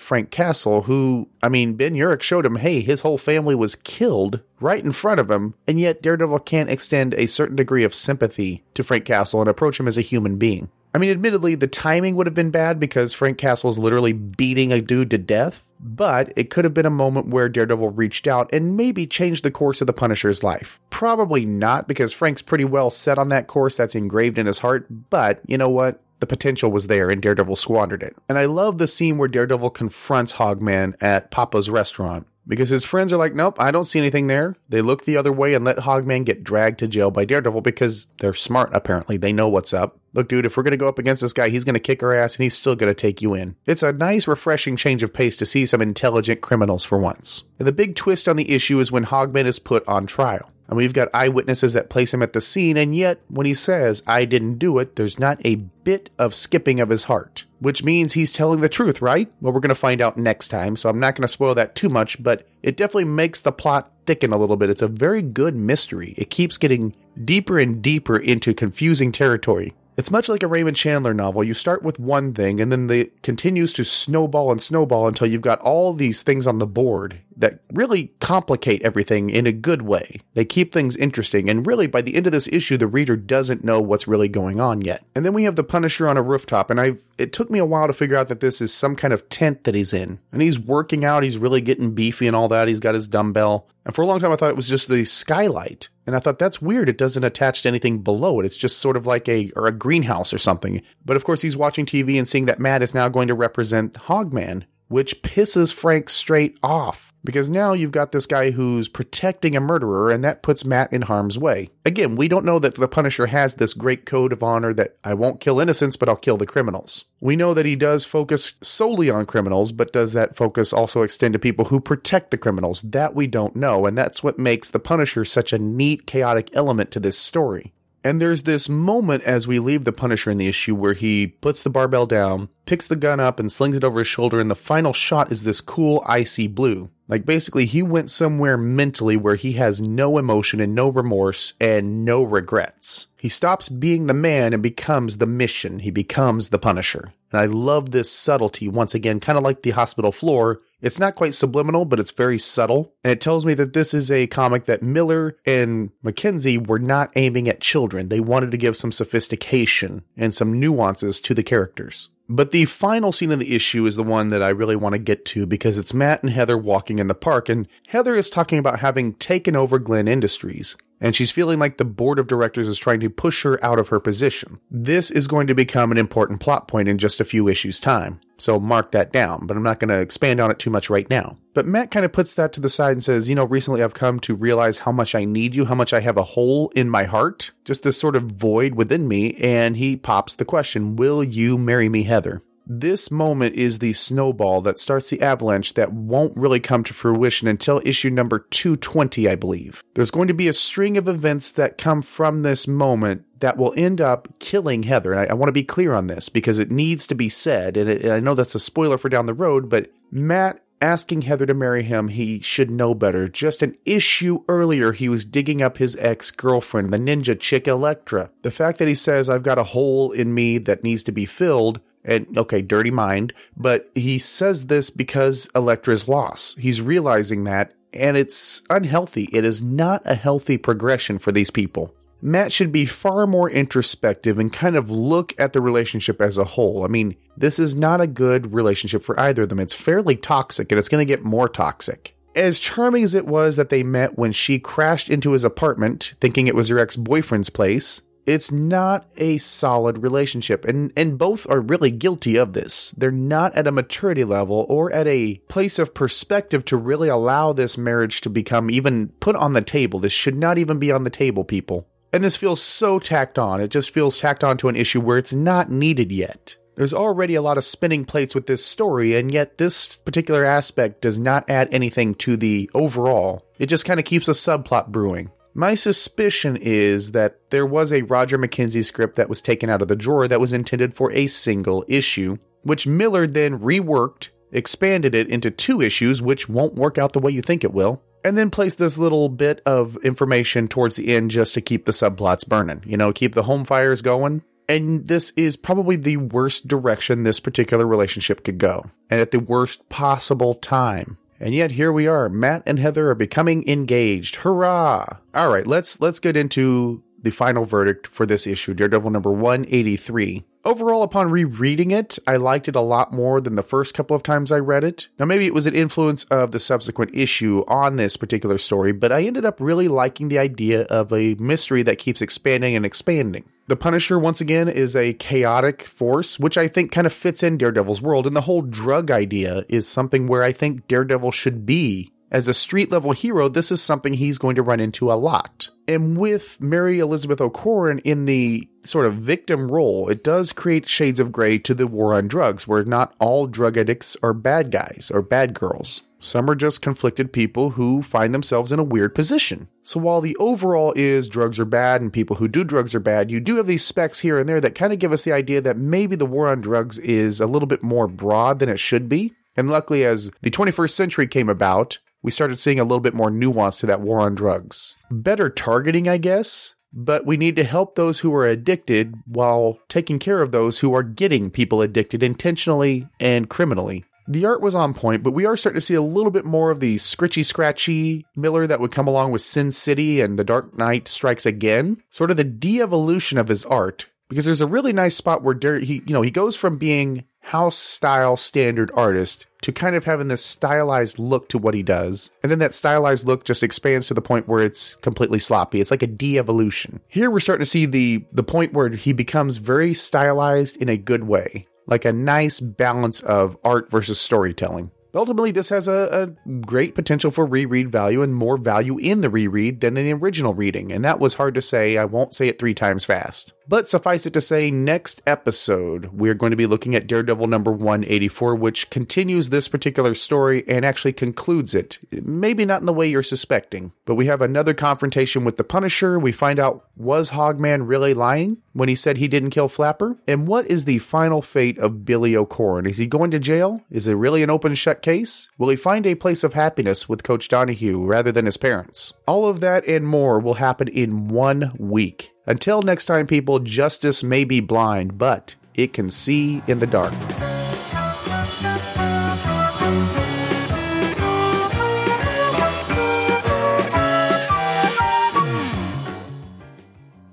Frank 0.00 0.30
Castle, 0.30 0.82
who, 0.82 1.28
I 1.42 1.48
mean, 1.48 1.74
Ben 1.74 1.94
Urich 1.94 2.22
showed 2.22 2.46
him, 2.46 2.56
hey, 2.56 2.80
his 2.80 3.00
whole 3.00 3.18
family 3.18 3.54
was 3.54 3.76
killed 3.76 4.40
right 4.60 4.82
in 4.82 4.92
front 4.92 5.20
of 5.20 5.30
him, 5.30 5.54
and 5.66 5.78
yet 5.78 6.02
Daredevil 6.02 6.40
can't 6.40 6.70
extend 6.70 7.14
a 7.14 7.26
certain 7.26 7.56
degree 7.56 7.84
of 7.84 7.94
sympathy 7.94 8.64
to 8.74 8.82
Frank 8.82 9.04
Castle 9.04 9.40
and 9.40 9.50
approach 9.50 9.78
him 9.78 9.88
as 9.88 9.98
a 9.98 10.02
human 10.02 10.38
being. 10.38 10.70
I 10.96 10.98
mean, 10.98 11.10
admittedly, 11.10 11.56
the 11.56 11.66
timing 11.66 12.16
would 12.16 12.26
have 12.26 12.32
been 12.32 12.50
bad 12.50 12.80
because 12.80 13.12
Frank 13.12 13.36
Castle 13.36 13.68
is 13.68 13.78
literally 13.78 14.14
beating 14.14 14.72
a 14.72 14.80
dude 14.80 15.10
to 15.10 15.18
death, 15.18 15.66
but 15.78 16.32
it 16.36 16.48
could 16.48 16.64
have 16.64 16.72
been 16.72 16.86
a 16.86 16.90
moment 16.90 17.26
where 17.26 17.50
Daredevil 17.50 17.90
reached 17.90 18.26
out 18.26 18.48
and 18.50 18.78
maybe 18.78 19.06
changed 19.06 19.44
the 19.44 19.50
course 19.50 19.82
of 19.82 19.86
the 19.86 19.92
Punisher's 19.92 20.42
life. 20.42 20.80
Probably 20.88 21.44
not 21.44 21.86
because 21.86 22.14
Frank's 22.14 22.40
pretty 22.40 22.64
well 22.64 22.88
set 22.88 23.18
on 23.18 23.28
that 23.28 23.46
course 23.46 23.76
that's 23.76 23.94
engraved 23.94 24.38
in 24.38 24.46
his 24.46 24.58
heart, 24.58 24.86
but 25.10 25.42
you 25.46 25.58
know 25.58 25.68
what? 25.68 26.00
The 26.18 26.26
potential 26.26 26.70
was 26.70 26.86
there 26.86 27.10
and 27.10 27.20
Daredevil 27.20 27.56
squandered 27.56 28.02
it. 28.02 28.16
And 28.28 28.38
I 28.38 28.46
love 28.46 28.78
the 28.78 28.88
scene 28.88 29.18
where 29.18 29.28
Daredevil 29.28 29.70
confronts 29.70 30.34
Hogman 30.34 30.94
at 31.00 31.30
Papa's 31.30 31.68
restaurant 31.68 32.26
because 32.48 32.68
his 32.68 32.84
friends 32.84 33.12
are 33.12 33.16
like, 33.16 33.34
nope, 33.34 33.56
I 33.58 33.70
don't 33.70 33.84
see 33.84 33.98
anything 33.98 34.26
there. 34.26 34.56
They 34.68 34.80
look 34.80 35.04
the 35.04 35.16
other 35.16 35.32
way 35.32 35.54
and 35.54 35.64
let 35.64 35.78
Hogman 35.78 36.24
get 36.24 36.44
dragged 36.44 36.78
to 36.78 36.88
jail 36.88 37.10
by 37.10 37.24
Daredevil 37.24 37.60
because 37.60 38.06
they're 38.18 38.34
smart, 38.34 38.70
apparently. 38.72 39.16
They 39.16 39.32
know 39.32 39.48
what's 39.48 39.74
up. 39.74 39.98
Look, 40.14 40.28
dude, 40.28 40.46
if 40.46 40.56
we're 40.56 40.62
going 40.62 40.70
to 40.70 40.78
go 40.78 40.88
up 40.88 40.98
against 40.98 41.22
this 41.22 41.32
guy, 41.32 41.48
he's 41.48 41.64
going 41.64 41.74
to 41.74 41.80
kick 41.80 42.02
our 42.02 42.14
ass 42.14 42.36
and 42.36 42.44
he's 42.44 42.56
still 42.56 42.76
going 42.76 42.90
to 42.90 42.94
take 42.94 43.20
you 43.20 43.34
in. 43.34 43.56
It's 43.66 43.82
a 43.82 43.92
nice, 43.92 44.28
refreshing 44.28 44.76
change 44.76 45.02
of 45.02 45.12
pace 45.12 45.36
to 45.38 45.46
see 45.46 45.66
some 45.66 45.82
intelligent 45.82 46.40
criminals 46.40 46.84
for 46.84 46.98
once. 46.98 47.44
And 47.58 47.66
the 47.66 47.72
big 47.72 47.96
twist 47.96 48.28
on 48.28 48.36
the 48.36 48.50
issue 48.50 48.80
is 48.80 48.92
when 48.92 49.04
Hogman 49.06 49.44
is 49.44 49.58
put 49.58 49.86
on 49.86 50.06
trial. 50.06 50.50
And 50.68 50.76
we've 50.76 50.92
got 50.92 51.08
eyewitnesses 51.14 51.74
that 51.74 51.90
place 51.90 52.12
him 52.12 52.22
at 52.22 52.32
the 52.32 52.40
scene, 52.40 52.76
and 52.76 52.94
yet, 52.94 53.20
when 53.28 53.46
he 53.46 53.54
says, 53.54 54.02
I 54.06 54.24
didn't 54.24 54.58
do 54.58 54.78
it, 54.78 54.96
there's 54.96 55.18
not 55.18 55.40
a 55.44 55.54
bit 55.54 56.10
of 56.18 56.34
skipping 56.34 56.80
of 56.80 56.88
his 56.88 57.04
heart. 57.04 57.44
Which 57.60 57.84
means 57.84 58.12
he's 58.12 58.32
telling 58.32 58.60
the 58.60 58.68
truth, 58.68 59.00
right? 59.00 59.32
Well, 59.40 59.52
we're 59.52 59.60
going 59.60 59.68
to 59.70 59.74
find 59.74 60.00
out 60.00 60.18
next 60.18 60.48
time, 60.48 60.76
so 60.76 60.88
I'm 60.88 61.00
not 61.00 61.14
going 61.14 61.22
to 61.22 61.28
spoil 61.28 61.54
that 61.54 61.74
too 61.74 61.88
much, 61.88 62.22
but 62.22 62.46
it 62.62 62.76
definitely 62.76 63.04
makes 63.04 63.42
the 63.42 63.52
plot 63.52 63.92
thicken 64.06 64.32
a 64.32 64.36
little 64.36 64.56
bit. 64.56 64.70
It's 64.70 64.82
a 64.82 64.88
very 64.88 65.22
good 65.22 65.54
mystery. 65.54 66.14
It 66.18 66.30
keeps 66.30 66.58
getting 66.58 66.94
deeper 67.24 67.58
and 67.58 67.80
deeper 67.80 68.16
into 68.16 68.52
confusing 68.52 69.12
territory. 69.12 69.72
It's 69.96 70.10
much 70.10 70.28
like 70.28 70.42
a 70.42 70.46
Raymond 70.46 70.76
Chandler 70.76 71.14
novel. 71.14 71.42
You 71.42 71.54
start 71.54 71.82
with 71.82 71.98
one 71.98 72.34
thing 72.34 72.60
and 72.60 72.70
then 72.70 72.90
it 72.90 73.22
continues 73.22 73.72
to 73.74 73.84
snowball 73.84 74.52
and 74.52 74.60
snowball 74.60 75.08
until 75.08 75.26
you've 75.26 75.40
got 75.40 75.60
all 75.60 75.94
these 75.94 76.22
things 76.22 76.46
on 76.46 76.58
the 76.58 76.66
board 76.66 77.20
that 77.36 77.60
really 77.72 78.12
complicate 78.20 78.82
everything 78.82 79.30
in 79.30 79.46
a 79.46 79.52
good 79.52 79.82
way. 79.82 80.20
They 80.34 80.44
keep 80.44 80.72
things 80.72 80.96
interesting, 80.96 81.50
and 81.50 81.66
really 81.66 81.86
by 81.86 82.02
the 82.02 82.16
end 82.16 82.26
of 82.26 82.32
this 82.32 82.48
issue, 82.48 82.76
the 82.76 82.86
reader 82.86 83.16
doesn't 83.16 83.64
know 83.64 83.80
what's 83.80 84.08
really 84.08 84.28
going 84.28 84.60
on 84.60 84.82
yet. 84.82 85.04
And 85.14 85.24
then 85.24 85.34
we 85.34 85.44
have 85.44 85.56
the 85.56 85.64
Punisher 85.64 86.08
on 86.08 86.16
a 86.16 86.22
rooftop, 86.22 86.70
and 86.70 86.80
I 86.80 86.96
it 87.18 87.32
took 87.32 87.50
me 87.50 87.58
a 87.58 87.64
while 87.64 87.86
to 87.86 87.92
figure 87.92 88.16
out 88.16 88.28
that 88.28 88.40
this 88.40 88.60
is 88.60 88.72
some 88.74 88.96
kind 88.96 89.12
of 89.12 89.28
tent 89.28 89.64
that 89.64 89.74
he's 89.74 89.92
in. 89.92 90.18
And 90.32 90.42
he's 90.42 90.58
working 90.58 91.04
out, 91.04 91.22
he's 91.22 91.38
really 91.38 91.60
getting 91.60 91.94
beefy 91.94 92.26
and 92.26 92.36
all 92.36 92.48
that. 92.48 92.68
He's 92.68 92.80
got 92.80 92.94
his 92.94 93.08
dumbbell. 93.08 93.68
And 93.84 93.94
for 93.94 94.02
a 94.02 94.06
long 94.06 94.20
time 94.20 94.32
I 94.32 94.36
thought 94.36 94.50
it 94.50 94.56
was 94.56 94.68
just 94.68 94.88
the 94.88 95.04
skylight. 95.04 95.88
And 96.06 96.14
I 96.14 96.18
thought 96.18 96.38
that's 96.38 96.62
weird. 96.62 96.88
It 96.88 96.98
doesn't 96.98 97.24
attach 97.24 97.62
to 97.62 97.68
anything 97.68 98.02
below 98.02 98.40
it. 98.40 98.46
It's 98.46 98.56
just 98.56 98.80
sort 98.80 98.96
of 98.96 99.06
like 99.06 99.28
a 99.28 99.50
or 99.56 99.66
a 99.66 99.72
greenhouse 99.72 100.32
or 100.32 100.38
something. 100.38 100.82
But 101.04 101.16
of 101.16 101.24
course 101.24 101.42
he's 101.42 101.56
watching 101.56 101.86
TV 101.86 102.18
and 102.18 102.28
seeing 102.28 102.46
that 102.46 102.60
Matt 102.60 102.82
is 102.82 102.94
now 102.94 103.08
going 103.08 103.28
to 103.28 103.34
represent 103.34 103.94
Hogman 103.94 104.64
which 104.88 105.22
pisses 105.22 105.72
Frank 105.72 106.08
straight 106.08 106.58
off 106.62 107.12
because 107.24 107.50
now 107.50 107.72
you've 107.72 107.92
got 107.92 108.12
this 108.12 108.26
guy 108.26 108.52
who's 108.52 108.88
protecting 108.88 109.56
a 109.56 109.60
murderer 109.60 110.10
and 110.10 110.24
that 110.24 110.42
puts 110.42 110.64
Matt 110.64 110.92
in 110.92 111.02
harm's 111.02 111.38
way. 111.38 111.68
Again, 111.84 112.16
we 112.16 112.28
don't 112.28 112.44
know 112.44 112.58
that 112.60 112.76
the 112.76 112.88
Punisher 112.88 113.26
has 113.26 113.54
this 113.54 113.74
great 113.74 114.06
code 114.06 114.32
of 114.32 114.42
honor 114.42 114.72
that 114.74 114.96
I 115.04 115.14
won't 115.14 115.40
kill 115.40 115.60
innocents, 115.60 115.96
but 115.96 116.08
I'll 116.08 116.16
kill 116.16 116.36
the 116.36 116.46
criminals. 116.46 117.04
We 117.20 117.36
know 117.36 117.52
that 117.54 117.66
he 117.66 117.76
does 117.76 118.04
focus 118.04 118.52
solely 118.62 119.10
on 119.10 119.26
criminals, 119.26 119.72
but 119.72 119.92
does 119.92 120.12
that 120.12 120.36
focus 120.36 120.72
also 120.72 121.02
extend 121.02 121.32
to 121.32 121.38
people 121.38 121.66
who 121.66 121.80
protect 121.80 122.30
the 122.30 122.38
criminals? 122.38 122.82
That 122.82 123.14
we 123.14 123.26
don't 123.26 123.56
know, 123.56 123.86
and 123.86 123.98
that's 123.98 124.22
what 124.22 124.38
makes 124.38 124.70
the 124.70 124.78
Punisher 124.78 125.24
such 125.24 125.52
a 125.52 125.58
neat, 125.58 126.06
chaotic 126.06 126.50
element 126.54 126.90
to 126.92 127.00
this 127.00 127.18
story. 127.18 127.72
And 128.06 128.22
there's 128.22 128.44
this 128.44 128.68
moment 128.68 129.24
as 129.24 129.48
we 129.48 129.58
leave 129.58 129.82
the 129.82 129.90
Punisher 129.90 130.30
in 130.30 130.38
the 130.38 130.46
issue 130.46 130.76
where 130.76 130.92
he 130.92 131.26
puts 131.26 131.64
the 131.64 131.70
barbell 131.70 132.06
down, 132.06 132.50
picks 132.64 132.86
the 132.86 132.94
gun 132.94 133.18
up, 133.18 133.40
and 133.40 133.50
slings 133.50 133.76
it 133.76 133.82
over 133.82 133.98
his 133.98 134.06
shoulder, 134.06 134.38
and 134.38 134.48
the 134.48 134.54
final 134.54 134.92
shot 134.92 135.32
is 135.32 135.42
this 135.42 135.60
cool 135.60 136.04
icy 136.06 136.46
blue. 136.46 136.88
Like 137.08 137.26
basically, 137.26 137.66
he 137.66 137.82
went 137.82 138.08
somewhere 138.08 138.56
mentally 138.56 139.16
where 139.16 139.34
he 139.34 139.54
has 139.54 139.80
no 139.80 140.18
emotion 140.18 140.60
and 140.60 140.72
no 140.72 140.88
remorse 140.88 141.54
and 141.60 142.04
no 142.04 142.22
regrets. 142.22 143.08
He 143.16 143.28
stops 143.28 143.68
being 143.68 144.06
the 144.06 144.14
man 144.14 144.52
and 144.52 144.62
becomes 144.62 145.18
the 145.18 145.26
mission. 145.26 145.80
He 145.80 145.90
becomes 145.90 146.50
the 146.50 146.60
Punisher. 146.60 147.12
And 147.32 147.40
I 147.40 147.46
love 147.46 147.90
this 147.90 148.08
subtlety 148.08 148.68
once 148.68 148.94
again, 148.94 149.18
kind 149.18 149.36
of 149.36 149.42
like 149.42 149.62
the 149.62 149.70
hospital 149.70 150.12
floor. 150.12 150.60
It's 150.86 151.00
not 151.00 151.16
quite 151.16 151.34
subliminal, 151.34 151.84
but 151.84 151.98
it's 151.98 152.12
very 152.12 152.38
subtle. 152.38 152.94
And 153.02 153.10
it 153.10 153.20
tells 153.20 153.44
me 153.44 153.54
that 153.54 153.72
this 153.72 153.92
is 153.92 154.10
a 154.10 154.28
comic 154.28 154.66
that 154.66 154.82
Miller 154.82 155.36
and 155.44 155.90
McKenzie 156.04 156.64
were 156.64 156.78
not 156.78 157.10
aiming 157.16 157.48
at 157.48 157.60
children. 157.60 158.08
They 158.08 158.20
wanted 158.20 158.52
to 158.52 158.56
give 158.56 158.76
some 158.76 158.92
sophistication 158.92 160.04
and 160.16 160.32
some 160.32 160.60
nuances 160.60 161.18
to 161.20 161.34
the 161.34 161.42
characters. 161.42 162.08
But 162.28 162.50
the 162.50 162.64
final 162.64 163.12
scene 163.12 163.32
of 163.32 163.38
the 163.38 163.54
issue 163.54 163.86
is 163.86 163.96
the 163.96 164.02
one 164.02 164.30
that 164.30 164.42
I 164.42 164.48
really 164.48 164.76
want 164.76 164.94
to 164.94 164.98
get 164.98 165.24
to 165.26 165.46
because 165.46 165.78
it's 165.78 165.94
Matt 165.94 166.22
and 166.22 166.32
Heather 166.32 166.58
walking 166.58 166.98
in 166.98 167.06
the 167.06 167.14
park, 167.14 167.48
and 167.48 167.68
Heather 167.88 168.14
is 168.14 168.30
talking 168.30 168.58
about 168.58 168.80
having 168.80 169.14
taken 169.14 169.54
over 169.54 169.78
Glenn 169.78 170.08
Industries. 170.08 170.76
And 171.00 171.14
she's 171.14 171.30
feeling 171.30 171.58
like 171.58 171.76
the 171.76 171.84
board 171.84 172.18
of 172.18 172.26
directors 172.26 172.68
is 172.68 172.78
trying 172.78 173.00
to 173.00 173.10
push 173.10 173.42
her 173.42 173.62
out 173.64 173.78
of 173.78 173.88
her 173.88 174.00
position. 174.00 174.58
This 174.70 175.10
is 175.10 175.26
going 175.26 175.46
to 175.48 175.54
become 175.54 175.92
an 175.92 175.98
important 175.98 176.40
plot 176.40 176.68
point 176.68 176.88
in 176.88 176.98
just 176.98 177.20
a 177.20 177.24
few 177.24 177.48
issues' 177.48 177.80
time. 177.80 178.20
So 178.38 178.60
mark 178.60 178.92
that 178.92 179.12
down, 179.12 179.46
but 179.46 179.56
I'm 179.56 179.62
not 179.62 179.78
going 179.80 179.88
to 179.88 180.00
expand 180.00 180.40
on 180.40 180.50
it 180.50 180.58
too 180.58 180.70
much 180.70 180.90
right 180.90 181.08
now. 181.08 181.38
But 181.54 181.66
Matt 181.66 181.90
kind 181.90 182.04
of 182.04 182.12
puts 182.12 182.34
that 182.34 182.52
to 182.54 182.60
the 182.60 182.68
side 182.68 182.92
and 182.92 183.02
says, 183.02 183.28
You 183.28 183.34
know, 183.34 183.46
recently 183.46 183.82
I've 183.82 183.94
come 183.94 184.20
to 184.20 184.34
realize 184.34 184.78
how 184.78 184.92
much 184.92 185.14
I 185.14 185.24
need 185.24 185.54
you, 185.54 185.64
how 185.64 185.74
much 185.74 185.94
I 185.94 186.00
have 186.00 186.18
a 186.18 186.22
hole 186.22 186.70
in 186.74 186.90
my 186.90 187.04
heart, 187.04 187.52
just 187.64 187.82
this 187.82 187.98
sort 187.98 188.16
of 188.16 188.24
void 188.24 188.74
within 188.74 189.08
me. 189.08 189.34
And 189.34 189.76
he 189.76 189.96
pops 189.96 190.34
the 190.34 190.44
question, 190.44 190.96
Will 190.96 191.24
you 191.24 191.56
marry 191.56 191.88
me, 191.88 192.02
Heather? 192.02 192.42
This 192.66 193.12
moment 193.12 193.54
is 193.54 193.78
the 193.78 193.92
snowball 193.92 194.60
that 194.62 194.80
starts 194.80 195.08
the 195.08 195.22
avalanche 195.22 195.74
that 195.74 195.92
won't 195.92 196.36
really 196.36 196.58
come 196.58 196.82
to 196.84 196.94
fruition 196.94 197.46
until 197.46 197.80
issue 197.84 198.10
number 198.10 198.40
220, 198.40 199.28
I 199.28 199.36
believe. 199.36 199.84
There's 199.94 200.10
going 200.10 200.26
to 200.28 200.34
be 200.34 200.48
a 200.48 200.52
string 200.52 200.96
of 200.96 201.06
events 201.06 201.52
that 201.52 201.78
come 201.78 202.02
from 202.02 202.42
this 202.42 202.66
moment 202.66 203.22
that 203.38 203.56
will 203.56 203.72
end 203.76 204.00
up 204.00 204.26
killing 204.40 204.82
Heather. 204.82 205.12
And 205.12 205.20
I, 205.20 205.26
I 205.26 205.34
want 205.34 205.48
to 205.48 205.52
be 205.52 205.62
clear 205.62 205.94
on 205.94 206.08
this 206.08 206.28
because 206.28 206.58
it 206.58 206.72
needs 206.72 207.06
to 207.06 207.14
be 207.14 207.28
said. 207.28 207.76
And, 207.76 207.88
it, 207.88 208.02
and 208.02 208.12
I 208.12 208.18
know 208.18 208.34
that's 208.34 208.56
a 208.56 208.60
spoiler 208.60 208.98
for 208.98 209.08
down 209.08 209.26
the 209.26 209.34
road, 209.34 209.68
but 209.68 209.92
Matt 210.10 210.60
asking 210.80 211.22
Heather 211.22 211.46
to 211.46 211.54
marry 211.54 211.82
him, 211.82 212.08
he 212.08 212.40
should 212.40 212.70
know 212.70 212.94
better. 212.94 213.28
Just 213.28 213.62
an 213.62 213.76
issue 213.84 214.42
earlier, 214.48 214.92
he 214.92 215.08
was 215.08 215.24
digging 215.24 215.62
up 215.62 215.78
his 215.78 215.96
ex 215.96 216.30
girlfriend, 216.30 216.92
the 216.92 216.98
ninja 216.98 217.38
chick 217.38 217.68
Elektra. 217.68 218.30
The 218.42 218.50
fact 218.50 218.78
that 218.78 218.88
he 218.88 218.94
says, 218.94 219.28
I've 219.28 219.42
got 219.42 219.58
a 219.58 219.64
hole 219.64 220.12
in 220.12 220.34
me 220.34 220.58
that 220.58 220.82
needs 220.82 221.02
to 221.04 221.12
be 221.12 221.26
filled, 221.26 221.80
and 222.06 222.38
okay, 222.38 222.62
dirty 222.62 222.90
mind, 222.90 223.34
but 223.56 223.90
he 223.94 224.18
says 224.18 224.68
this 224.68 224.90
because 224.90 225.48
Elektra's 225.54 226.08
loss. 226.08 226.54
He's 226.58 226.80
realizing 226.80 227.44
that, 227.44 227.74
and 227.92 228.16
it's 228.16 228.62
unhealthy. 228.70 229.28
It 229.32 229.44
is 229.44 229.62
not 229.62 230.02
a 230.04 230.14
healthy 230.14 230.56
progression 230.56 231.18
for 231.18 231.32
these 231.32 231.50
people. 231.50 231.92
Matt 232.22 232.50
should 232.50 232.72
be 232.72 232.86
far 232.86 233.26
more 233.26 233.50
introspective 233.50 234.38
and 234.38 234.52
kind 234.52 234.76
of 234.76 234.90
look 234.90 235.34
at 235.38 235.52
the 235.52 235.60
relationship 235.60 236.20
as 236.20 236.38
a 236.38 236.44
whole. 236.44 236.84
I 236.84 236.88
mean, 236.88 237.14
this 237.36 237.58
is 237.58 237.76
not 237.76 238.00
a 238.00 238.06
good 238.06 238.54
relationship 238.54 239.02
for 239.02 239.18
either 239.20 239.42
of 239.42 239.50
them. 239.50 239.60
It's 239.60 239.74
fairly 239.74 240.16
toxic 240.16 240.72
and 240.72 240.78
it's 240.78 240.88
going 240.88 241.06
to 241.06 241.12
get 241.12 241.24
more 241.24 241.48
toxic. 241.48 242.16
As 242.34 242.58
charming 242.58 243.02
as 243.02 243.14
it 243.14 243.26
was 243.26 243.56
that 243.56 243.68
they 243.68 243.82
met 243.82 244.18
when 244.18 244.32
she 244.32 244.58
crashed 244.58 245.08
into 245.10 245.32
his 245.32 245.44
apartment, 245.44 246.14
thinking 246.20 246.46
it 246.46 246.54
was 246.54 246.68
her 246.68 246.78
ex 246.78 246.96
boyfriend's 246.96 247.50
place, 247.50 248.02
it's 248.26 248.50
not 248.50 249.06
a 249.16 249.38
solid 249.38 250.02
relationship. 250.02 250.64
And 250.64 250.92
and 250.96 251.16
both 251.16 251.48
are 251.48 251.60
really 251.60 251.90
guilty 251.90 252.36
of 252.36 252.52
this. 252.52 252.90
They're 252.96 253.10
not 253.10 253.54
at 253.54 253.68
a 253.68 253.72
maturity 253.72 254.24
level 254.24 254.66
or 254.68 254.92
at 254.92 255.06
a 255.06 255.36
place 255.48 255.78
of 255.78 255.94
perspective 255.94 256.64
to 256.66 256.76
really 256.76 257.08
allow 257.08 257.52
this 257.52 257.78
marriage 257.78 258.20
to 258.22 258.30
become 258.30 258.70
even 258.70 259.08
put 259.20 259.36
on 259.36 259.52
the 259.52 259.62
table. 259.62 260.00
This 260.00 260.12
should 260.12 260.36
not 260.36 260.58
even 260.58 260.78
be 260.78 260.92
on 260.92 261.04
the 261.04 261.10
table 261.10 261.44
people. 261.44 261.86
And 262.12 262.24
this 262.24 262.36
feels 262.36 262.62
so 262.62 262.98
tacked 262.98 263.38
on. 263.38 263.60
It 263.60 263.68
just 263.68 263.90
feels 263.90 264.18
tacked 264.18 264.44
on 264.44 264.56
to 264.58 264.68
an 264.68 264.76
issue 264.76 265.00
where 265.00 265.18
it's 265.18 265.34
not 265.34 265.70
needed 265.70 266.10
yet. 266.10 266.56
There's 266.76 266.94
already 266.94 267.34
a 267.34 267.42
lot 267.42 267.56
of 267.56 267.64
spinning 267.64 268.04
plates 268.04 268.34
with 268.34 268.46
this 268.46 268.64
story, 268.64 269.16
and 269.16 269.32
yet 269.32 269.56
this 269.56 269.96
particular 269.96 270.44
aspect 270.44 271.00
does 271.00 271.18
not 271.18 271.48
add 271.48 271.72
anything 271.72 272.14
to 272.16 272.36
the 272.36 272.70
overall. 272.74 273.46
It 273.58 273.66
just 273.66 273.86
kind 273.86 273.98
of 273.98 274.04
keeps 274.04 274.28
a 274.28 274.32
subplot 274.32 274.88
brewing. 274.88 275.30
My 275.58 275.74
suspicion 275.74 276.58
is 276.58 277.12
that 277.12 277.48
there 277.48 277.64
was 277.64 277.90
a 277.90 278.02
Roger 278.02 278.36
McKenzie 278.36 278.84
script 278.84 279.16
that 279.16 279.30
was 279.30 279.40
taken 279.40 279.70
out 279.70 279.80
of 279.80 279.88
the 279.88 279.96
drawer 279.96 280.28
that 280.28 280.38
was 280.38 280.52
intended 280.52 280.92
for 280.92 281.10
a 281.12 281.28
single 281.28 281.82
issue, 281.88 282.36
which 282.64 282.86
Miller 282.86 283.26
then 283.26 283.60
reworked, 283.60 284.28
expanded 284.52 285.14
it 285.14 285.30
into 285.30 285.50
two 285.50 285.80
issues, 285.80 286.20
which 286.20 286.46
won't 286.46 286.74
work 286.74 286.98
out 286.98 287.14
the 287.14 287.20
way 287.20 287.32
you 287.32 287.40
think 287.40 287.64
it 287.64 287.72
will, 287.72 288.02
and 288.22 288.36
then 288.36 288.50
placed 288.50 288.76
this 288.76 288.98
little 288.98 289.30
bit 289.30 289.62
of 289.64 289.96
information 290.04 290.68
towards 290.68 290.96
the 290.96 291.16
end 291.16 291.30
just 291.30 291.54
to 291.54 291.62
keep 291.62 291.86
the 291.86 291.92
subplots 291.92 292.46
burning. 292.46 292.82
You 292.84 292.98
know, 292.98 293.14
keep 293.14 293.34
the 293.34 293.44
home 293.44 293.64
fires 293.64 294.02
going. 294.02 294.42
And 294.68 295.06
this 295.06 295.30
is 295.38 295.56
probably 295.56 295.96
the 295.96 296.18
worst 296.18 296.68
direction 296.68 297.22
this 297.22 297.40
particular 297.40 297.86
relationship 297.86 298.44
could 298.44 298.58
go, 298.58 298.90
and 299.08 299.22
at 299.22 299.30
the 299.30 299.40
worst 299.40 299.88
possible 299.88 300.52
time. 300.52 301.16
And 301.38 301.54
yet 301.54 301.72
here 301.72 301.92
we 301.92 302.06
are. 302.06 302.28
Matt 302.28 302.62
and 302.66 302.78
Heather 302.78 303.10
are 303.10 303.14
becoming 303.14 303.68
engaged. 303.68 304.36
Hurrah! 304.36 305.18
All 305.34 305.52
right, 305.52 305.66
let's 305.66 306.00
let's 306.00 306.20
get 306.20 306.36
into 306.36 307.02
the 307.22 307.30
final 307.30 307.64
verdict 307.64 308.06
for 308.06 308.24
this 308.24 308.46
issue, 308.46 308.72
Daredevil 308.72 309.10
number 309.10 309.32
183. 309.32 310.44
Overall, 310.64 311.02
upon 311.02 311.30
rereading 311.30 311.92
it, 311.92 312.18
I 312.26 312.36
liked 312.36 312.68
it 312.68 312.74
a 312.74 312.80
lot 312.80 313.12
more 313.12 313.40
than 313.40 313.54
the 313.54 313.62
first 313.62 313.94
couple 313.94 314.16
of 314.16 314.22
times 314.22 314.50
I 314.50 314.58
read 314.58 314.82
it. 314.82 315.08
Now, 315.18 315.24
maybe 315.24 315.46
it 315.46 315.54
was 315.54 315.66
an 315.66 315.76
influence 315.76 316.24
of 316.24 316.50
the 316.50 316.58
subsequent 316.58 317.12
issue 317.14 317.64
on 317.68 317.96
this 317.96 318.16
particular 318.16 318.58
story, 318.58 318.92
but 318.92 319.12
I 319.12 319.22
ended 319.22 319.44
up 319.44 319.60
really 319.60 319.86
liking 319.86 320.28
the 320.28 320.40
idea 320.40 320.82
of 320.82 321.12
a 321.12 321.34
mystery 321.34 321.82
that 321.84 321.98
keeps 321.98 322.20
expanding 322.20 322.74
and 322.74 322.84
expanding. 322.84 323.44
The 323.68 323.76
Punisher, 323.76 324.18
once 324.18 324.40
again, 324.40 324.68
is 324.68 324.94
a 324.94 325.14
chaotic 325.14 325.82
force, 325.82 326.38
which 326.38 326.56
I 326.56 326.68
think 326.68 326.92
kind 326.92 327.06
of 327.06 327.12
fits 327.12 327.42
in 327.42 327.58
Daredevil's 327.58 328.00
world, 328.00 328.26
and 328.26 328.36
the 328.36 328.42
whole 328.42 328.62
drug 328.62 329.10
idea 329.10 329.64
is 329.68 329.88
something 329.88 330.28
where 330.28 330.44
I 330.44 330.52
think 330.52 330.86
Daredevil 330.86 331.32
should 331.32 331.66
be 331.66 332.12
as 332.30 332.48
a 332.48 332.54
street 332.54 332.90
level 332.90 333.12
hero, 333.12 333.48
this 333.48 333.70
is 333.70 333.82
something 333.82 334.14
he's 334.14 334.38
going 334.38 334.56
to 334.56 334.62
run 334.62 334.80
into 334.80 335.12
a 335.12 335.14
lot. 335.14 335.70
And 335.88 336.18
with 336.18 336.60
Mary 336.60 336.98
Elizabeth 336.98 337.40
O'Koren 337.40 338.00
in 338.00 338.24
the 338.24 338.68
sort 338.82 339.06
of 339.06 339.14
victim 339.14 339.70
role, 339.70 340.08
it 340.08 340.24
does 340.24 340.52
create 340.52 340.88
shades 340.88 341.20
of 341.20 341.32
gray 341.32 341.58
to 341.58 341.74
the 341.74 341.86
war 341.86 342.14
on 342.14 342.28
drugs, 342.28 342.66
where 342.66 342.84
not 342.84 343.14
all 343.20 343.46
drug 343.46 343.76
addicts 343.76 344.16
are 344.22 344.32
bad 344.32 344.70
guys 344.70 345.10
or 345.14 345.22
bad 345.22 345.54
girls. 345.54 346.02
Some 346.18 346.50
are 346.50 346.56
just 346.56 346.82
conflicted 346.82 347.32
people 347.32 347.70
who 347.70 348.02
find 348.02 348.34
themselves 348.34 348.72
in 348.72 348.80
a 348.80 348.84
weird 348.84 349.14
position. 349.14 349.68
So 349.82 350.00
while 350.00 350.20
the 350.20 350.36
overall 350.38 350.92
is 350.96 351.28
drugs 351.28 351.60
are 351.60 351.64
bad 351.66 352.00
and 352.00 352.12
people 352.12 352.36
who 352.36 352.48
do 352.48 352.64
drugs 352.64 352.94
are 352.94 353.00
bad, 353.00 353.30
you 353.30 353.38
do 353.38 353.56
have 353.56 353.66
these 353.66 353.84
specs 353.84 354.18
here 354.18 354.38
and 354.38 354.48
there 354.48 354.60
that 354.60 354.74
kind 354.74 354.92
of 354.92 354.98
give 354.98 355.12
us 355.12 355.24
the 355.24 355.32
idea 355.32 355.60
that 355.60 355.76
maybe 355.76 356.16
the 356.16 356.26
war 356.26 356.48
on 356.48 356.60
drugs 356.60 356.98
is 356.98 357.40
a 357.40 357.46
little 357.46 357.68
bit 357.68 357.82
more 357.82 358.08
broad 358.08 358.58
than 358.58 358.68
it 358.68 358.80
should 358.80 359.08
be. 359.08 359.34
And 359.56 359.70
luckily, 359.70 360.04
as 360.04 360.30
the 360.42 360.50
21st 360.50 360.90
century 360.90 361.26
came 361.26 361.48
about, 361.48 361.98
we 362.26 362.32
started 362.32 362.58
seeing 362.58 362.80
a 362.80 362.84
little 362.84 362.98
bit 362.98 363.14
more 363.14 363.30
nuance 363.30 363.78
to 363.78 363.86
that 363.86 364.00
war 364.00 364.20
on 364.20 364.34
drugs. 364.34 365.06
Better 365.12 365.48
targeting, 365.48 366.08
I 366.08 366.18
guess, 366.18 366.74
but 366.92 367.24
we 367.24 367.36
need 367.36 367.54
to 367.54 367.62
help 367.62 367.94
those 367.94 368.18
who 368.18 368.34
are 368.34 368.44
addicted 368.44 369.14
while 369.26 369.78
taking 369.88 370.18
care 370.18 370.42
of 370.42 370.50
those 370.50 370.80
who 370.80 370.92
are 370.92 371.04
getting 371.04 371.50
people 371.50 371.82
addicted 371.82 372.24
intentionally 372.24 373.06
and 373.20 373.48
criminally. 373.48 374.04
The 374.26 374.44
art 374.44 374.60
was 374.60 374.74
on 374.74 374.92
point, 374.92 375.22
but 375.22 375.34
we 375.34 375.46
are 375.46 375.56
starting 375.56 375.78
to 375.78 375.86
see 375.86 375.94
a 375.94 376.02
little 376.02 376.32
bit 376.32 376.44
more 376.44 376.72
of 376.72 376.80
the 376.80 376.96
scritchy 376.96 377.44
scratchy 377.44 378.26
Miller 378.34 378.66
that 378.66 378.80
would 378.80 378.90
come 378.90 379.06
along 379.06 379.30
with 379.30 379.40
Sin 379.40 379.70
City 379.70 380.20
and 380.20 380.36
The 380.36 380.42
Dark 380.42 380.76
Knight 380.76 381.06
Strikes 381.06 381.46
Again. 381.46 382.02
Sort 382.10 382.32
of 382.32 382.36
the 382.36 382.42
de-evolution 382.42 383.38
of 383.38 383.46
his 383.46 383.64
art. 383.64 384.08
Because 384.28 384.44
there's 384.44 384.60
a 384.60 384.66
really 384.66 384.92
nice 384.92 385.14
spot 385.14 385.44
where 385.44 385.78
he, 385.78 386.02
you 386.04 386.12
know, 386.12 386.22
he 386.22 386.32
goes 386.32 386.56
from 386.56 386.76
being 386.76 387.24
house 387.46 387.78
style 387.78 388.36
standard 388.36 388.90
artist 388.94 389.46
to 389.62 389.70
kind 389.70 389.94
of 389.94 390.02
having 390.02 390.26
this 390.26 390.44
stylized 390.44 391.16
look 391.20 391.48
to 391.48 391.58
what 391.58 391.74
he 391.74 391.82
does. 391.84 392.32
And 392.42 392.50
then 392.50 392.58
that 392.58 392.74
stylized 392.74 393.24
look 393.24 393.44
just 393.44 393.62
expands 393.62 394.08
to 394.08 394.14
the 394.14 394.20
point 394.20 394.48
where 394.48 394.64
it's 394.64 394.96
completely 394.96 395.38
sloppy. 395.38 395.80
It's 395.80 395.92
like 395.92 396.02
a 396.02 396.08
de-evolution. 396.08 397.00
Here 397.06 397.30
we're 397.30 397.38
starting 397.38 397.64
to 397.64 397.70
see 397.70 397.86
the 397.86 398.24
the 398.32 398.42
point 398.42 398.72
where 398.72 398.88
he 398.88 399.12
becomes 399.12 399.58
very 399.58 399.94
stylized 399.94 400.76
in 400.78 400.88
a 400.88 400.96
good 400.96 401.22
way. 401.22 401.68
Like 401.86 402.04
a 402.04 402.12
nice 402.12 402.58
balance 402.58 403.20
of 403.20 403.56
art 403.62 403.92
versus 403.92 404.20
storytelling. 404.20 404.90
Ultimately, 405.16 405.50
this 405.50 405.70
has 405.70 405.88
a, 405.88 406.32
a, 406.46 406.50
great 406.60 406.94
potential 406.94 407.30
for 407.30 407.46
reread 407.46 407.90
value 407.90 408.22
and 408.22 408.34
more 408.34 408.56
value 408.56 408.98
in 408.98 409.22
the 409.22 409.30
reread 409.30 409.80
than 409.80 409.96
in 409.96 410.04
the 410.04 410.12
original 410.12 410.54
reading, 410.54 410.92
and 410.92 411.04
that 411.04 411.18
was 411.18 411.34
hard 411.34 411.54
to 411.54 411.62
say. 411.62 411.96
I 411.96 412.04
won't 412.04 412.34
say 412.34 412.48
it 412.48 412.58
three 412.58 412.74
times 412.74 413.04
fast. 413.04 413.52
But 413.68 413.88
suffice 413.88 414.26
it 414.26 414.32
to 414.34 414.40
say, 414.40 414.70
next 414.70 415.22
episode, 415.26 416.06
we're 416.06 416.34
going 416.34 416.50
to 416.50 416.56
be 416.56 416.66
looking 416.66 416.94
at 416.94 417.08
Daredevil 417.08 417.48
number 417.48 417.72
184, 417.72 418.54
which 418.54 418.90
continues 418.90 419.48
this 419.48 419.66
particular 419.66 420.14
story 420.14 420.64
and 420.68 420.84
actually 420.84 421.14
concludes 421.14 421.74
it. 421.74 421.98
Maybe 422.12 422.64
not 422.64 422.80
in 422.80 422.86
the 422.86 422.92
way 422.92 423.08
you're 423.08 423.24
suspecting, 423.24 423.92
but 424.04 424.14
we 424.14 424.26
have 424.26 424.42
another 424.42 424.74
confrontation 424.74 425.44
with 425.44 425.56
the 425.56 425.64
Punisher. 425.64 426.18
We 426.18 426.32
find 426.32 426.60
out 426.60 426.84
was 426.96 427.30
Hogman 427.30 427.88
really 427.88 428.14
lying 428.14 428.58
when 428.72 428.88
he 428.88 428.94
said 428.94 429.16
he 429.16 429.26
didn't 429.26 429.50
kill 429.50 429.68
Flapper? 429.68 430.16
And 430.28 430.46
what 430.46 430.66
is 430.66 430.84
the 430.84 430.98
final 430.98 431.42
fate 431.42 431.78
of 431.78 432.04
Billy 432.04 432.36
O'Koren? 432.36 432.86
Is 432.86 432.98
he 432.98 433.06
going 433.06 433.30
to 433.32 433.38
jail? 433.38 433.82
Is 433.90 434.06
it 434.06 434.14
really 434.14 434.42
an 434.42 434.50
open 434.50 434.74
shut 434.74 435.02
case? 435.06 435.48
Will 435.56 435.68
he 435.68 435.76
find 435.76 436.04
a 436.04 436.16
place 436.16 436.42
of 436.42 436.54
happiness 436.54 437.08
with 437.08 437.22
Coach 437.22 437.48
Donahue 437.48 438.04
rather 438.04 438.32
than 438.32 438.44
his 438.44 438.56
parents? 438.56 439.12
All 439.28 439.46
of 439.46 439.60
that 439.60 439.86
and 439.86 440.04
more 440.04 440.40
will 440.40 440.54
happen 440.54 440.88
in 440.88 441.28
one 441.28 441.70
week. 441.78 442.32
Until 442.44 442.82
next 442.82 443.04
time, 443.04 443.28
people, 443.28 443.60
justice 443.60 444.24
may 444.24 444.42
be 444.42 444.58
blind, 444.58 445.16
but 445.16 445.54
it 445.76 445.92
can 445.92 446.10
see 446.10 446.60
in 446.66 446.80
the 446.80 446.88
dark. 446.88 447.14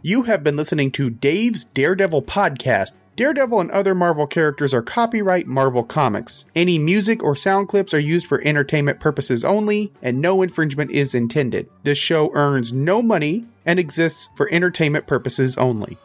You 0.03 0.23
have 0.23 0.43
been 0.43 0.57
listening 0.57 0.91
to 0.91 1.09
Dave's 1.09 1.63
Daredevil 1.63 2.23
podcast 2.23 2.91
Daredevil 3.15 3.61
and 3.61 3.69
other 3.69 3.93
Marvel 3.93 4.25
characters 4.25 4.73
are 4.73 4.81
copyright 4.81 5.45
Marvel 5.45 5.83
Comics. 5.83 6.45
Any 6.55 6.79
music 6.79 7.21
or 7.21 7.35
sound 7.35 7.67
clips 7.67 7.93
are 7.93 7.99
used 7.99 8.25
for 8.25 8.41
entertainment 8.41 8.99
purposes 8.99 9.45
only, 9.45 9.93
and 10.01 10.19
no 10.19 10.41
infringement 10.41 10.89
is 10.89 11.13
intended. 11.13 11.69
This 11.83 11.99
show 11.99 12.31
earns 12.33 12.73
no 12.73 13.03
money 13.03 13.45
and 13.67 13.77
exists 13.77 14.29
for 14.35 14.51
entertainment 14.51 15.05
purposes 15.05 15.55
only. 15.57 15.97